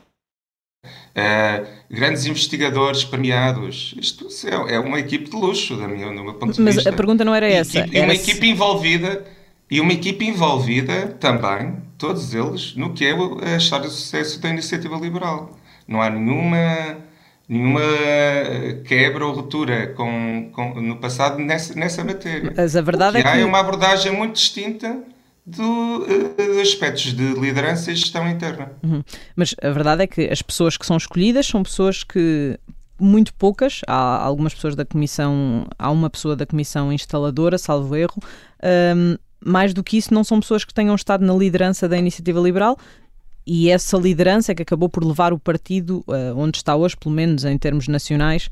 Uh, 1.11 1.67
grandes 1.89 2.25
investigadores 2.25 3.03
premiados. 3.03 3.93
Isto 3.99 4.27
é, 4.47 4.75
é 4.75 4.79
uma 4.79 4.97
equipe 4.97 5.29
de 5.29 5.35
luxo, 5.35 5.75
da 5.75 5.87
minha, 5.87 6.07
do 6.07 6.23
meu 6.23 6.33
ponto 6.35 6.53
de 6.53 6.61
Mas 6.61 6.75
vista. 6.75 6.89
Mas 6.89 6.93
a 6.93 6.95
pergunta 6.95 7.25
não 7.25 7.35
era 7.35 7.49
essa. 7.49 7.79
E, 7.79 7.97
era 7.97 8.05
uma 8.05 8.15
se... 8.15 8.31
equipe 8.31 8.47
envolvida, 8.47 9.25
e 9.69 9.81
uma 9.81 9.91
equipe 9.91 10.25
envolvida 10.25 11.07
também, 11.19 11.75
todos 11.97 12.33
eles, 12.33 12.75
no 12.75 12.93
que 12.93 13.05
é 13.05 13.13
a 13.53 13.57
história 13.57 13.87
de 13.87 13.93
sucesso 13.93 14.41
da 14.41 14.49
iniciativa 14.49 14.95
liberal. 14.95 15.57
Não 15.85 16.01
há 16.01 16.09
nenhuma, 16.09 16.97
nenhuma 17.47 17.81
quebra 18.85 19.25
ou 19.25 19.33
ruptura 19.33 19.87
com, 19.87 20.49
com, 20.53 20.81
no 20.81 20.95
passado 20.95 21.39
nessa, 21.39 21.75
nessa 21.75 22.05
matéria. 22.05 22.53
Mas 22.55 22.75
a 22.75 22.81
verdade 22.81 23.17
o 23.17 23.21
que 23.21 23.27
é 23.27 23.29
há 23.29 23.33
que. 23.33 23.41
é 23.41 23.45
uma 23.45 23.59
abordagem 23.59 24.13
muito 24.13 24.35
distinta 24.35 24.97
do, 25.57 26.05
eh, 26.07 26.47
dos 26.47 26.57
aspectos 26.57 27.13
de 27.13 27.33
liderança 27.33 27.91
e 27.91 27.95
gestão 27.95 28.29
interna. 28.29 28.71
Uhum. 28.83 29.03
Mas 29.35 29.55
a 29.61 29.69
verdade 29.69 30.03
é 30.03 30.07
que 30.07 30.21
as 30.29 30.41
pessoas 30.41 30.77
que 30.77 30.85
são 30.85 30.97
escolhidas 30.97 31.45
são 31.45 31.63
pessoas 31.63 32.03
que 32.03 32.59
muito 32.99 33.33
poucas, 33.33 33.81
há 33.87 34.23
algumas 34.23 34.53
pessoas 34.53 34.75
da 34.75 34.85
comissão, 34.85 35.65
há 35.77 35.89
uma 35.89 36.09
pessoa 36.09 36.35
da 36.35 36.45
comissão 36.45 36.93
instaladora, 36.93 37.57
salvo 37.57 37.95
erro, 37.95 38.21
um, 38.95 39.17
mais 39.43 39.73
do 39.73 39.83
que 39.83 39.97
isso, 39.97 40.13
não 40.13 40.23
são 40.23 40.39
pessoas 40.39 40.63
que 40.63 40.73
tenham 40.73 40.93
estado 40.93 41.25
na 41.25 41.33
liderança 41.33 41.89
da 41.89 41.97
iniciativa 41.97 42.39
liberal 42.39 42.77
e 43.45 43.69
essa 43.69 43.97
liderança 43.97 44.51
é 44.51 44.55
que 44.55 44.61
acabou 44.61 44.87
por 44.87 45.03
levar 45.03 45.33
o 45.33 45.39
partido 45.39 46.03
uh, 46.07 46.37
onde 46.37 46.57
está 46.57 46.75
hoje, 46.75 46.95
pelo 46.95 47.13
menos 47.13 47.43
em 47.43 47.57
termos 47.57 47.87
nacionais. 47.87 48.49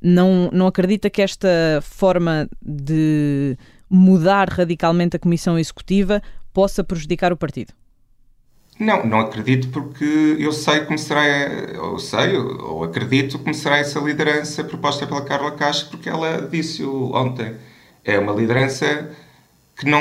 Não, 0.00 0.50
não 0.52 0.66
acredita 0.66 1.10
que 1.10 1.22
esta 1.22 1.48
forma 1.82 2.48
de 2.60 3.56
mudar 3.92 4.48
radicalmente 4.48 5.16
a 5.16 5.18
comissão 5.18 5.58
executiva 5.58 6.22
possa 6.52 6.82
prejudicar 6.82 7.32
o 7.32 7.36
partido? 7.36 7.74
Não, 8.80 9.04
não 9.04 9.20
acredito 9.20 9.68
porque 9.68 10.36
eu 10.38 10.50
sei 10.50 10.80
como 10.80 10.98
será, 10.98 11.22
ou 11.78 11.98
sei, 11.98 12.34
ou 12.36 12.82
acredito 12.82 13.38
como 13.38 13.52
será 13.52 13.76
essa 13.76 14.00
liderança 14.00 14.64
proposta 14.64 15.06
pela 15.06 15.22
Carla 15.22 15.52
Castro, 15.52 15.90
porque 15.90 16.08
ela 16.08 16.48
disse 16.50 16.82
ontem. 16.82 17.54
É 18.04 18.18
uma 18.18 18.32
liderança 18.32 19.10
que 19.76 19.88
não, 19.88 20.00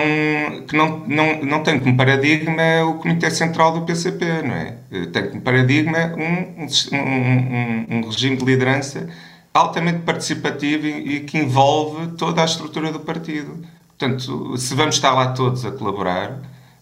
que 0.68 0.76
não, 0.76 1.00
não, 1.08 1.44
não 1.44 1.64
tem 1.64 1.80
como 1.80 1.96
paradigma 1.98 2.84
o 2.86 2.96
Comitê 2.96 3.30
Central 3.30 3.74
do 3.74 3.86
PCP, 3.86 4.26
não 4.42 4.56
é? 4.56 4.78
Tem 5.12 5.30
como 5.30 5.42
paradigma 5.42 6.16
um, 6.16 6.66
um, 6.66 6.98
um, 6.98 7.98
um 7.98 8.10
regime 8.10 8.38
de 8.38 8.46
liderança 8.46 9.08
altamente 9.54 10.00
participativo 10.00 10.88
e, 10.88 11.18
e 11.18 11.20
que 11.22 11.38
envolve 11.38 12.14
toda 12.18 12.42
a 12.42 12.46
estrutura 12.46 12.92
do 12.92 13.02
partido. 13.02 13.60
Portanto, 14.02 14.58
se 14.58 14.74
vamos 14.74 14.96
estar 14.96 15.14
lá 15.14 15.32
todos 15.32 15.64
a 15.64 15.72
colaborar, 15.72 16.40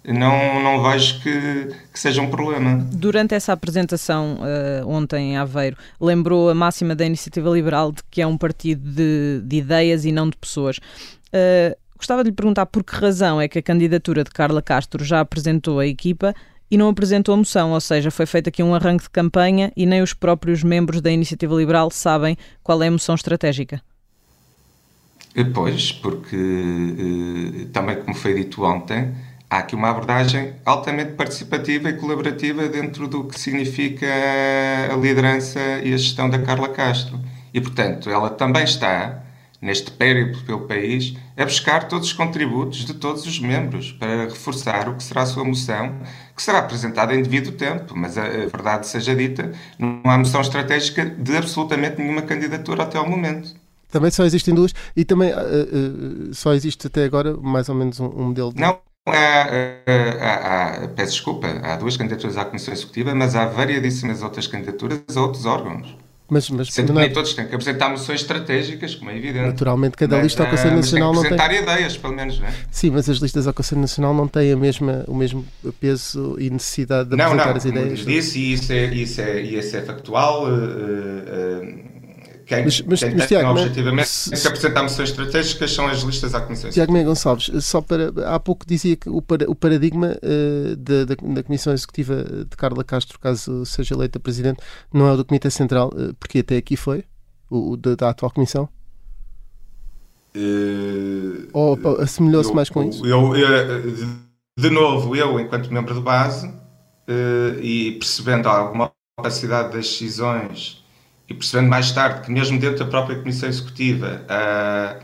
não, 0.08 0.64
não 0.64 0.82
vejo 0.82 1.20
que, 1.20 1.76
que, 1.92 2.00
seja 2.00 2.22
um 2.22 2.30
problema. 2.30 2.78
Durante 2.94 3.36
essa 3.36 3.52
apresentação 3.52 4.38
uh, 4.38 4.88
ontem 4.88 5.34
em 5.34 5.38
Aveiro, 5.38 5.76
lembrou 6.00 6.50
a 6.50 6.56
máxima 6.56 6.96
da 6.96 7.06
Iniciativa 7.06 7.50
Liberal 7.50 7.92
de 7.92 8.02
que 8.10 8.22
é 8.22 8.28
um 8.28 8.38
partido 8.38 8.90
de, 8.90 9.42
de 9.44 9.58
ideias 9.58 10.06
e 10.06 10.14
não 10.14 10.30
de 10.30 10.38
pessoas. 10.38 10.78
Uh, 10.78 11.76
gostava 11.98 12.24
de 12.24 12.30
lhe 12.30 12.36
perguntar 12.36 12.66
por 12.68 12.86
que 12.86 12.96
razão 12.96 13.42
é 13.42 13.50
que 13.50 13.60
a 13.60 13.62
candidatura 13.62 14.24
de 14.24 14.32
Carla 14.32 14.62
Castro 14.62 15.04
já 15.04 15.20
apresentou 15.20 15.80
a 15.80 15.86
equipa 15.86 16.34
e 16.72 16.78
não 16.78 16.88
apresentou 16.88 17.34
a 17.34 17.38
moção, 17.38 17.74
ou 17.74 17.82
seja, 17.82 18.10
foi 18.10 18.26
feito 18.26 18.48
aqui 18.48 18.64
um 18.64 18.74
arranque 18.74 19.04
de 19.04 19.10
campanha 19.10 19.74
e 19.76 19.86
nem 19.86 20.02
os 20.02 20.14
próprios 20.14 20.64
membros 20.64 21.02
da 21.02 21.12
Iniciativa 21.12 21.54
Liberal 21.54 21.92
sabem 21.92 22.38
qual 22.64 22.82
é 22.82 22.88
a 22.88 22.92
moção 22.92 23.14
estratégica. 23.14 23.82
Pois, 25.54 25.92
porque 25.92 26.36
uh, 26.36 27.66
também 27.70 27.98
como 28.02 28.16
foi 28.16 28.34
dito 28.34 28.64
ontem, 28.64 29.14
há 29.50 29.60
aqui 29.60 29.76
uma 29.76 29.90
abordagem 29.90 30.54
altamente 30.66 31.14
participativa 31.14 31.90
e 31.90 31.94
colaborativa 31.94 32.68
dentro 32.68 33.08
do 33.08 33.24
que 33.24 33.40
significa 33.40 34.06
a 34.92 34.96
liderança 34.96 35.60
e 35.84 35.94
a 35.94 35.98
gestão 35.98 36.30
da 36.30 36.40
Carla 36.40 36.70
Castro. 36.70 37.20
E, 37.54 37.62
portanto, 37.62 38.10
ela 38.10 38.30
também 38.30 38.64
está, 38.64 39.24
neste 39.62 39.92
périplo 39.92 40.42
pelo 40.44 40.62
país, 40.68 41.16
a 41.38 41.44
buscar 41.46 41.88
todos 41.88 42.08
os 42.08 42.14
contributos 42.14 42.86
de 42.86 42.94
todos 42.94 43.26
os 43.26 43.40
membros 43.40 43.92
para 43.94 44.26
reforçar 44.26 44.90
o 44.90 44.96
que 44.96 45.04
será 45.04 45.24
a 45.24 45.26
sua 45.26 45.44
moção, 45.44 46.00
que 46.36 46.42
será 46.44 46.60
apresentada 46.60 47.16
em 47.16 47.22
devido 47.24 47.52
tempo. 47.54 47.94
Mas 47.96 48.18
a, 48.18 48.24
verdade 48.24 48.88
seja 48.88 49.16
dita, 49.16 49.52
não 49.78 50.02
há 50.06 50.18
moção 50.18 50.42
estratégica 50.42 51.06
de 51.06 51.38
absolutamente 51.38 52.02
nenhuma 52.02 52.22
candidatura 52.22 52.84
até 52.84 52.98
ao 52.98 53.10
momento. 53.10 53.59
Também 53.90 54.12
só 54.12 54.24
existem 54.24 54.54
duas 54.54 54.74
e 54.96 55.04
também 55.04 55.34
uh, 55.34 55.38
uh, 55.38 56.34
só 56.34 56.54
existe 56.54 56.88
até 56.88 57.04
agora 57.04 57.36
mais 57.36 57.70
ou 57.70 57.76
menos 57.76 58.00
um, 58.00 58.06
um 58.06 58.24
modelo 58.26 58.54
de... 58.54 58.62
Não, 58.62 58.80
Há, 59.08 59.48
há, 60.22 60.84
há, 60.84 60.88
peço 60.90 61.14
desculpa, 61.14 61.48
há 61.64 61.76
duas 61.78 61.98
candidaturas 61.98 62.38
à 62.38 62.46
Comissão 62.46 62.74
Executiva, 62.74 63.16
mas 63.16 63.36
há 63.36 63.46
variedíssimas 63.46 64.22
outras 64.22 64.46
candidaturas 64.46 65.02
a 65.16 65.22
outros 65.22 65.46
órgãos. 65.46 65.98
Mas, 66.30 66.48
mas 66.52 66.72
Sendo 66.72 66.94
que 66.94 67.00
nem 67.00 67.12
todos 67.12 67.34
têm 67.34 67.48
que 67.48 67.56
apresentar 67.56 67.90
moções 67.90 68.22
estratégicas, 68.22 68.94
como 68.94 69.10
é 69.10 69.18
evidente. 69.18 69.48
Naturalmente, 69.48 69.98
cada 69.98 70.18
mas, 70.18 70.26
lista 70.26 70.44
ao 70.44 70.50
Conselho 70.50 70.76
Nacional 70.76 71.12
não 71.12 71.24
tem. 71.24 71.34
apresentar 71.34 71.64
ideias, 71.64 71.98
pelo 71.98 72.14
menos, 72.14 72.40
não 72.40 72.48
é? 72.48 72.54
Sim, 72.70 72.92
mas 72.92 73.10
as 73.10 73.18
listas 73.18 73.48
ao 73.48 73.54
Conselho 73.54 73.82
Nacional 73.82 74.14
não 74.14 74.28
têm 74.28 74.52
a 74.52 74.56
mesma, 74.56 75.04
o 75.08 75.16
mesmo 75.16 75.44
peso 75.80 76.36
e 76.40 76.52
necessidade 76.52 77.10
de 77.10 77.16
não, 77.16 77.26
apresentar 77.26 77.50
não, 77.50 77.58
as 77.58 77.66
ideias. 77.66 78.00
Não, 78.00 78.06
disse, 78.06 78.40
e 78.40 78.54
isso 78.54 78.72
é, 78.72 78.86
isso 78.94 79.22
é, 79.22 79.42
isso 79.42 79.76
é 79.76 79.82
factual. 79.82 80.46
Uh, 80.46 80.54
uh, 80.54 81.89
quem, 82.50 82.64
mas, 82.64 82.82
mas, 82.82 83.00
quem 83.00 83.16
mas, 83.16 83.28
tem 83.28 83.38
Tiago, 83.38 83.60
se, 84.06 84.42
que 84.42 84.48
apresentar 84.48 84.82
moções 84.82 85.10
estratégicas 85.12 85.72
são 85.72 85.86
as 85.86 86.00
listas 86.00 86.34
à 86.34 86.42
Comissão 86.42 86.72
Tiago 86.72 86.92
Meia 86.92 87.06
Gonçalves, 87.06 87.52
só 87.64 87.80
para, 87.80 88.12
há 88.26 88.40
pouco 88.40 88.66
dizia 88.66 88.96
que 88.96 89.08
o, 89.08 89.24
o 89.48 89.56
paradigma 89.56 90.18
uh, 90.18 90.76
da, 90.76 91.06
da, 91.06 91.16
da, 91.16 91.44
Comissão 91.44 91.72
Executiva 91.72 92.24
de 92.24 92.58
Carla 92.58 92.84
Castro, 92.84 93.20
caso 93.20 93.64
seja 93.68 93.94
eleita 93.94 94.20
Presidente, 94.20 94.62
não 94.92 95.08
é 95.08 95.12
o 95.12 95.18
do 95.18 95.24
Comitê 95.24 95.52
Central, 95.52 95.90
uh, 95.94 96.12
porque 96.16 96.40
até 96.40 96.58
aqui 96.58 96.76
foi, 96.76 97.04
o, 97.52 97.74
o 97.74 97.78
da, 97.78 97.94
da, 97.94 98.10
atual 98.10 98.32
Comissão? 98.32 98.68
Uh, 100.36 101.48
Ou 101.54 101.78
assemelhou-se 102.00 102.52
mais 102.52 102.72
com 102.72 102.84
isso? 102.84 103.06
Eu, 103.06 103.36
eu, 103.36 104.08
de 104.58 104.70
novo, 104.72 105.16
eu, 105.16 105.40
enquanto 105.40 105.72
membro 105.72 105.94
de 105.94 106.02
base, 106.02 106.52
e 107.62 107.92
percebendo 107.94 108.50
alguma 108.50 108.92
capacidade 109.18 109.72
das 109.74 109.86
decisões 109.86 110.79
e 111.30 111.34
percebendo 111.34 111.70
mais 111.70 111.92
tarde 111.92 112.22
que 112.22 112.32
mesmo 112.32 112.60
dentro 112.60 112.80
da 112.80 112.86
própria 112.86 113.18
Comissão 113.18 113.48
Executiva 113.48 114.26
há, 114.28 114.96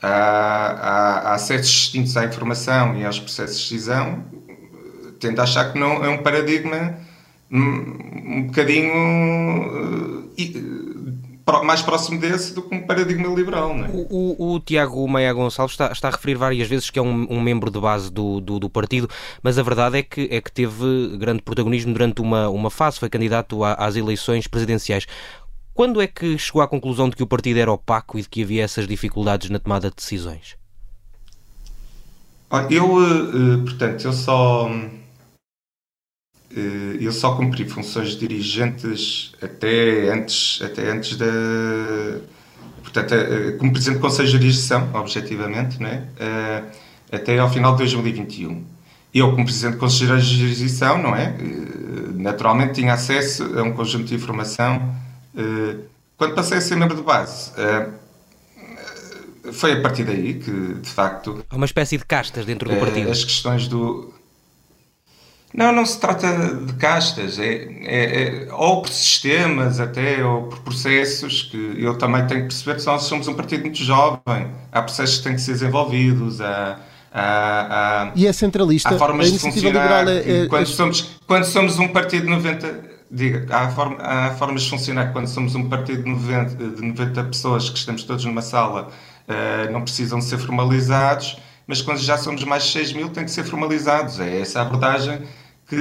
há, 0.00 0.08
há, 0.08 1.34
acessos 1.34 1.70
distintos 1.70 2.16
à 2.16 2.24
informação 2.24 2.96
e 2.96 3.04
aos 3.04 3.20
processos 3.20 3.58
de 3.58 3.74
decisão, 3.74 4.24
tendo 5.20 5.40
a 5.40 5.42
achar 5.42 5.72
que 5.72 5.78
não 5.78 6.02
é 6.04 6.08
um 6.08 6.22
paradigma 6.22 6.94
um, 7.50 8.38
um 8.38 8.42
bocadinho 8.46 8.92
uh, 10.30 11.64
mais 11.64 11.82
próximo 11.82 12.18
desse 12.18 12.54
do 12.54 12.62
que 12.62 12.74
um 12.74 12.86
paradigma 12.86 13.28
liberal. 13.28 13.74
Não 13.74 13.84
é? 13.84 13.88
o, 13.88 14.06
o, 14.10 14.54
o, 14.54 14.60
Tiago 14.60 15.06
Meia 15.08 15.32
Gonçalves 15.32 15.74
está, 15.74 15.92
está, 15.92 16.08
a 16.08 16.10
referir 16.10 16.34
várias 16.36 16.66
vezes 16.66 16.88
que 16.88 16.98
é 16.98 17.02
um, 17.02 17.26
um 17.30 17.40
membro 17.40 17.70
de 17.70 17.78
base 17.78 18.10
do, 18.10 18.40
do, 18.40 18.58
do, 18.58 18.70
partido, 18.70 19.08
mas 19.42 19.58
a 19.58 19.62
verdade 19.62 19.98
é 19.98 20.02
que, 20.02 20.28
é 20.30 20.40
que 20.40 20.50
teve 20.50 21.16
grande 21.18 21.42
protagonismo 21.42 21.92
durante 21.92 22.22
uma, 22.22 22.48
uma 22.48 22.70
fase, 22.70 22.98
foi 22.98 23.10
candidato 23.10 23.62
a, 23.62 23.74
às 23.74 23.96
eleições 23.96 24.46
presidenciais. 24.46 25.06
Quando 25.74 26.00
é 26.00 26.06
que 26.06 26.38
chegou 26.38 26.62
à 26.62 26.68
conclusão 26.68 27.08
de 27.08 27.16
que 27.16 27.22
o 27.24 27.26
partido 27.26 27.58
era 27.58 27.72
opaco 27.72 28.16
e 28.16 28.22
de 28.22 28.28
que 28.28 28.44
havia 28.44 28.62
essas 28.62 28.86
dificuldades 28.86 29.50
na 29.50 29.58
tomada 29.58 29.90
de 29.90 29.96
decisões? 29.96 30.56
Eu, 32.70 33.02
eh, 33.02 33.56
portanto, 33.64 34.04
eu 34.04 34.12
só 34.12 34.70
eh, 36.56 36.98
eu 37.00 37.10
só 37.10 37.34
cumpri 37.34 37.68
funções 37.68 38.16
dirigentes 38.16 39.32
até 39.42 40.12
antes, 40.12 40.62
até 40.62 40.88
antes 40.92 41.16
da 41.16 41.26
portanto, 42.80 43.12
eh, 43.12 43.56
como 43.58 43.72
presidente 43.72 43.98
do 43.98 44.02
Conselho 44.02 44.28
de 44.28 44.32
Jurisdição, 44.34 44.88
objetivamente, 44.94 45.82
né? 45.82 46.06
até 47.10 47.36
ao 47.38 47.50
final 47.50 47.72
de 47.72 47.78
2021. 47.78 48.64
Eu, 49.12 49.32
como 49.32 49.44
presidente 49.44 49.74
do 49.74 49.78
Conselho 49.80 50.16
de 50.18 50.38
Jurisdição, 50.38 51.02
não 51.02 51.16
é? 51.16 51.36
Naturalmente 52.14 52.74
tinha 52.74 52.94
acesso 52.94 53.58
a 53.58 53.62
um 53.62 53.72
conjunto 53.72 54.06
de 54.06 54.14
informação 54.14 54.80
eh, 54.80 55.03
quando 56.16 56.34
passei 56.34 56.58
a 56.58 56.60
ser 56.60 56.76
membro 56.76 56.96
de 56.96 57.02
base, 57.02 57.50
eh, 57.56 57.88
foi 59.52 59.72
a 59.72 59.80
partir 59.82 60.04
daí 60.04 60.34
que, 60.34 60.74
de 60.74 60.88
facto. 60.88 61.44
Há 61.50 61.56
uma 61.56 61.66
espécie 61.66 61.98
de 61.98 62.04
castas 62.04 62.46
dentro 62.46 62.68
do 62.68 62.74
eh, 62.74 62.80
partido. 62.80 63.10
As 63.10 63.24
questões 63.24 63.68
do. 63.68 64.12
Não, 65.52 65.70
não 65.70 65.86
se 65.86 66.00
trata 66.00 66.52
de 66.56 66.72
castas, 66.74 67.38
é, 67.38 67.68
é, 67.82 68.46
é, 68.48 68.52
ou 68.52 68.82
por 68.82 68.90
sistemas 68.90 69.78
até, 69.78 70.24
ou 70.24 70.48
por 70.48 70.58
processos 70.60 71.42
que 71.42 71.76
eu 71.78 71.96
também 71.96 72.26
tenho 72.26 72.40
que 72.40 72.48
perceber 72.48 72.80
que 72.80 72.86
nós 72.86 73.02
somos 73.04 73.28
um 73.28 73.34
partido 73.34 73.60
muito 73.60 73.78
jovem, 73.78 74.50
há 74.72 74.82
processos 74.82 75.18
que 75.18 75.24
têm 75.24 75.34
que 75.34 75.40
ser 75.40 75.52
desenvolvidos, 75.52 76.40
há, 76.40 76.80
há, 77.12 78.02
há 78.02 78.12
e 78.16 78.26
é 78.26 78.32
centralista, 78.32 78.96
há 78.96 78.98
formas 78.98 79.28
a 79.28 79.30
de 79.30 79.38
funcionar. 79.38 80.08
É, 80.08 80.42
é, 80.42 80.46
quando, 80.48 80.66
somos, 80.66 81.20
quando 81.24 81.44
somos 81.44 81.78
um 81.78 81.86
partido 81.86 82.24
de 82.24 82.30
90 82.30 82.93
diga, 83.14 83.46
há, 83.50 83.68
forma, 83.70 83.96
há, 84.00 84.34
formas 84.34 84.62
de 84.62 84.70
funcionar 84.70 85.12
quando 85.12 85.28
somos 85.28 85.54
um 85.54 85.68
partido 85.68 86.02
de 86.02 86.10
90, 86.10 86.76
de 86.76 86.82
90 86.82 87.24
pessoas 87.24 87.70
que 87.70 87.78
estamos 87.78 88.02
todos 88.02 88.24
numa 88.24 88.42
sala, 88.42 88.90
uh, 89.28 89.72
não 89.72 89.82
precisam 89.82 90.20
ser 90.20 90.38
formalizados, 90.38 91.38
mas 91.66 91.80
quando 91.80 91.98
já 91.98 92.18
somos 92.18 92.42
mais 92.44 92.64
de 92.64 92.72
6 92.72 92.92
mil 92.92 93.08
têm 93.10 93.24
que 93.24 93.30
ser 93.30 93.44
formalizados. 93.44 94.20
É 94.20 94.40
essa 94.40 94.60
abordagem 94.60 95.22
que, 95.68 95.76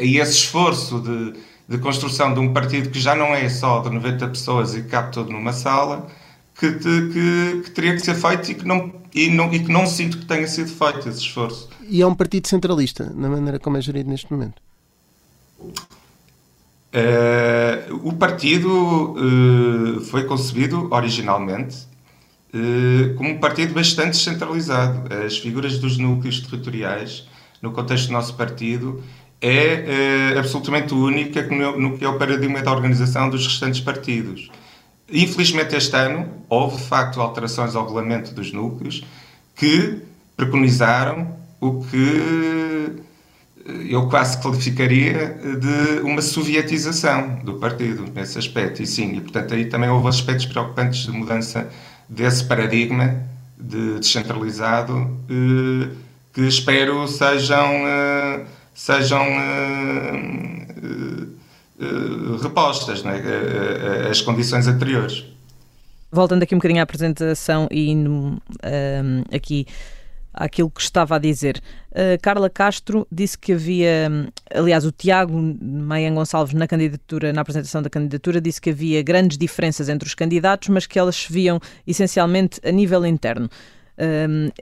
e 0.00 0.18
esse 0.18 0.32
esforço 0.32 1.00
de, 1.00 1.34
de 1.68 1.78
construção 1.78 2.32
de 2.32 2.40
um 2.40 2.52
partido 2.52 2.90
que 2.90 2.98
já 2.98 3.14
não 3.14 3.34
é 3.34 3.48
só 3.48 3.80
de 3.80 3.90
90 3.90 4.26
pessoas 4.28 4.74
e 4.74 4.82
cabe 4.82 5.12
todo 5.12 5.30
numa 5.30 5.52
sala, 5.52 6.08
que, 6.58 6.72
que, 6.72 7.62
que, 7.64 7.70
teria 7.70 7.94
que 7.94 8.00
ser 8.00 8.14
feito 8.14 8.50
e 8.50 8.54
que, 8.54 8.66
não, 8.66 8.92
e, 9.14 9.28
não, 9.28 9.52
e 9.52 9.60
que 9.60 9.70
não 9.70 9.86
sinto 9.86 10.18
que 10.18 10.24
tenha 10.24 10.48
sido 10.48 10.70
feito 10.70 11.08
esse 11.08 11.20
esforço. 11.20 11.68
E 11.88 12.02
é 12.02 12.06
um 12.06 12.14
partido 12.14 12.48
centralista, 12.48 13.12
na 13.14 13.28
maneira 13.28 13.58
como 13.60 13.76
é 13.76 13.80
gerido 13.80 14.10
neste 14.10 14.32
momento? 14.32 14.60
Uh, 16.90 18.08
o 18.08 18.14
partido 18.14 19.14
uh, 19.14 20.00
foi 20.00 20.24
concebido 20.24 20.88
originalmente 20.90 21.86
uh, 22.54 23.14
como 23.14 23.28
um 23.28 23.38
partido 23.38 23.74
bastante 23.74 24.12
descentralizado. 24.12 25.12
As 25.24 25.36
figuras 25.36 25.78
dos 25.78 25.98
núcleos 25.98 26.40
territoriais, 26.40 27.28
no 27.60 27.72
contexto 27.72 28.06
do 28.06 28.14
nosso 28.14 28.34
partido, 28.34 29.02
é 29.40 30.34
absolutamente 30.36 30.94
única 30.94 31.42
no, 31.46 31.78
no 31.78 31.98
que 31.98 32.04
é 32.04 32.08
o 32.08 32.18
paradigma 32.18 32.60
da 32.60 32.72
organização 32.72 33.30
dos 33.30 33.46
restantes 33.46 33.80
partidos. 33.80 34.50
Infelizmente, 35.10 35.76
este 35.76 35.94
ano, 35.94 36.28
houve 36.48 36.76
de 36.76 36.82
facto 36.84 37.20
alterações 37.20 37.76
ao 37.76 37.84
regulamento 37.84 38.34
dos 38.34 38.52
núcleos 38.52 39.04
que 39.54 40.02
preconizaram 40.36 41.36
o 41.60 41.84
que 41.84 42.96
eu 43.88 44.08
quase 44.08 44.40
qualificaria 44.40 45.38
de 45.60 46.00
uma 46.00 46.22
sovietização 46.22 47.40
do 47.44 47.54
partido 47.54 48.04
nesse 48.14 48.38
aspecto. 48.38 48.82
E 48.82 48.86
sim, 48.86 49.16
e 49.16 49.20
portanto 49.20 49.54
aí 49.54 49.66
também 49.66 49.90
houve 49.90 50.08
aspectos 50.08 50.46
preocupantes 50.46 51.04
de 51.04 51.10
mudança 51.12 51.68
desse 52.08 52.44
paradigma 52.44 53.28
de 53.58 53.98
descentralizado 53.98 55.10
eh, 55.28 55.88
que 56.32 56.42
espero 56.42 57.06
sejam, 57.08 57.86
eh, 57.86 58.44
sejam 58.72 59.22
eh, 59.22 60.66
repostas 62.40 63.02
né, 63.02 63.20
as 64.10 64.20
condições 64.20 64.66
anteriores. 64.66 65.24
Voltando 66.10 66.42
aqui 66.42 66.54
um 66.54 66.58
bocadinho 66.58 66.80
à 66.80 66.84
apresentação 66.84 67.68
e 67.70 67.90
indo 67.90 68.40
aqui 69.32 69.66
àquilo 70.32 70.70
que 70.70 70.80
estava 70.80 71.16
a 71.16 71.18
dizer. 71.18 71.60
Uh, 71.90 72.20
Carla 72.22 72.48
Castro 72.48 73.06
disse 73.10 73.36
que 73.36 73.52
havia, 73.52 74.10
aliás, 74.54 74.84
o 74.84 74.92
Tiago 74.92 75.38
Maia 75.60 76.10
Gonçalves 76.10 76.54
na 76.54 76.66
candidatura, 76.66 77.32
na 77.32 77.40
apresentação 77.40 77.82
da 77.82 77.90
candidatura, 77.90 78.40
disse 78.40 78.60
que 78.60 78.70
havia 78.70 79.02
grandes 79.02 79.36
diferenças 79.38 79.88
entre 79.88 80.06
os 80.06 80.14
candidatos, 80.14 80.68
mas 80.68 80.86
que 80.86 80.98
elas 80.98 81.16
se 81.16 81.32
viam 81.32 81.60
essencialmente 81.86 82.60
a 82.66 82.70
nível 82.70 83.04
interno 83.04 83.48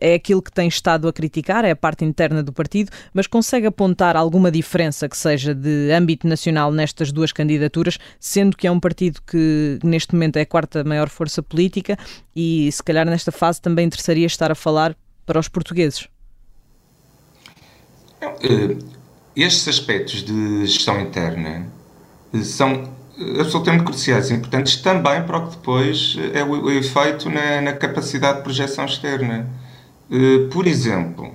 é 0.01 0.15
aquilo 0.15 0.41
que 0.41 0.51
tem 0.51 0.69
estado 0.69 1.07
a 1.07 1.13
criticar, 1.13 1.65
é 1.65 1.71
a 1.71 1.77
parte 1.77 2.05
interna 2.05 2.43
do 2.43 2.53
partido, 2.53 2.91
mas 3.13 3.27
consegue 3.27 3.67
apontar 3.67 4.17
alguma 4.17 4.51
diferença 4.51 5.09
que 5.09 5.17
seja 5.17 5.55
de 5.55 5.91
âmbito 5.93 6.27
nacional 6.27 6.73
nestas 6.73 7.13
duas 7.13 7.33
candidaturas, 7.33 7.99
sendo 8.19 8.57
que 8.57 8.67
é 8.67 8.71
um 8.71 8.81
partido 8.81 9.21
que 9.27 9.79
neste 9.85 10.15
momento 10.15 10.39
é 10.39 10.43
a 10.43 10.47
quarta 10.47 10.83
maior 10.85 11.09
força 11.09 11.43
política 11.43 11.99
e 12.35 12.71
se 12.73 12.83
calhar 12.83 13.07
nesta 13.07 13.31
fase 13.31 13.61
também 13.61 13.87
interessaria 13.87 14.27
estar 14.27 14.51
a 14.51 14.55
falar 14.55 14.97
para 15.27 15.41
os 15.41 15.49
portugueses? 15.49 16.09
Eh, 18.23 18.77
estes 19.35 19.69
aspectos 19.69 20.23
de 20.23 20.67
gestão 20.67 21.01
interna 21.01 21.67
eh, 22.33 22.43
são 22.43 22.95
absolutamente 23.41 23.85
cruciais 23.85 24.31
e 24.31 24.35
importantes 24.35 24.77
também 24.77 25.23
para 25.25 25.39
o 25.39 25.49
que 25.49 25.57
depois 25.57 26.17
é 26.35 26.45
o, 26.45 26.71
efeito 26.71 27.31
na, 27.31 27.61
na, 27.63 27.73
capacidade 27.73 28.39
de 28.39 28.45
projeção 28.45 28.85
externa. 28.85 29.49
Por 30.53 30.67
exemplo, 30.67 31.35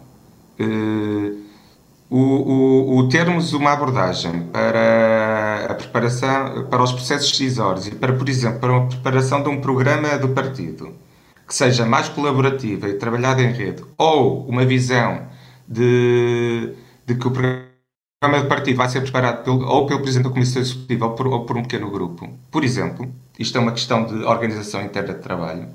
o, 2.08 2.18
o, 2.18 2.98
o, 2.98 3.10
termos 3.10 3.54
uma 3.54 3.74
abordagem 3.74 4.44
para 4.52 5.66
a 5.72 5.74
preparação, 5.74 6.68
para 6.70 6.84
os 6.84 6.92
processos 6.92 7.32
decisórios 7.32 7.88
e 7.88 7.92
para, 7.96 8.14
por 8.14 8.30
exemplo, 8.30 8.60
para 8.60 8.78
a 8.78 8.82
preparação 8.82 9.42
de 9.42 9.50
um 9.50 9.60
programa 9.60 10.20
do 10.20 10.30
partido 10.30 10.94
que 11.52 11.56
seja 11.58 11.86
mais 11.86 12.08
colaborativa 12.08 12.88
e 12.88 12.94
trabalhada 12.94 13.42
em 13.42 13.52
rede, 13.52 13.84
ou 13.98 14.48
uma 14.48 14.64
visão 14.64 15.28
de, 15.68 16.74
de 17.06 17.16
que 17.16 17.28
o 17.28 17.32
programa 17.32 18.42
de 18.42 18.48
partido 18.48 18.78
vai 18.78 18.88
ser 18.88 19.02
preparado 19.02 19.44
pelo, 19.44 19.68
ou 19.68 19.86
pelo 19.86 20.00
Presidente 20.00 20.30
da 20.30 20.34
Comissão 20.34 20.62
Executiva 20.62 21.08
ou 21.08 21.12
por, 21.12 21.28
ou 21.28 21.46
por, 21.46 21.58
um 21.58 21.64
pequeno 21.64 21.92
grupo, 21.92 22.30
por 22.50 22.64
exemplo, 22.64 23.14
isto 23.38 23.58
é 23.58 23.60
uma 23.60 23.74
questão 23.74 24.06
de 24.06 24.24
organização 24.24 24.82
interna 24.82 25.14
de 25.14 25.20
trabalho, 25.20 25.68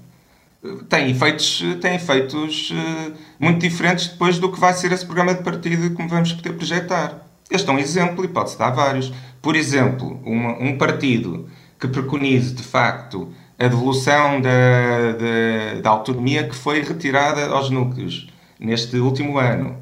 tem 0.89 1.11
efeitos, 1.11 1.63
tem 1.83 1.97
efeitos 1.97 2.71
uh, 2.71 3.13
muito 3.39 3.61
diferentes 3.61 4.09
depois 4.09 4.39
do 4.39 4.51
que 4.51 4.59
vai 4.59 4.73
ser 4.73 4.91
esse 4.93 5.05
programa 5.05 5.35
de 5.35 5.43
partido 5.43 5.95
como 5.95 6.09
vamos 6.09 6.33
poder 6.33 6.55
projetar. 6.55 7.21
Este 7.51 7.69
é 7.69 7.73
um 7.73 7.79
exemplo 7.79 8.25
e 8.25 8.29
pode-se 8.29 8.59
dar 8.59 8.71
vários. 8.71 9.13
Por 9.43 9.55
exemplo, 9.55 10.19
uma, 10.25 10.59
um 10.59 10.79
partido 10.79 11.47
que 11.79 11.87
preconize, 11.87 12.55
de 12.55 12.63
facto, 12.63 13.31
a 13.59 13.69
devolução 13.69 14.41
da, 14.41 15.13
da, 15.13 15.81
da 15.81 15.91
autonomia 15.91 16.49
que 16.49 16.55
foi 16.55 16.83
retirada 16.83 17.47
aos 17.47 17.71
núcleos 17.71 18.29
neste 18.59 18.99
último 18.99 19.39
ano 19.39 19.77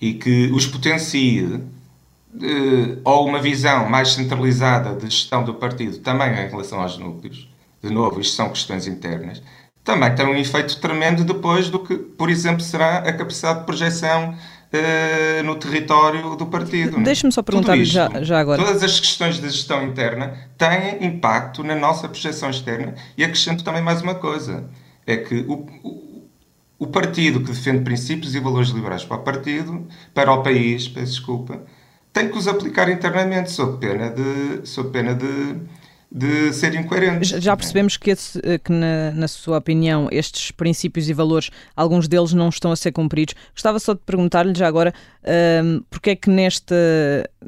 e 0.00 0.14
que 0.14 0.50
os 0.52 0.66
potencie 0.66 1.44
uh, 1.44 3.00
ou 3.04 3.26
uma 3.26 3.40
visão 3.40 3.88
mais 3.88 4.12
centralizada 4.12 4.94
de 4.94 5.06
gestão 5.06 5.44
do 5.44 5.54
partido 5.54 5.98
também 5.98 6.30
em 6.30 6.48
relação 6.48 6.80
aos 6.80 6.96
núcleos, 6.98 7.48
de 7.82 7.90
novo, 7.90 8.20
isto 8.20 8.34
são 8.34 8.48
questões 8.48 8.86
internas, 8.86 9.42
também 9.84 10.14
tem 10.14 10.26
um 10.26 10.36
efeito 10.36 10.78
tremendo 10.80 11.24
depois 11.24 11.70
do 11.70 11.78
que, 11.78 11.96
por 11.96 12.28
exemplo, 12.28 12.60
será 12.60 12.98
a 12.98 13.12
capacidade 13.12 13.60
de 13.60 13.66
projeção 13.66 14.34
uh, 14.72 15.42
no 15.44 15.56
território 15.56 16.36
do 16.36 16.46
partido. 16.46 16.98
É? 16.98 17.02
Deixe-me 17.02 17.32
só 17.32 17.42
perguntar 17.42 17.76
já, 17.84 18.22
já 18.22 18.38
agora. 18.38 18.62
Todas 18.62 18.82
as 18.82 19.00
questões 19.00 19.40
de 19.40 19.48
gestão 19.48 19.82
interna 19.82 20.34
têm 20.56 21.04
impacto 21.06 21.62
na 21.62 21.74
nossa 21.74 22.08
projeção 22.08 22.50
externa 22.50 22.94
e 23.16 23.24
acrescento 23.24 23.64
também 23.64 23.82
mais 23.82 24.02
uma 24.02 24.14
coisa, 24.14 24.68
é 25.06 25.16
que 25.16 25.44
o, 25.48 25.66
o, 25.82 26.28
o 26.78 26.86
partido 26.86 27.40
que 27.40 27.50
defende 27.50 27.82
princípios 27.82 28.34
e 28.34 28.40
valores 28.40 28.68
liberais 28.70 29.04
para 29.04 29.16
o 29.16 29.22
partido, 29.22 29.86
para 30.14 30.32
o 30.32 30.42
país, 30.42 30.88
peço 30.88 31.12
desculpa, 31.12 31.62
tem 32.12 32.28
que 32.28 32.36
os 32.36 32.48
aplicar 32.48 32.88
internamente, 32.90 33.50
sob 33.50 33.78
pena 33.78 34.10
de, 34.10 34.66
sob 34.66 34.90
pena 34.90 35.14
de, 35.14 35.56
de 36.10 36.52
ser 36.52 36.74
incoerentes. 36.74 37.28
Já 37.42 37.56
percebemos 37.56 37.96
que, 37.96 38.10
esse, 38.10 38.40
eh, 38.42 38.58
que 38.58 38.72
na, 38.72 39.10
na, 39.12 39.28
sua 39.28 39.58
opinião, 39.58 40.08
estes 40.10 40.50
princípios 40.50 41.08
e 41.08 41.12
valores, 41.12 41.50
alguns 41.76 42.08
deles 42.08 42.32
não 42.32 42.48
estão 42.48 42.72
a 42.72 42.76
ser 42.76 42.92
cumpridos. 42.92 43.34
Gostava 43.52 43.78
só 43.78 43.92
de 43.92 44.00
perguntar-lhe 44.06 44.54
já 44.56 44.66
agora 44.66 44.94
um, 45.22 45.30
ehm, 45.30 45.80
porque 45.90 46.10
é 46.10 46.16
que 46.16 46.30
nesta, 46.30 46.74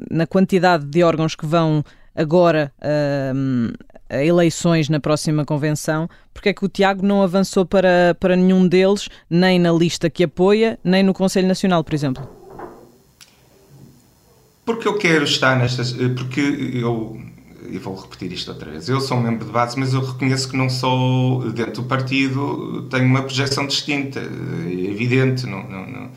na 0.09 0.27
quantidade 0.27 0.85
de 0.85 1.03
órgãos 1.03 1.35
que 1.35 1.45
vão 1.45 1.83
agora 2.15 2.71
um, 3.33 3.69
ehm, 3.69 3.73
a 4.11 4.23
eleições 4.23 4.89
na 4.89 4.99
próxima 4.99 5.45
convenção, 5.45 6.09
porque 6.33 6.49
é 6.49 6.53
que 6.53 6.65
o 6.65 6.67
Tiago 6.67 7.05
não 7.05 7.23
avançou 7.23 7.65
para, 7.65 8.15
para 8.19 8.35
nenhum 8.35 8.67
deles, 8.67 9.07
nem 9.29 9.57
na 9.57 9.71
lista 9.71 10.09
que 10.09 10.25
apoia, 10.25 10.77
nem 10.83 11.01
no 11.01 11.13
Conselho 11.13 11.47
Nacional, 11.47 11.81
por 11.83 11.93
exemplo? 11.93 12.41
Porque 14.65 14.87
eu 14.87 14.97
quero 14.97 15.23
estar 15.23 15.57
nestas. 15.57 15.97
Eh, 15.99 16.09
porque 16.09 16.41
eu. 16.73 17.19
E 17.71 17.77
vou 17.77 17.95
repetir 17.95 18.31
isto 18.31 18.51
outra 18.51 18.69
vez. 18.69 18.89
Eu 18.89 18.99
sou 18.99 19.17
um 19.17 19.21
membro 19.21 19.45
de 19.45 19.51
base, 19.51 19.79
mas 19.79 19.93
eu 19.93 20.03
reconheço 20.03 20.49
que 20.49 20.57
não 20.57 20.69
sou, 20.69 21.51
dentro 21.51 21.81
do 21.81 21.83
partido, 21.83 22.87
tenho 22.89 23.05
uma 23.05 23.21
projeção 23.23 23.65
distinta. 23.65 24.19
É 24.19 24.91
evidente. 24.91 25.47
Não, 25.47 25.63
não, 25.67 25.87
não 25.87 26.11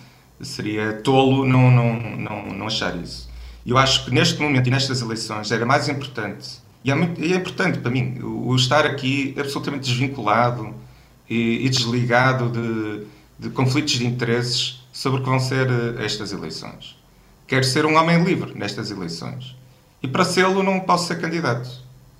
seria 0.44 0.92
tolo 0.92 1.46
não, 1.46 1.70
não, 1.70 2.00
não, 2.16 2.46
não 2.46 2.66
achar 2.66 2.96
isso. 2.96 3.28
Eu 3.66 3.78
acho 3.78 4.04
que 4.04 4.10
neste 4.10 4.40
momento 4.40 4.66
e 4.66 4.70
nestas 4.70 5.00
eleições 5.00 5.50
era 5.50 5.64
mais 5.64 5.88
importante, 5.88 6.62
e 6.84 6.90
é, 6.90 6.94
muito, 6.94 7.20
é 7.22 7.28
importante 7.28 7.78
para 7.78 7.90
mim, 7.90 8.18
o, 8.22 8.54
estar 8.54 8.84
aqui 8.84 9.34
absolutamente 9.38 9.88
desvinculado 9.88 10.74
e, 11.28 11.64
e 11.64 11.68
desligado 11.70 12.50
de, 12.50 13.06
de 13.38 13.50
conflitos 13.50 13.94
de 13.94 14.06
interesses 14.06 14.82
sobre 14.92 15.20
o 15.20 15.22
que 15.22 15.28
vão 15.28 15.40
ser 15.40 15.66
eh, 15.66 16.04
estas 16.04 16.30
eleições. 16.32 16.96
Quero 17.46 17.64
ser 17.64 17.86
um 17.86 17.96
homem 17.96 18.22
livre 18.22 18.52
nestas 18.54 18.90
eleições. 18.90 19.56
E 20.04 20.06
para 20.06 20.22
sê-lo 20.22 20.62
não 20.62 20.80
posso 20.80 21.06
ser 21.06 21.18
candidato. 21.18 21.66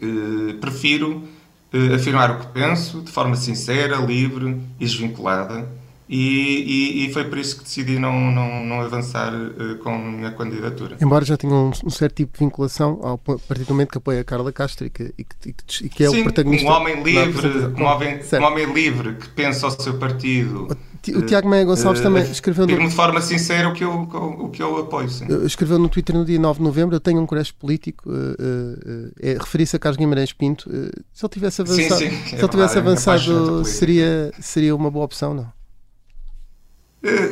Uh, 0.01 0.55
prefiro 0.55 1.23
uh, 1.71 1.95
afirmar 1.95 2.31
o 2.31 2.39
que 2.39 2.47
penso 2.47 3.03
de 3.03 3.13
forma 3.13 3.37
sincera, 3.37 3.99
livre 3.99 4.59
e 4.81 4.87
desvinculada. 4.87 5.69
E, 6.09 6.19
e, 6.19 7.07
e, 7.07 7.13
foi 7.13 7.25
por 7.25 7.39
isso 7.39 7.57
que 7.57 7.65
decidi 7.65 7.99
não, 7.99 8.13
não, 8.31 8.63
não 8.63 8.81
avançar 8.83 9.33
uh, 9.35 9.79
com 9.79 9.89
a 9.89 9.99
minha 9.99 10.31
candidatura. 10.33 10.99
Embora 11.01 11.25
já 11.25 11.37
tenha 11.37 11.55
um, 11.55 11.71
um, 11.83 11.91
certo 11.91 12.17
tipo 12.17 12.35
de 12.35 12.45
vinculação 12.45 13.01
ao 13.03 13.17
partir 13.17 13.65
do 13.65 13.73
momento 13.73 13.91
que 13.91 13.99
apoia 13.99 14.21
a 14.21 14.25
Carla 14.25 14.53
Castro 14.53 14.87
e 14.87 14.91
que, 14.91 15.15
e 15.17 15.25
que, 15.25 15.89
que 15.89 16.05
é 16.05 16.11
Sim, 16.11 16.21
o 16.21 16.25
protagonista. 16.25 16.69
Um 16.69 16.73
homem 16.73 17.03
livre, 17.03 17.49
um 17.79 17.85
homem, 17.85 18.21
um 18.39 18.45
homem 18.45 18.73
livre 18.73 19.15
que 19.15 19.29
pensa 19.31 19.67
ao 19.67 19.71
seu 19.71 19.99
partido 19.99 20.69
o 21.13 21.23
Tiago 21.23 21.49
Meia 21.49 21.65
Gonçalves 21.65 22.01
uh, 22.01 22.05
também 22.05 22.23
escreveu. 22.23 22.67
No... 22.67 22.79
de 22.79 22.95
forma 22.95 23.21
sincera 23.21 23.69
o 23.69 23.73
que 23.73 23.85
eu, 23.85 23.93
o 23.93 24.49
que 24.49 24.63
eu 24.63 24.79
apoio. 24.79 25.09
Sim. 25.11 25.27
Escreveu 25.45 25.79
no 25.79 25.89
Twitter 25.89 26.17
no 26.17 26.25
dia 26.25 26.39
9 26.39 26.59
de 26.59 26.65
novembro: 26.65 26.97
Eu 26.97 27.01
tenho 27.01 27.21
um 27.21 27.27
creche 27.27 27.53
político. 27.53 28.09
Uh, 28.09 29.13
é, 29.21 29.35
Referir-se 29.35 29.77
a 29.77 29.79
Carlos 29.79 29.99
Guimarães 29.99 30.33
Pinto. 30.33 30.71
se 31.13 31.25
ele 31.25 31.31
tivesse 31.31 31.61
avançado, 31.61 32.01
sim, 32.01 32.11
sim, 32.11 32.27
se 32.27 32.37
ele 32.37 32.49
tivesse 32.49 32.77
é 32.77 32.81
avançado 32.81 33.65
seria, 33.65 34.33
seria 34.41 34.75
uma 34.75 34.91
boa 34.91 35.05
opção, 35.05 35.35
não? 35.35 35.54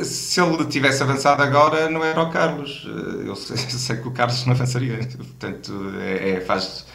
Se 0.03 0.39
ele 0.39 0.65
tivesse 0.65 1.01
avançado 1.01 1.41
agora, 1.41 1.89
não 1.89 2.03
era 2.03 2.21
o 2.21 2.29
Carlos. 2.29 2.87
Eu 3.25 3.35
sei, 3.35 3.57
eu 3.65 3.79
sei 3.79 3.97
que 3.97 4.07
o 4.07 4.11
Carlos 4.11 4.45
não 4.45 4.53
avançaria. 4.53 4.97
Portanto, 4.97 5.73
é, 5.99 6.31
é, 6.31 6.41
faz, 6.41 6.85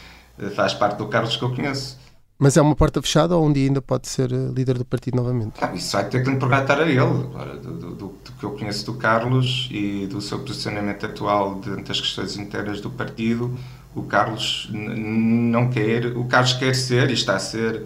faz 0.55 0.73
parte 0.73 0.97
do 0.97 1.07
Carlos 1.07 1.35
que 1.35 1.43
eu 1.43 1.53
conheço. 1.53 1.97
Mas 2.41 2.55
é 2.55 2.61
uma 2.61 2.73
porta 2.73 3.01
fechada 3.01 3.35
ou 3.35 3.45
um 3.45 3.51
dia 3.51 3.67
ainda 3.67 3.81
pode 3.81 4.07
ser 4.07 4.31
uh, 4.31 4.53
líder 4.53 4.77
do 4.77 4.85
partido 4.85 5.17
novamente? 5.17 5.59
Isso 5.75 5.91
vai 5.91 6.07
ter 6.07 6.23
que 6.23 6.31
perguntar 6.31 6.79
a 6.79 6.83
ele. 6.83 7.01
Agora, 7.01 7.57
do, 7.57 7.73
do, 7.73 7.95
do, 7.95 8.31
que 8.39 8.45
eu 8.45 8.51
conheço 8.51 8.85
do 8.85 8.93
Carlos 8.93 9.67
e 9.69 10.07
do 10.07 10.21
seu 10.21 10.39
posicionamento 10.39 11.05
atual 11.05 11.59
diante 11.59 11.89
das 11.89 11.99
questões 11.99 12.37
internas 12.37 12.79
do 12.79 12.89
partido, 12.89 13.59
o 13.93 14.03
Carlos 14.03 14.69
não 14.71 15.69
quer. 15.69 16.15
O 16.15 16.23
Carlos 16.25 16.53
quer 16.53 16.73
ser 16.75 17.09
e 17.09 17.13
está 17.13 17.35
a 17.35 17.39
ser 17.39 17.83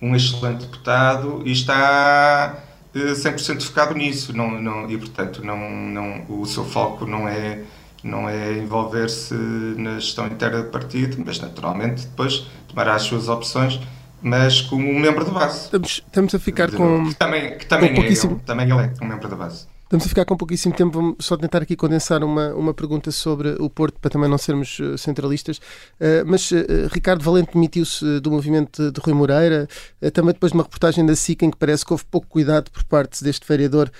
um 0.00 0.16
excelente 0.16 0.64
deputado 0.64 1.42
e 1.44 1.52
está 1.52 2.56
100% 2.94 3.56
eh, 3.56 3.60
focado 3.60 3.94
nisso. 3.94 4.36
Não, 4.36 4.50
não, 4.60 4.90
e, 4.90 4.96
portanto, 4.98 5.44
não, 5.44 5.70
não, 5.70 6.24
o 6.28 6.46
seu 6.46 6.64
foco 6.64 7.06
não 7.06 7.28
é 7.28 7.62
não 8.02 8.28
é 8.28 8.54
envolver-se 8.54 9.34
na 9.34 9.98
gestão 9.98 10.26
interna 10.26 10.62
do 10.62 10.70
partido, 10.70 11.22
mas 11.24 11.38
naturalmente 11.38 12.06
depois 12.06 12.46
tomará 12.66 12.94
as 12.94 13.02
suas 13.02 13.28
opções, 13.28 13.78
mas 14.22 14.62
como 14.62 14.88
um 14.88 14.98
membro 14.98 15.24
da 15.24 15.30
base. 15.30 15.64
Estamos, 15.64 16.02
estamos 16.06 16.34
a 16.34 16.38
ficar 16.38 16.70
com. 16.70 17.08
Que 17.08 17.14
também, 17.14 17.58
que 17.58 17.66
também, 17.66 17.88
com 17.90 17.96
pouquíssimo... 17.96 18.32
é, 18.32 18.34
ele, 18.36 18.44
também 18.44 18.70
ele 18.70 18.80
é 18.80 19.04
um 19.04 19.06
membro 19.06 19.28
da 19.28 19.36
base. 19.36 19.66
Estamos 19.90 20.06
a 20.06 20.08
ficar 20.08 20.24
com 20.24 20.36
pouquíssimo 20.36 20.72
tempo, 20.72 20.92
vamos 20.92 21.16
só 21.18 21.36
tentar 21.36 21.62
aqui 21.62 21.74
condensar 21.74 22.22
uma, 22.22 22.54
uma 22.54 22.72
pergunta 22.72 23.10
sobre 23.10 23.56
o 23.58 23.68
Porto, 23.68 23.98
para 23.98 24.08
também 24.08 24.30
não 24.30 24.38
sermos 24.38 24.78
uh, 24.78 24.96
centralistas. 24.96 25.58
Uh, 25.58 26.22
mas 26.24 26.48
uh, 26.52 26.64
Ricardo 26.92 27.24
Valente 27.24 27.54
demitiu-se 27.54 28.20
do 28.20 28.30
movimento 28.30 28.92
de 28.92 29.00
Rui 29.00 29.12
Moreira, 29.12 29.68
também 30.14 30.32
depois 30.32 30.52
de 30.52 30.58
uma 30.58 30.62
reportagem 30.62 31.04
da 31.04 31.16
SIC 31.16 31.42
em 31.42 31.50
que 31.50 31.56
parece 31.56 31.84
que 31.84 31.92
houve 31.92 32.04
pouco 32.08 32.28
cuidado 32.28 32.70
por 32.70 32.84
parte 32.84 33.24
deste 33.24 33.44
vereador 33.48 33.90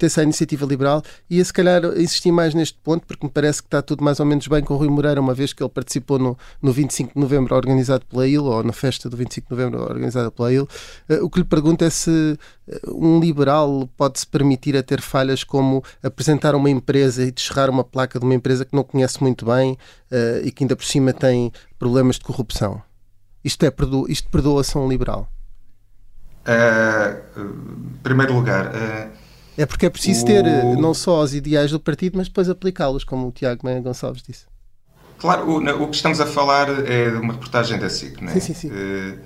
pertence 0.00 0.18
à 0.18 0.22
iniciativa 0.22 0.64
liberal, 0.64 1.02
e 1.28 1.44
se 1.44 1.52
calhar 1.52 1.84
insistir 1.98 2.32
mais 2.32 2.54
neste 2.54 2.78
ponto, 2.78 3.06
porque 3.06 3.26
me 3.26 3.30
parece 3.30 3.62
que 3.62 3.66
está 3.66 3.82
tudo 3.82 4.02
mais 4.02 4.18
ou 4.18 4.24
menos 4.24 4.46
bem 4.48 4.62
com 4.62 4.72
o 4.72 4.76
Rui 4.78 4.88
Moreira, 4.88 5.20
uma 5.20 5.34
vez 5.34 5.52
que 5.52 5.62
ele 5.62 5.68
participou 5.68 6.18
no, 6.18 6.38
no 6.62 6.72
25 6.72 7.14
de 7.14 7.20
novembro 7.20 7.54
organizado 7.54 8.06
pela 8.06 8.26
IL, 8.26 8.44
ou 8.44 8.64
na 8.64 8.72
festa 8.72 9.10
do 9.10 9.16
25 9.16 9.48
de 9.48 9.54
novembro 9.54 9.82
organizada 9.82 10.30
pela 10.30 10.52
IL. 10.52 10.66
Uh, 11.08 11.24
o 11.24 11.28
que 11.28 11.40
lhe 11.40 11.44
pergunto 11.44 11.84
é 11.84 11.90
se 11.90 12.38
eh, 12.66 12.80
um 12.88 13.20
liberal 13.20 13.88
pode-se 13.96 14.26
permitir 14.26 14.76
a 14.76 14.82
ter 14.82 15.00
falhas 15.00 15.44
como 15.44 15.84
apresentar 16.02 16.54
uma 16.54 16.70
empresa 16.70 17.22
e 17.22 17.30
descerrar 17.30 17.68
uma 17.68 17.84
placa 17.84 18.18
de 18.18 18.24
uma 18.24 18.34
empresa 18.34 18.64
que 18.64 18.74
não 18.74 18.82
conhece 18.82 19.22
muito 19.22 19.44
bem 19.44 19.72
uh, 19.72 20.44
e 20.44 20.50
que 20.50 20.64
ainda 20.64 20.74
por 20.74 20.84
cima 20.84 21.12
tem 21.12 21.52
problemas 21.78 22.16
de 22.16 22.24
corrupção. 22.24 22.82
Isto, 23.44 23.64
é, 23.64 23.72
isto 24.08 24.28
perdoa-se 24.30 24.76
a 24.76 24.80
um 24.80 24.88
liberal? 24.88 25.28
Uh, 26.40 27.40
em 27.40 27.98
primeiro 28.02 28.34
lugar, 28.34 28.66
uh, 28.66 29.19
é 29.60 29.66
porque 29.66 29.84
é 29.84 29.90
preciso 29.90 30.24
ter 30.24 30.46
eh, 30.46 30.64
o... 30.64 30.80
não 30.80 30.94
só 30.94 31.22
os 31.22 31.34
ideais 31.34 31.70
do 31.70 31.78
partido, 31.78 32.16
mas 32.16 32.28
depois 32.28 32.48
aplicá-los, 32.48 33.04
como 33.04 33.28
o 33.28 33.30
Tiago 33.30 33.60
Meia 33.62 33.78
Gonçalves 33.80 34.22
disse. 34.22 34.46
Claro, 35.18 35.50
o, 35.50 35.82
o, 35.82 35.88
que 35.88 35.96
estamos 35.96 36.18
a 36.18 36.24
falar 36.24 36.68
é 36.90 37.10
de 37.10 37.16
uma 37.16 37.34
reportagem 37.34 37.78
da 37.78 37.90
SIC, 37.90 38.22
não 38.22 38.30
é? 38.30 38.34
Sim, 38.34 38.40
sim, 38.40 38.54
sim. 38.54 38.68
Uh, 38.68 39.18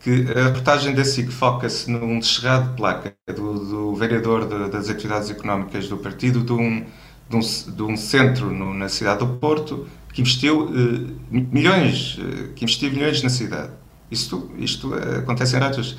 que 0.00 0.26
a 0.34 0.44
reportagem 0.44 0.94
da 0.94 1.04
SIC 1.04 1.30
foca-se 1.30 1.90
num 1.90 2.18
descerrado 2.18 2.70
de 2.70 2.76
placa 2.76 3.14
do, 3.26 3.58
do 3.58 3.94
vereador 3.94 4.46
de, 4.46 4.70
das 4.70 4.88
atividades 4.88 5.30
económicas 5.30 5.86
do 5.86 5.98
partido 5.98 6.40
de 6.40 6.52
um, 6.52 6.86
de 7.28 7.36
um, 7.36 7.40
de 7.40 7.82
um 7.82 7.96
centro 7.96 8.50
no, 8.50 8.72
na 8.72 8.88
cidade 8.88 9.18
do 9.18 9.26
Porto 9.34 9.86
que 10.14 10.22
investiu 10.22 10.62
uh, 10.62 11.14
milhões, 11.30 12.16
uh, 12.16 12.54
que 12.54 12.64
investiu 12.64 12.90
milhões 12.90 13.22
na 13.22 13.28
cidade. 13.28 13.70
Isto, 14.10 14.50
isto 14.56 14.94
acontece 14.94 15.56
em 15.56 15.60
datas 15.60 15.96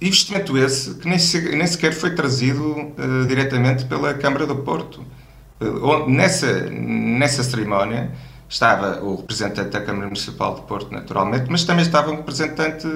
investimento 0.00 0.56
esse 0.58 0.94
que 0.94 1.08
nem, 1.08 1.18
se, 1.18 1.56
nem 1.56 1.66
sequer 1.66 1.92
foi 1.92 2.14
trazido 2.14 2.64
uh, 2.72 3.26
diretamente 3.26 3.84
pela 3.86 4.12
Câmara 4.14 4.46
do 4.46 4.56
Porto. 4.56 5.04
Uh, 5.60 6.08
nessa, 6.08 6.68
nessa 6.70 7.42
cerimónia 7.42 8.10
estava 8.48 9.02
o 9.02 9.16
representante 9.16 9.70
da 9.70 9.80
Câmara 9.80 10.06
Municipal 10.06 10.54
de 10.54 10.62
Porto, 10.62 10.92
naturalmente, 10.92 11.46
mas 11.50 11.64
também 11.64 11.82
estava 11.82 12.10
um 12.12 12.16
representante 12.16 12.86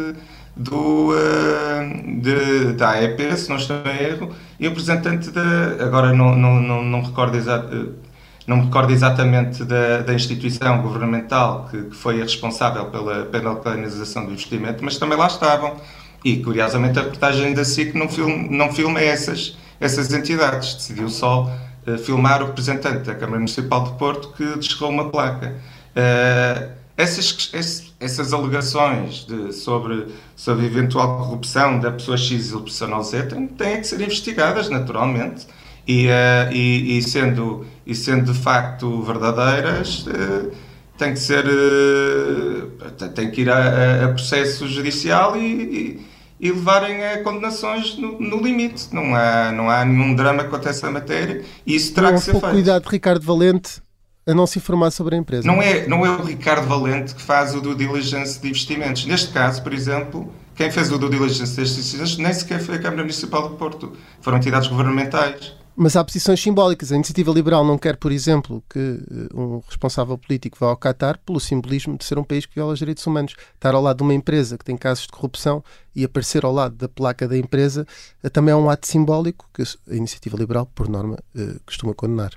do, 0.55 1.11
uh, 1.11 2.21
de, 2.21 2.73
da 2.75 2.91
AEP, 2.91 3.37
se 3.37 3.49
não 3.49 3.57
estou 3.57 3.77
em 3.87 4.05
erro, 4.05 4.35
e 4.59 4.67
o 4.67 4.71
representante 4.71 5.31
da. 5.31 5.85
Agora 5.85 6.13
não, 6.13 6.37
não, 6.37 6.61
não, 6.61 6.83
não 6.83 7.03
recordo 7.03 7.37
exatamente. 7.37 8.11
Não 8.47 8.57
me 8.57 8.65
recordo 8.65 8.93
exatamente 8.93 9.63
da, 9.65 9.99
da 9.99 10.13
instituição 10.13 10.83
governamental 10.83 11.69
que, 11.71 11.83
que, 11.85 11.95
foi 11.95 12.21
a 12.21 12.25
responsável 12.25 12.87
pela, 12.87 13.27
pela 13.27 13.55
canalização 13.57 14.25
do 14.25 14.33
investimento, 14.33 14.83
mas 14.83 14.97
também 14.97 15.17
lá 15.17 15.29
estavam 15.29 15.77
e, 16.25 16.37
curiosamente, 16.39 16.99
a 16.99 17.03
reportagem 17.03 17.55
da 17.55 17.65
SIC 17.65 17.95
não 17.95 18.09
não 18.51 18.73
filma 18.73 19.01
essas, 19.01 19.57
essas 19.81 20.13
entidades. 20.13 20.75
Decidiu 20.75 21.09
só 21.09 21.51
uh, 21.87 21.99
filmar 21.99 22.43
o 22.43 22.47
representante 22.47 23.05
da 23.05 23.15
Câmara 23.15 23.39
Municipal 23.39 23.85
de 23.85 23.93
Porto 23.99 24.33
que 24.37 24.59
descerrou 24.59 24.91
uma 24.91 25.11
placa. 25.11 25.55
Uh, 25.97 26.81
essas, 26.97 27.51
essas 27.99 28.33
alegações 28.33 29.25
de, 29.25 29.53
sobre, 29.53 30.07
sobre 30.37 30.67
eventual 30.67 31.17
corrupção 31.17 31.81
da 31.81 31.91
pessoa 31.91 32.17
X 32.17 32.51
e 32.51 32.53
da 32.53 32.61
pessoa 32.61 33.03
Z 33.03 33.23
têm, 33.23 33.47
têm 33.47 33.81
que 33.81 33.87
ser 33.87 34.01
investigadas, 34.03 34.69
naturalmente. 34.69 35.47
E, 35.89 36.07
uh, 36.09 36.53
e, 36.53 36.99
e, 36.99 37.03
sendo, 37.03 37.67
e 37.87 37.95
sendo 37.95 38.31
de 38.33 38.39
facto 38.39 39.03
verdadeiras, 39.03 40.07
uh, 40.07 40.53
tem 40.99 41.15
que 41.15 41.19
ser 41.19 41.47
uh, 41.47 43.09
tem 43.15 43.31
que 43.31 43.41
ir 43.41 43.51
a, 43.51 44.05
a 44.05 44.09
processo 44.09 44.69
judicial 44.69 45.37
e, 45.37 45.41
e 45.41 46.10
levarem 46.49 47.05
a 47.05 47.23
condenações 47.23 47.99
no, 47.99 48.19
no, 48.19 48.41
limite. 48.41 48.89
Não 48.93 49.15
há, 49.15 49.53
não 49.53 49.69
há 49.69 49.85
nenhum 49.85 50.15
drama 50.15 50.45
quanto 50.45 50.69
a 50.69 50.71
essa 50.71 50.91
matéria 50.91 51.45
e 51.67 51.75
isso 51.75 51.93
terá 51.93 52.11
não, 52.11 52.19
que 52.19 52.25
ser 52.25 52.33
feito. 52.33 52.51
cuidado, 52.51 52.87
Ricardo 52.89 53.25
Valente, 53.25 53.83
a 54.27 54.35
não 54.35 54.47
se 54.47 54.59
informar 54.59 54.91
sobre 54.91 55.17
a 55.17 55.19
empresa. 55.19 55.47
Não 55.47 55.61
é, 55.61 55.87
não 55.87 56.07
é 56.07 56.11
o 56.11 56.23
Ricardo 56.23 56.67
Valente 56.67 57.15
que 57.15 57.23
faz 57.23 57.55
o 57.55 57.61
due 57.61 57.75
diligence 57.75 58.41
de 58.41 58.49
investimentos. 58.49 59.05
Neste 59.05 59.33
caso, 59.33 59.63
por 59.63 59.73
exemplo, 59.73 60.33
quem 60.55 60.71
fez 60.71 60.91
o 60.91 60.99
due 60.99 61.11
diligence 61.11 61.57
destes 61.57 61.79
investimentos 61.79 62.19
nem 62.19 62.33
sequer 62.33 62.61
foi 62.61 62.77
a 62.77 62.79
Câmara 62.79 63.03
Municipal 63.03 63.49
de 63.51 63.57
Porto. 63.57 63.93
Foram 64.21 64.39
entidades 64.39 64.69
governamentais. 64.69 65.60
Mas 65.83 65.97
há 65.97 66.05
posições 66.05 66.43
simbólicas. 66.43 66.93
A 66.93 66.95
iniciativa 66.95 67.33
liberal 67.33 67.65
não 67.65 67.79
quer, 67.79 67.97
por 67.97 68.13
exemplo, 68.13 68.63
que 68.69 68.79
eh, 68.79 69.35
um 69.35 69.63
responsável 69.67 70.19
político 70.19 70.59
vá 70.61 70.67
ao 70.67 70.77
Qatar 70.77 71.19
pelo 71.25 71.41
simbolismo 71.41 71.97
de 71.97 72.05
ser 72.05 72.19
um 72.19 72.23
país 72.23 72.45
que 72.45 72.55
viola 72.55 72.75
os 72.75 72.79
direitos 72.79 73.07
humanos. 73.07 73.35
Estar 73.55 73.75
ao 73.75 73.81
lado 73.81 73.97
de 73.97 74.03
uma 74.03 74.13
empresa 74.13 74.59
que 74.59 74.65
tem 74.67 74.77
casos 74.77 75.05
de 75.05 75.09
corrupção 75.09 75.65
e 75.97 76.05
aparecer 76.05 76.45
ao 76.45 76.53
lado 76.53 76.75
da 76.75 76.87
placa 76.87 77.27
da 77.27 77.35
empresa 77.35 77.87
eh, 78.23 78.29
também 78.29 78.53
é 78.53 78.57
um 78.57 78.69
ato 78.69 78.87
simbólico 78.87 79.49
que 79.55 79.63
a 79.63 79.95
iniciativa 79.95 80.37
liberal, 80.37 80.67
por 80.67 80.87
norma, 80.87 81.17
eh, 81.35 81.57
costuma 81.65 81.95
condenar. 81.95 82.35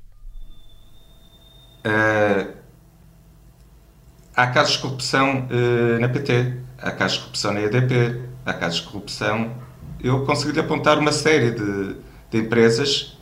Uh, 1.85 2.49
há 4.37 4.47
casos 4.47 4.75
de 4.75 4.81
corrupção 4.83 5.49
uh, 5.49 5.99
na 5.99 6.07
PT, 6.07 6.59
há 6.77 6.91
casos 6.91 7.17
de 7.17 7.23
corrupção 7.23 7.51
na 7.51 7.59
EDP, 7.59 8.21
há 8.45 8.53
casos 8.53 8.79
de 8.79 8.87
corrupção. 8.87 9.53
Eu 9.99 10.25
consegui 10.25 10.57
apontar 10.57 10.97
uma 10.97 11.11
série 11.11 11.51
de, 11.51 11.97
de 12.31 12.37
empresas 12.37 13.13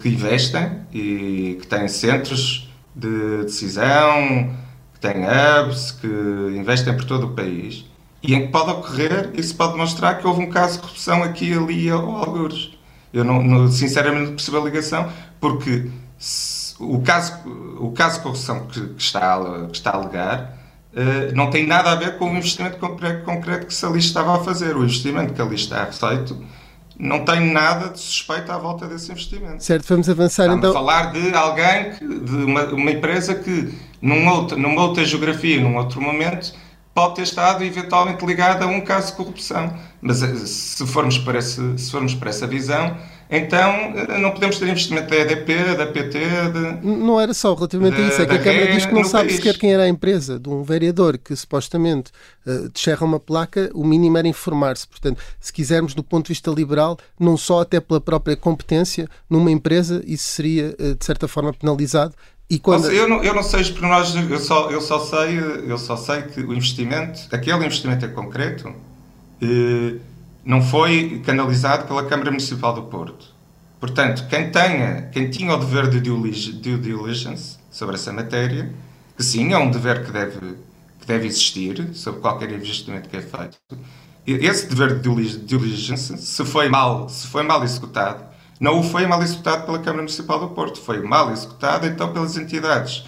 que 0.00 0.08
investem 0.08 0.80
e 0.92 1.58
que 1.60 1.66
têm 1.66 1.86
centros 1.88 2.70
de 2.94 3.44
decisão, 3.44 4.54
que 4.94 5.00
têm 5.00 5.24
hubs, 5.24 5.92
que 5.92 6.06
investem 6.56 6.96
por 6.96 7.04
todo 7.04 7.26
o 7.26 7.30
país 7.30 7.84
e 8.22 8.34
em 8.34 8.42
que 8.42 8.48
pode 8.48 8.70
ocorrer, 8.70 9.30
isso 9.34 9.56
pode 9.56 9.76
mostrar 9.76 10.14
que 10.14 10.26
houve 10.26 10.42
um 10.42 10.48
caso 10.48 10.74
de 10.74 10.82
corrupção 10.82 11.22
aqui, 11.24 11.52
ali 11.52 11.90
ou 11.90 12.16
alguns. 12.16 12.78
Eu 13.12 13.24
não, 13.24 13.42
não, 13.42 13.70
sinceramente 13.70 14.30
não 14.30 14.36
percebo 14.36 14.58
a 14.58 14.64
ligação, 14.64 15.12
porque 15.40 15.90
o 16.78 17.00
caso, 17.02 17.34
o 17.80 17.90
caso 17.90 18.18
de 18.18 18.22
corrupção 18.22 18.66
que, 18.66 18.80
que, 18.80 19.02
está, 19.02 19.38
que 19.66 19.76
está 19.76 19.90
a 19.90 19.96
alegar 19.96 20.58
uh, 20.92 21.34
não 21.34 21.50
tem 21.50 21.66
nada 21.66 21.90
a 21.90 21.94
ver 21.96 22.16
com 22.16 22.32
o 22.32 22.36
investimento 22.36 22.78
concreto, 22.78 23.24
concreto 23.24 23.66
que 23.66 23.74
se 23.74 23.84
ali 23.84 23.98
estava 23.98 24.36
a 24.36 24.44
fazer. 24.44 24.76
O 24.76 24.84
investimento 24.84 25.34
que 25.34 25.42
ali 25.42 25.56
está 25.56 25.84
feito 25.86 26.40
não 26.98 27.24
tem 27.24 27.52
nada 27.52 27.88
de 27.88 27.98
suspeito 27.98 28.50
à 28.50 28.58
volta 28.58 28.86
desse 28.86 29.10
investimento. 29.10 29.62
Certo, 29.62 29.86
vamos 29.88 30.08
avançar 30.08 30.44
Estamos 30.44 30.58
então. 30.58 30.70
a 30.70 30.74
falar 30.74 31.12
de 31.12 31.34
alguém, 31.34 31.92
de 32.00 32.36
uma, 32.44 32.64
uma, 32.66 32.90
empresa 32.90 33.34
que 33.34 33.72
numa 34.00 34.34
outra, 34.34 34.56
numa 34.56 34.82
outra 34.82 35.04
geografia, 35.04 35.60
num 35.60 35.76
outro 35.76 36.00
momento, 36.00 36.52
pode 36.94 37.16
ter 37.16 37.22
estado 37.22 37.64
eventualmente 37.64 38.24
ligada 38.24 38.64
a 38.64 38.68
um 38.68 38.80
caso 38.80 39.12
de 39.12 39.16
corrupção. 39.16 39.72
Mas 40.00 40.22
eh, 40.22 40.34
se 40.34 40.86
formos 40.86 41.18
para, 41.18 41.38
esse, 41.38 41.78
se 41.78 41.90
formos 41.90 42.14
para 42.14 42.30
essa 42.30 42.46
visão, 42.46 42.96
então 43.30 43.94
eh, 43.96 44.18
não 44.18 44.30
podemos 44.30 44.58
ter 44.58 44.68
investimento 44.68 45.08
da 45.08 45.16
EDP, 45.16 45.76
da 45.76 45.86
PT. 45.86 46.18
De, 46.18 46.86
não 46.86 47.18
era 47.18 47.32
só 47.32 47.54
relativamente 47.54 47.96
a 47.96 48.08
isso, 48.08 48.20
é 48.20 48.26
que 48.26 48.34
a 48.34 48.42
Câmara 48.42 48.72
diz 48.72 48.84
que 48.84 48.92
não 48.92 49.04
sabe 49.04 49.28
país. 49.28 49.36
sequer 49.36 49.58
quem 49.58 49.72
era 49.72 49.84
a 49.84 49.88
empresa 49.88 50.38
de 50.38 50.50
um 50.50 50.62
vereador 50.62 51.16
que 51.16 51.34
supostamente 51.34 52.10
uh, 52.46 52.68
descerra 52.68 53.06
uma 53.06 53.18
placa, 53.18 53.70
o 53.72 53.84
mínimo 53.84 54.18
era 54.18 54.28
informar-se. 54.28 54.86
Portanto, 54.86 55.18
se 55.40 55.50
quisermos, 55.50 55.94
do 55.94 56.02
ponto 56.02 56.26
de 56.26 56.28
vista 56.28 56.50
liberal, 56.50 56.98
não 57.18 57.38
só 57.38 57.62
até 57.62 57.80
pela 57.80 58.00
própria 58.00 58.36
competência, 58.36 59.08
numa 59.30 59.50
empresa, 59.50 60.02
isso 60.04 60.28
seria 60.28 60.76
uh, 60.78 60.94
de 60.94 61.04
certa 61.04 61.26
forma 61.26 61.54
penalizado. 61.54 62.14
E 62.50 62.58
quando... 62.58 62.90
eu, 62.90 63.08
não, 63.08 63.22
eu 63.22 63.34
não 63.34 63.42
sei 63.42 63.62
os 63.62 63.70
pormenores, 63.70 64.14
eu 64.14 64.38
só, 64.38 64.70
eu, 64.70 64.80
só 64.80 64.98
sei, 65.00 65.38
eu 65.38 65.78
só 65.78 65.96
sei 65.96 66.22
que 66.22 66.40
o 66.40 66.52
investimento, 66.52 67.20
aquele 67.30 67.64
investimento 67.64 68.04
é 68.04 68.08
concreto. 68.08 68.68
Uh, 69.42 69.98
não 70.44 70.60
foi 70.60 71.22
canalizado 71.24 71.86
pela 71.86 72.04
Câmara 72.04 72.30
Municipal 72.30 72.74
do 72.74 72.82
Porto. 72.82 73.26
Portanto, 73.80 74.26
quem, 74.28 74.50
tenha, 74.50 75.08
quem 75.12 75.30
tinha 75.30 75.54
o 75.54 75.56
dever 75.56 75.88
de 75.88 76.00
due 76.00 76.78
diligence 76.78 77.58
sobre 77.70 77.96
essa 77.96 78.12
matéria, 78.12 78.72
que 79.16 79.24
sim, 79.24 79.52
é 79.52 79.58
um 79.58 79.70
dever 79.70 80.04
que 80.04 80.12
deve, 80.12 80.56
que 81.00 81.06
deve 81.06 81.26
existir 81.26 81.90
sobre 81.94 82.20
qualquer 82.20 82.52
investimento 82.52 83.08
que 83.08 83.16
é 83.16 83.20
feito. 83.20 83.56
Esse 84.24 84.68
dever 84.68 85.00
de 85.00 85.38
diligência, 85.38 86.16
se 86.16 86.44
foi 86.44 86.68
mal, 86.68 87.08
se 87.08 87.26
foi 87.26 87.42
mal 87.42 87.64
executado, 87.64 88.24
não 88.62 88.78
o 88.78 88.82
foi 88.84 89.04
mal 89.08 89.20
executado 89.20 89.66
pela 89.66 89.80
Câmara 89.80 90.02
Municipal 90.02 90.38
do 90.38 90.50
Porto, 90.50 90.80
foi 90.80 91.02
mal 91.02 91.32
executado 91.32 91.84
então 91.84 92.12
pelas 92.12 92.36
entidades 92.36 93.04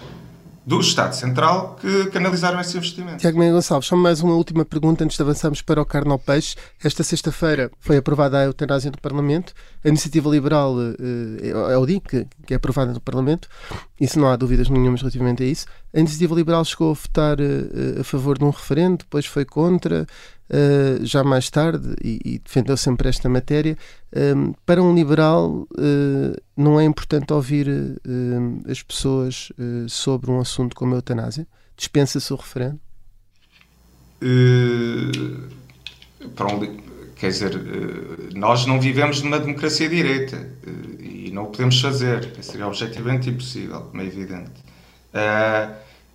do 0.65 0.81
Estado 0.81 1.13
Central 1.13 1.77
que 1.79 2.07
canalizaram 2.07 2.59
esse 2.59 2.75
investimento. 2.75 3.19
Tiago 3.19 3.39
Meia 3.39 3.53
Gonçalves, 3.53 3.87
só 3.87 3.95
mais 3.95 4.19
uma 4.19 4.33
última 4.33 4.65
pergunta 4.65 5.05
antes 5.05 5.15
de 5.15 5.23
avançarmos 5.23 5.61
para 5.61 5.81
o 5.81 5.85
carne 5.85 6.11
ao 6.11 6.19
peixe. 6.19 6.57
Esta 6.83 7.03
sexta-feira 7.03 7.71
foi 7.79 7.95
aprovada 7.95 8.37
a 8.37 8.43
eutanásia 8.43 8.91
no 8.91 8.99
Parlamento. 8.99 9.53
A 9.81 9.87
iniciativa 9.87 10.27
liberal 10.27 10.75
eh, 10.81 11.51
é 11.71 11.77
o 11.77 11.85
DIN 11.85 12.01
que, 12.01 12.27
que 12.45 12.53
é 12.53 12.57
aprovada 12.57 12.91
no 12.91 12.99
Parlamento. 12.99 13.47
Isso 14.01 14.19
não 14.19 14.27
há 14.27 14.35
dúvidas 14.35 14.67
nenhumas 14.67 15.01
relativamente 15.01 15.41
a 15.41 15.45
isso. 15.45 15.67
A 15.93 15.99
iniciativa 15.99 16.35
liberal 16.35 16.65
chegou 16.65 16.91
a 16.91 16.95
votar 16.95 17.39
eh, 17.39 18.01
a 18.01 18.03
favor 18.03 18.37
de 18.37 18.43
um 18.43 18.49
referendo, 18.49 18.97
depois 18.97 19.25
foi 19.25 19.45
contra. 19.45 20.05
Uh, 20.47 21.03
já 21.03 21.23
mais 21.23 21.49
tarde, 21.49 21.95
e, 22.03 22.19
e, 22.23 22.39
defendeu 22.39 22.77
sempre 22.77 23.09
esta 23.09 23.27
matéria, 23.27 23.75
uh, 24.13 24.55
para 24.63 24.81
um 24.81 24.93
liberal 24.93 25.67
uh, 25.71 26.41
não 26.55 26.79
é 26.79 26.85
importante 26.85 27.33
ouvir 27.33 27.67
as 28.69 28.81
pessoas 28.81 29.51
sobre 29.89 30.31
um 30.31 30.39
assunto 30.39 30.75
como 30.75 30.93
a 30.93 30.97
eutanásia? 30.97 31.47
Dispensa-se 31.75 32.31
o 32.31 32.35
referendo? 32.35 32.79
para 36.35 36.47
um, 36.47 36.77
quer 37.15 37.27
dizer, 37.27 37.51
nós 38.33 38.65
não 38.65 38.79
vivemos 38.79 39.21
numa 39.21 39.37
democracia 39.37 39.89
direita 39.89 40.49
e 40.99 41.29
não 41.31 41.43
o 41.43 41.47
podemos 41.47 41.79
fazer. 41.81 42.31
Seria 42.41 42.65
objetivamente 42.65 43.29
impossível, 43.29 43.81
como 43.81 44.01
é 44.01 44.05
evidente. 44.05 44.63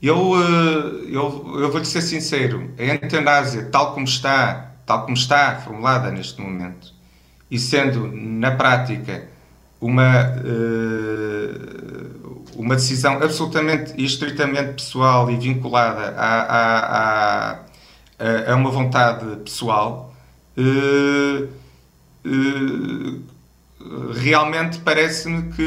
Eu, 0.03 0.35
eh, 0.41 1.09
eu, 1.11 1.61
eu 1.61 1.71
vou-lhe 1.71 1.85
ser 1.85 2.01
sincero, 2.03 2.71
a 2.79 2.83
eutanásia, 2.83 3.67
tal 3.67 3.93
como 3.93 4.07
está, 4.07 4.73
tal 4.87 5.03
como 5.03 5.15
está 5.15 5.57
formulada 5.61 6.11
neste 6.11 6.41
momento, 6.41 6.93
e 7.51 7.59
sendo 7.59 8.09
na 8.11 8.53
prática 8.53 9.29
uma, 9.81 10.35
eh, 10.45 11.71
uma 12.57 12.77
decisão 12.77 13.15
absolutamente 13.23 13.93
e 13.97 14.05
estritamente 14.05 14.75
pessoal 14.75 15.31
e 15.31 15.37
vinculada 15.37 16.15
a, 16.17 16.43
a, 16.43 17.53
a, 18.19 18.53
a 18.53 18.57
uma 18.57 18.71
vontade 18.71 19.37
pessoal, 19.45 20.15
eh, 20.57 21.47
realmente 24.13 24.79
parece-me 24.79 25.53
que 25.53 25.63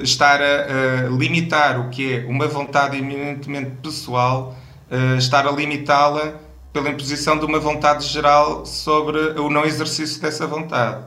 uh, 0.00 0.02
estar 0.02 0.40
a, 0.40 1.06
a, 1.06 1.08
limitar 1.10 1.78
o 1.80 1.90
que 1.90 2.14
é 2.14 2.26
uma 2.26 2.46
vontade 2.46 2.96
eminentemente 2.96 3.70
pessoal, 3.82 4.56
uh, 4.90 5.18
estar 5.18 5.46
a 5.46 5.52
limitá-la 5.52 6.34
pela 6.72 6.88
imposição 6.88 7.38
de 7.38 7.44
uma 7.44 7.58
vontade 7.58 8.06
geral 8.06 8.64
sobre 8.64 9.18
o 9.38 9.50
não 9.50 9.64
exercício 9.64 10.20
dessa 10.20 10.46
vontade. 10.46 11.04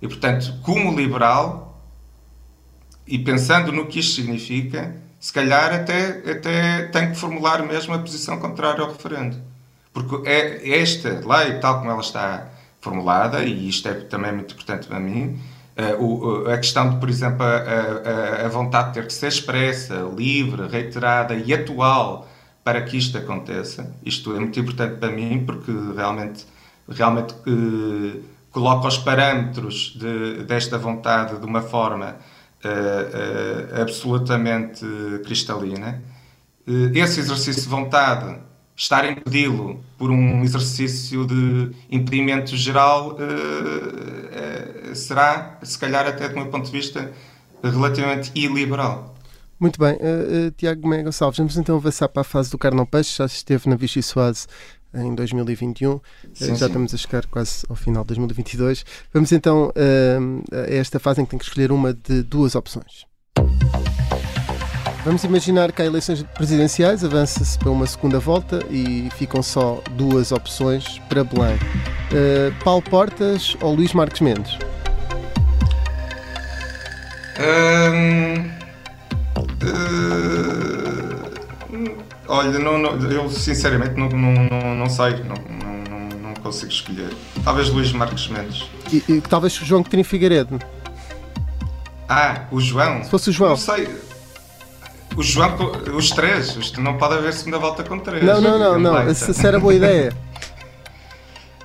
E, 0.00 0.06
portanto, 0.06 0.54
como 0.62 0.94
liberal, 0.94 1.80
e 3.06 3.18
pensando 3.18 3.72
no 3.72 3.86
que 3.86 4.00
isto 4.00 4.14
significa, 4.14 4.94
se 5.18 5.32
calhar 5.32 5.72
até, 5.72 6.30
até 6.30 6.82
tem 6.86 7.10
que 7.10 7.16
formular 7.16 7.62
mesmo 7.62 7.94
a 7.94 7.98
posição 7.98 8.38
contrária 8.38 8.82
ao 8.82 8.92
referendo. 8.92 9.36
Porque 9.92 10.28
é 10.28 10.78
esta 10.80 11.08
lei, 11.08 11.58
tal 11.58 11.78
como 11.78 11.90
ela 11.90 12.00
está 12.00 12.48
formulada, 12.80 13.42
e 13.42 13.68
isto 13.68 13.88
é 13.88 13.94
também 13.94 14.32
muito 14.32 14.52
importante 14.52 14.86
para 14.86 15.00
mim, 15.00 15.40
Uh, 15.76 16.02
o, 16.02 16.50
a 16.50 16.56
questão 16.56 16.88
de, 16.88 16.96
por 16.96 17.06
exemplo, 17.06 17.44
a, 17.44 18.42
a, 18.42 18.46
a, 18.46 18.48
vontade 18.48 18.88
de 18.88 18.94
ter 18.94 19.06
que 19.06 19.12
ser 19.12 19.26
expressa, 19.26 20.10
livre, 20.16 20.66
reiterada 20.68 21.34
e 21.34 21.52
atual 21.52 22.26
para 22.64 22.80
que 22.80 22.96
isto 22.96 23.18
aconteça. 23.18 23.94
Isto 24.02 24.34
é 24.34 24.40
muito 24.40 24.58
importante 24.58 24.96
para 24.96 25.12
mim 25.12 25.44
porque 25.44 25.70
realmente, 25.94 26.46
realmente 26.88 27.34
uh, 27.34 28.22
coloca 28.50 28.88
os 28.88 28.96
parâmetros 28.96 29.94
de, 29.98 30.44
desta 30.44 30.78
vontade 30.78 31.38
de 31.38 31.44
uma 31.44 31.60
forma 31.60 32.16
uh, 32.64 33.82
absolutamente 33.82 34.86
cristalina. 35.26 36.02
esse 36.94 37.20
exercício 37.20 37.62
de 37.64 37.68
vontade 37.68 38.38
estar 38.74 39.10
impedi-lo 39.10 39.84
por 39.98 40.10
um 40.10 40.42
exercício 40.42 41.26
de 41.26 41.70
impedimento 41.90 42.56
geral 42.56 43.16
será, 44.96 45.58
se 45.62 45.78
calhar, 45.78 46.06
até 46.06 46.28
do 46.28 46.34
meu 46.34 46.46
ponto 46.46 46.66
de 46.66 46.72
vista, 46.72 47.12
relativamente 47.62 48.30
iliberal. 48.34 49.14
Muito 49.58 49.78
bem, 49.78 49.94
uh, 49.94 50.50
Tiago 50.56 50.86
Mega 50.86 51.04
Gonçalves, 51.04 51.38
vamos 51.38 51.56
então 51.56 51.76
avançar 51.76 52.08
para 52.08 52.20
a 52.20 52.24
fase 52.24 52.50
do 52.50 52.58
carne 52.58 52.78
ao 52.78 52.86
peixe, 52.86 53.16
já 53.16 53.24
esteve 53.24 53.68
na 53.70 53.76
Vichy 53.76 54.02
Soase 54.02 54.46
em 54.94 55.14
2021, 55.14 56.00
sim, 56.34 56.46
já 56.46 56.56
sim. 56.56 56.66
estamos 56.66 56.94
a 56.94 56.96
chegar 56.96 57.26
quase 57.26 57.64
ao 57.68 57.76
final 57.76 58.02
de 58.02 58.08
2022. 58.08 58.84
Vamos 59.12 59.32
então 59.32 59.72
a 60.52 60.70
esta 60.72 60.98
fase 60.98 61.20
em 61.20 61.24
que 61.24 61.30
tem 61.30 61.38
que 61.38 61.44
escolher 61.44 61.70
uma 61.70 61.92
de 61.92 62.22
duas 62.22 62.54
opções. 62.54 63.06
Vamos 65.06 65.22
imaginar 65.22 65.70
que 65.70 65.80
há 65.80 65.84
eleições 65.84 66.24
presidenciais, 66.34 67.04
avança-se 67.04 67.56
para 67.56 67.70
uma 67.70 67.86
segunda 67.86 68.18
volta 68.18 68.58
e 68.68 69.08
ficam 69.16 69.40
só 69.40 69.80
duas 69.92 70.32
opções 70.32 70.98
para 71.08 71.22
Belém. 71.22 71.54
Uh, 71.54 72.64
Paulo 72.64 72.82
Portas 72.82 73.56
ou 73.60 73.72
Luís 73.72 73.92
Marques 73.92 74.20
Mendes? 74.20 74.58
Uh, 77.38 78.50
olha, 82.28 82.58
não, 82.58 82.78
não, 82.78 83.10
eu 83.10 83.28
sinceramente 83.30 83.94
não, 83.94 84.08
não, 84.08 84.74
não 84.74 84.88
sei, 84.88 85.22
não, 85.24 85.36
não, 85.36 86.18
não, 86.18 86.34
consigo 86.34 86.70
escolher. 86.70 87.10
Talvez 87.44 87.68
Luís 87.70 87.92
Marques 87.92 88.28
Mendes. 88.28 88.70
E, 88.92 89.02
e 89.08 89.20
talvez 89.20 89.54
João 89.54 89.82
Coutinho 89.82 90.04
Figueiredo. 90.04 90.58
Ah, 92.08 92.44
o 92.52 92.60
João? 92.60 93.02
Se 93.04 93.10
fosse 93.10 93.30
o 93.30 93.32
João. 93.32 93.50
Não 93.50 93.56
sei. 93.56 93.88
O 95.16 95.22
João, 95.22 95.56
os 95.94 96.10
três, 96.10 96.72
não 96.76 96.98
pode 96.98 97.14
haver 97.14 97.32
segunda 97.32 97.58
volta 97.58 97.82
com 97.82 97.98
três. 97.98 98.22
Não, 98.22 98.40
não, 98.40 98.58
não, 98.58 98.78
não. 98.78 98.98
Essa 98.98 99.48
era 99.48 99.58
boa 99.58 99.74
ideia. 99.74 100.12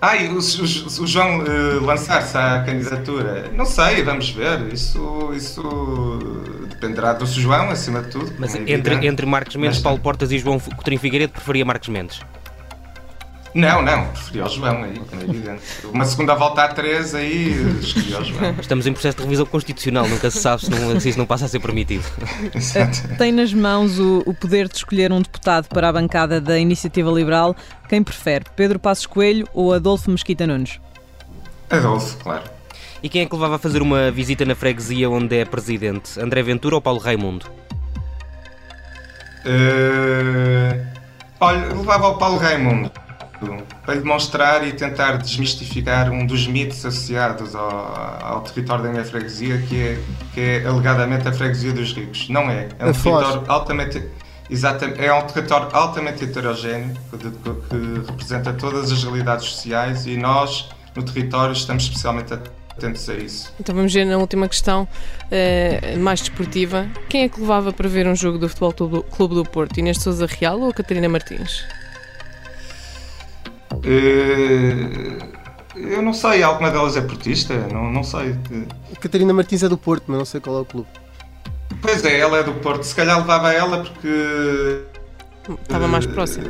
Ai, 0.02 0.28
o, 0.30 0.40
o, 0.40 1.04
o 1.04 1.08
João 1.08 1.40
uh, 1.40 1.86
lançar-se 1.86 2.36
à 2.36 2.64
candidatura, 2.64 3.52
não 3.54 3.66
sei, 3.66 4.02
vamos 4.04 4.32
ver. 4.32 4.74
Isso, 4.74 5.32
isso 5.36 5.62
dependerá 6.70 7.14
do 7.14 7.26
João, 7.28 7.70
acima 7.70 8.02
de 8.02 8.10
tudo. 8.10 8.34
Mas 8.40 8.56
é 8.56 8.64
entre, 8.66 9.06
entre 9.06 9.26
Marcos 9.28 9.56
Mendes, 9.56 9.78
Mas, 9.78 9.84
Paulo 9.84 10.00
Portas 10.00 10.32
e 10.32 10.40
João 10.40 10.60
Coutinho 10.60 11.00
Figueiredo, 11.00 11.34
preferia 11.34 11.64
Marcos 11.64 11.90
Mendes? 11.90 12.20
Não, 13.54 13.82
não, 13.82 14.06
preferi 14.08 14.42
o 14.42 14.48
João 14.48 14.84
aí, 14.84 15.02
é 15.12 15.24
evidente. 15.24 15.62
Uma 15.92 16.06
segunda 16.06 16.36
volta 16.36 16.64
a 16.64 16.68
três 16.70 17.14
aí, 17.14 17.52
escolhi 17.82 18.16
o 18.16 18.24
João. 18.24 18.56
Estamos 18.58 18.88
em 18.88 18.94
processo 18.94 19.18
de 19.18 19.24
revisão 19.24 19.46
constitucional, 19.46 20.08
nunca 20.08 20.32
se 20.32 20.40
sabe 20.40 20.66
se, 20.66 20.72
não, 20.72 20.98
se 21.00 21.10
isso 21.10 21.18
não 21.18 21.26
passa 21.26 21.46
a 21.46 21.48
ser 21.50 21.60
permitido. 21.60 22.06
Tem 23.18 23.32
nas 23.32 23.54
mãos 23.54 24.00
o, 24.00 24.24
o 24.26 24.34
poder 24.34 24.70
de 24.70 24.76
escolher 24.76 25.12
um 25.12 25.22
deputado 25.22 25.68
para 25.68 25.90
a 25.90 25.94
bancada 25.94 26.40
da 26.40 26.58
Iniciativa 26.58 27.12
Liberal. 27.12 27.54
Quem 27.90 28.02
prefere, 28.02 28.46
Pedro 28.56 28.80
Passos 28.80 29.06
Coelho 29.06 29.46
ou 29.54 29.74
Adolfo 29.74 30.10
Mesquita 30.10 30.48
Nunes? 30.48 30.80
Adolfo, 31.70 32.18
claro. 32.24 32.44
E 33.04 33.10
quem 33.10 33.24
é 33.24 33.26
que 33.26 33.34
levava 33.34 33.56
a 33.56 33.60
fazer 33.60 33.82
uma 33.82 34.12
visita 34.12 34.46
na 34.46 34.56
freguesia 34.56 35.10
onde 35.10 35.38
é 35.38 35.44
presidente? 35.44 36.18
André 36.22 36.42
Ventura 36.42 36.76
ou 36.76 36.82
Paulo 36.82 37.00
Raimundo? 37.00 37.48
Uh... 39.46 40.86
Olha, 41.40 41.74
levava 41.74 42.10
o 42.10 42.18
Paulo 42.18 42.38
Raimundo 42.38 42.92
para 43.86 43.96
demonstrar 43.96 44.68
e 44.68 44.72
tentar 44.74 45.18
desmistificar 45.18 46.12
um 46.12 46.26
dos 46.26 46.48
mitos 46.48 46.86
associados 46.86 47.56
ao, 47.56 48.22
ao 48.24 48.42
território 48.42 48.84
da 48.84 48.90
minha 48.90 49.04
freguesia, 49.04 49.58
que 49.64 49.82
é, 49.82 50.00
que 50.34 50.40
é 50.40 50.66
alegadamente 50.66 51.28
a 51.28 51.34
freguesia 51.34 51.74
dos 51.74 51.94
ricos. 51.94 52.30
Não 52.30 52.50
é. 52.50 52.70
É 52.78 52.86
um 52.86 52.90
é 52.90 52.94
território 52.94 53.44
altamente. 53.48 54.04
Exatamente, 54.50 55.02
é 55.02 55.14
um 55.14 55.26
território 55.28 55.70
altamente 55.72 56.26
heterogéneo 56.26 56.94
que, 57.10 57.18
que, 57.18 58.12
representa 58.12 58.52
todas 58.52 58.92
as 58.92 59.02
realidades 59.02 59.46
sociais 59.46 60.06
e 60.06 60.18
nós, 60.18 60.70
no 60.94 61.04
território, 61.04 61.54
estamos 61.54 61.84
especialmente 61.84 62.34
atentos 62.34 63.08
a 63.08 63.14
isso. 63.14 63.54
Então 63.58 63.74
vamos 63.74 63.94
ver 63.94 64.04
na 64.04 64.18
última 64.18 64.50
questão, 64.50 64.86
eh, 65.32 65.96
mais 65.98 66.20
desportiva. 66.20 66.86
Quem 67.08 67.24
é 67.24 67.30
que 67.30 67.40
levava 67.40 67.72
para 67.72 67.88
ver 67.88 68.06
um 68.08 68.16
jogo 68.16 68.38
do 68.38 68.50
Futebol 68.50 69.04
Clube 69.04 69.36
do 69.36 69.46
Porto? 69.46 69.80
Inês 69.80 70.02
Souza 70.02 70.26
Real 70.26 70.60
ou 70.60 70.74
Catarina 70.74 71.08
Martins? 71.08 71.64
Eh, 73.84 75.18
eu 75.76 76.02
não 76.02 76.14
sei, 76.14 76.44
alguma 76.44 76.70
delas 76.70 76.98
é 76.98 77.02
portista? 77.02 77.56
Não, 77.72 77.92
não 77.92 78.04
sei. 78.04 78.36
A 78.92 79.00
Catarina 79.00 79.34
Martins 79.34 79.64
é 79.64 79.70
do 79.70 79.78
Porto, 79.78 80.06
mas 80.08 80.18
não 80.18 80.26
sei 80.26 80.42
qual 80.42 80.58
é 80.58 80.62
o 80.62 80.66
clube. 80.66 80.88
Pois 81.82 82.04
é, 82.06 82.20
ela 82.20 82.38
é 82.38 82.44
do 82.44 82.54
Porto. 82.54 82.84
Se 82.84 82.94
calhar 82.94 83.18
levava 83.18 83.52
ela 83.54 83.84
porque 83.84 84.84
Estava 85.62 85.88
mais 85.88 86.06
próximo. 86.06 86.50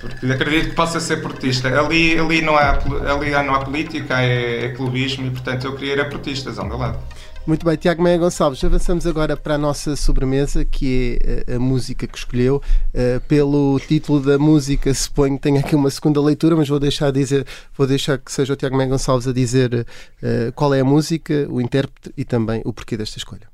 Porque 0.00 0.26
acredito 0.26 0.70
que 0.70 0.74
possa 0.74 0.98
ser 0.98 1.20
portista. 1.20 1.68
Ali, 1.68 2.18
ali, 2.18 2.40
não, 2.40 2.56
há, 2.56 2.78
ali 3.10 3.30
não 3.30 3.54
há 3.54 3.60
política, 3.60 4.22
é, 4.22 4.66
é 4.66 4.68
clubismo 4.70 5.26
e, 5.26 5.30
portanto, 5.30 5.66
eu 5.66 5.76
queria 5.76 5.92
era 5.92 6.04
portistas 6.08 6.58
ao 6.58 6.66
meu 6.66 6.78
lado. 6.78 6.98
Muito 7.44 7.66
bem, 7.66 7.76
Tiago 7.76 8.00
Meia 8.00 8.16
Gonçalves, 8.18 8.62
avançamos 8.62 9.04
agora 9.04 9.36
para 9.36 9.56
a 9.56 9.58
nossa 9.58 9.96
sobremesa, 9.96 10.64
que 10.64 11.18
é 11.20 11.54
a, 11.54 11.56
a 11.56 11.58
música 11.58 12.06
que 12.06 12.16
escolheu. 12.16 12.62
Uh, 12.94 13.20
pelo 13.26 13.80
título 13.80 14.20
da 14.20 14.38
música, 14.38 14.94
suponho 14.94 15.34
que 15.34 15.42
tenha 15.42 15.58
aqui 15.58 15.74
uma 15.74 15.90
segunda 15.90 16.20
leitura, 16.20 16.54
mas 16.54 16.68
vou 16.68 16.78
deixar, 16.78 17.10
dizer, 17.10 17.44
vou 17.76 17.84
deixar 17.84 18.16
que 18.18 18.30
seja 18.30 18.52
o 18.52 18.56
Tiago 18.56 18.76
Meia 18.76 18.88
Gonçalves 18.88 19.26
a 19.26 19.32
dizer 19.32 19.74
uh, 19.74 20.52
qual 20.54 20.72
é 20.72 20.80
a 20.80 20.84
música, 20.84 21.48
o 21.50 21.60
intérprete 21.60 22.14
e 22.16 22.24
também 22.24 22.62
o 22.64 22.72
porquê 22.72 22.96
desta 22.96 23.18
escolha. 23.18 23.48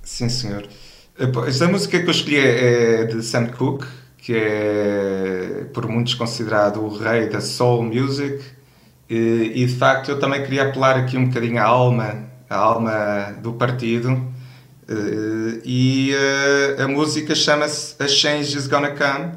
Sim, 0.00 0.28
senhor. 0.28 0.68
Esta 1.48 1.66
música 1.66 1.98
que 1.98 2.06
eu 2.06 2.12
escolhi 2.12 2.38
é 2.38 3.04
de 3.04 3.20
Sam 3.24 3.46
Cooke, 3.46 3.84
que 4.16 4.32
é 4.32 5.66
por 5.74 5.88
muitos 5.88 6.14
considerado 6.14 6.80
o 6.80 6.96
rei 6.96 7.28
da 7.28 7.40
soul 7.40 7.82
music. 7.82 8.44
E 9.10 9.66
de 9.66 9.74
facto 9.74 10.08
eu 10.08 10.20
também 10.20 10.44
queria 10.44 10.68
apelar 10.68 10.96
aqui 10.96 11.16
um 11.16 11.26
bocadinho 11.26 11.58
à 11.58 11.64
alma 11.64 12.37
a 12.48 12.56
alma 12.56 13.36
do 13.42 13.52
partido. 13.52 14.12
Uh, 14.88 15.60
e 15.64 16.12
uh, 16.14 16.82
a 16.82 16.88
música 16.88 17.34
chama-se 17.34 17.94
A 18.02 18.08
Change 18.08 18.56
is 18.56 18.66
Gonna 18.66 18.90
Come 18.92 19.32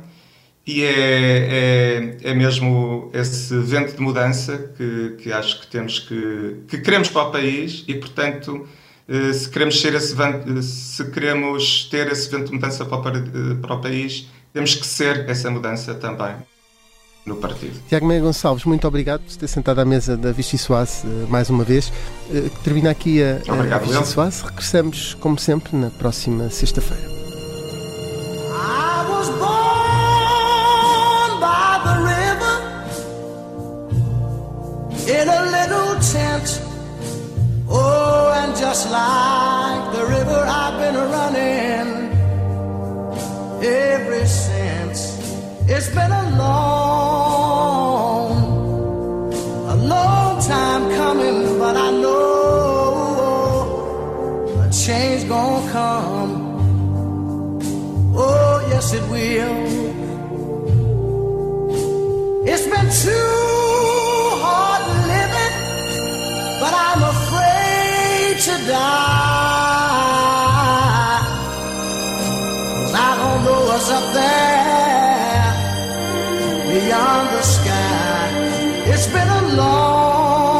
e 0.65 0.83
é, 0.83 2.17
é, 2.23 2.29
é 2.29 2.33
mesmo 2.33 3.09
esse 3.13 3.57
vento 3.59 3.93
de 3.93 4.01
mudança 4.01 4.57
que, 4.77 5.17
que 5.21 5.31
acho 5.33 5.59
que 5.59 5.67
temos 5.67 5.99
que, 5.99 6.57
que 6.69 6.77
queremos 6.77 7.09
para 7.09 7.23
o 7.23 7.31
país 7.31 7.83
e 7.85 7.95
portanto 7.95 8.65
uh, 9.09 9.33
se 9.33 9.49
queremos 9.49 9.81
ser 9.81 9.93
esse 9.93 10.15
se 10.61 11.11
queremos 11.11 11.85
ter 11.91 12.09
esse 12.09 12.29
vento 12.29 12.45
de 12.45 12.53
mudança 12.53 12.85
para 12.85 13.17
o, 13.19 13.55
para 13.57 13.75
o 13.75 13.81
país 13.81 14.29
temos 14.53 14.75
que 14.75 14.85
ser 14.85 15.29
essa 15.29 15.51
mudança 15.51 15.93
também 15.95 16.35
no 17.25 17.35
partido. 17.35 17.79
Tiago 17.87 18.05
Meia 18.05 18.21
Gonçalves, 18.21 18.65
muito 18.65 18.87
obrigado 18.87 19.21
por 19.21 19.35
ter 19.35 19.47
sentado 19.47 19.79
à 19.79 19.85
mesa 19.85 20.17
da 20.17 20.31
Vichy 20.31 20.57
Soase 20.57 21.05
uh, 21.05 21.27
mais 21.29 21.49
uma 21.49 21.63
vez. 21.63 21.91
Uh, 22.29 22.49
termina 22.63 22.89
aqui 22.91 23.21
a, 23.23 23.41
obrigado, 23.53 23.83
a 23.83 23.85
Vichy 23.85 24.05
Soase. 24.05 24.43
Regressamos, 24.43 25.13
como 25.19 25.37
sempre, 25.39 25.75
na 25.75 25.89
próxima 25.89 26.49
sexta-feira. 26.49 27.21
In 35.07 35.27
a 35.27 35.41
little 35.43 35.99
tent, 35.99 36.61
oh, 37.69 38.31
and 38.33 38.55
just 38.55 38.89
like 38.89 39.91
the 39.91 40.05
river, 40.05 40.45
I've 40.47 40.79
been 40.79 40.95
running 40.95 42.11
ever 43.61 44.25
since. 44.25 45.19
It's 45.67 45.89
been 45.89 46.11
a 46.11 46.37
long, 46.37 46.80
come. 55.71 56.31
Oh, 58.13 58.67
yes, 58.71 58.93
it 58.93 59.03
will. 59.13 59.57
It's 62.51 62.65
been 62.73 62.89
too 63.05 63.37
hard 64.43 64.83
living, 65.13 65.55
but 66.61 66.73
I'm 66.87 67.01
afraid 67.15 68.33
to 68.47 68.55
die. 68.67 69.51
Cause 72.81 72.93
I 73.07 73.11
don't 73.21 73.41
know 73.45 73.61
what's 73.69 73.89
up 73.97 74.07
there 74.19 75.51
beyond 76.73 77.25
the 77.35 77.43
sky. 77.57 78.23
It's 78.91 79.07
been 79.15 79.29
a 79.41 79.43
long, 79.61 80.51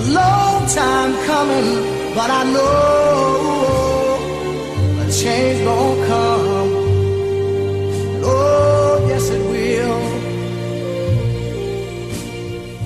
a 0.00 0.02
long 0.18 0.56
time 0.80 1.12
coming, 1.30 1.73
but 2.14 2.30
I 2.30 2.44
know 2.44 4.18
a 5.02 5.04
change 5.10 5.64
gonna 5.64 6.06
come. 6.06 6.70
Oh, 8.22 9.04
yes, 9.08 9.30
it 9.30 9.42
will. 9.50 10.00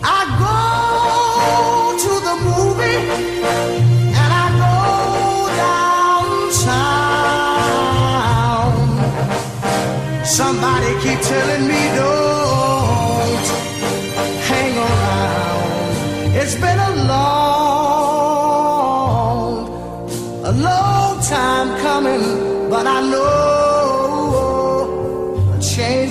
I 0.02 0.20
go 0.44 0.56
to 2.04 2.12
the 2.28 2.36
movie 2.48 3.00
and 4.22 4.30
I 4.44 4.46
go 4.64 4.76
downtown. 6.48 7.04
Somebody 10.24 10.90
keep 11.02 11.20
telling 11.20 11.64
me 11.68 11.87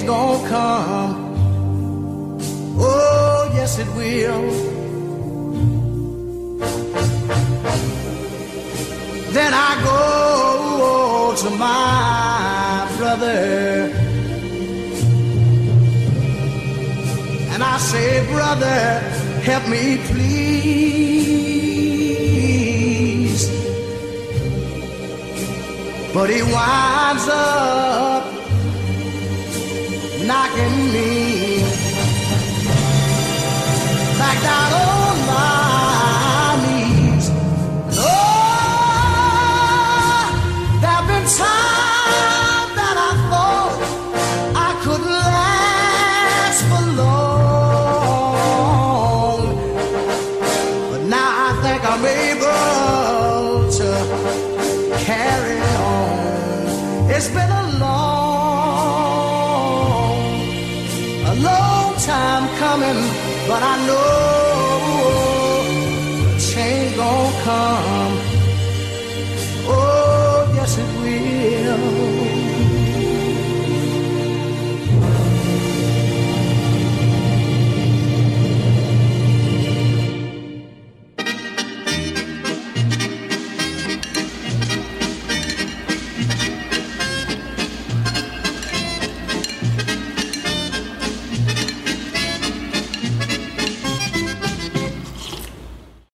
gonna 0.07 0.47
come. 0.47 1.13
Oh, 2.79 3.51
yes, 3.53 3.77
it 3.77 3.87
will. 3.99 4.43
Then 9.35 9.53
I 9.53 9.71
go 9.89 10.01
to 11.43 11.49
my 11.57 12.87
brother. 12.97 13.91
And 17.51 17.61
I 17.61 17.77
say, 17.77 18.25
brother, 18.31 18.79
help 19.49 19.63
me 19.67 19.97
please. 20.09 20.87
But 26.13 26.27
he 26.29 26.41
winds 26.41 27.27
up 27.27 28.16
knocking 30.27 30.91
me 30.91 31.06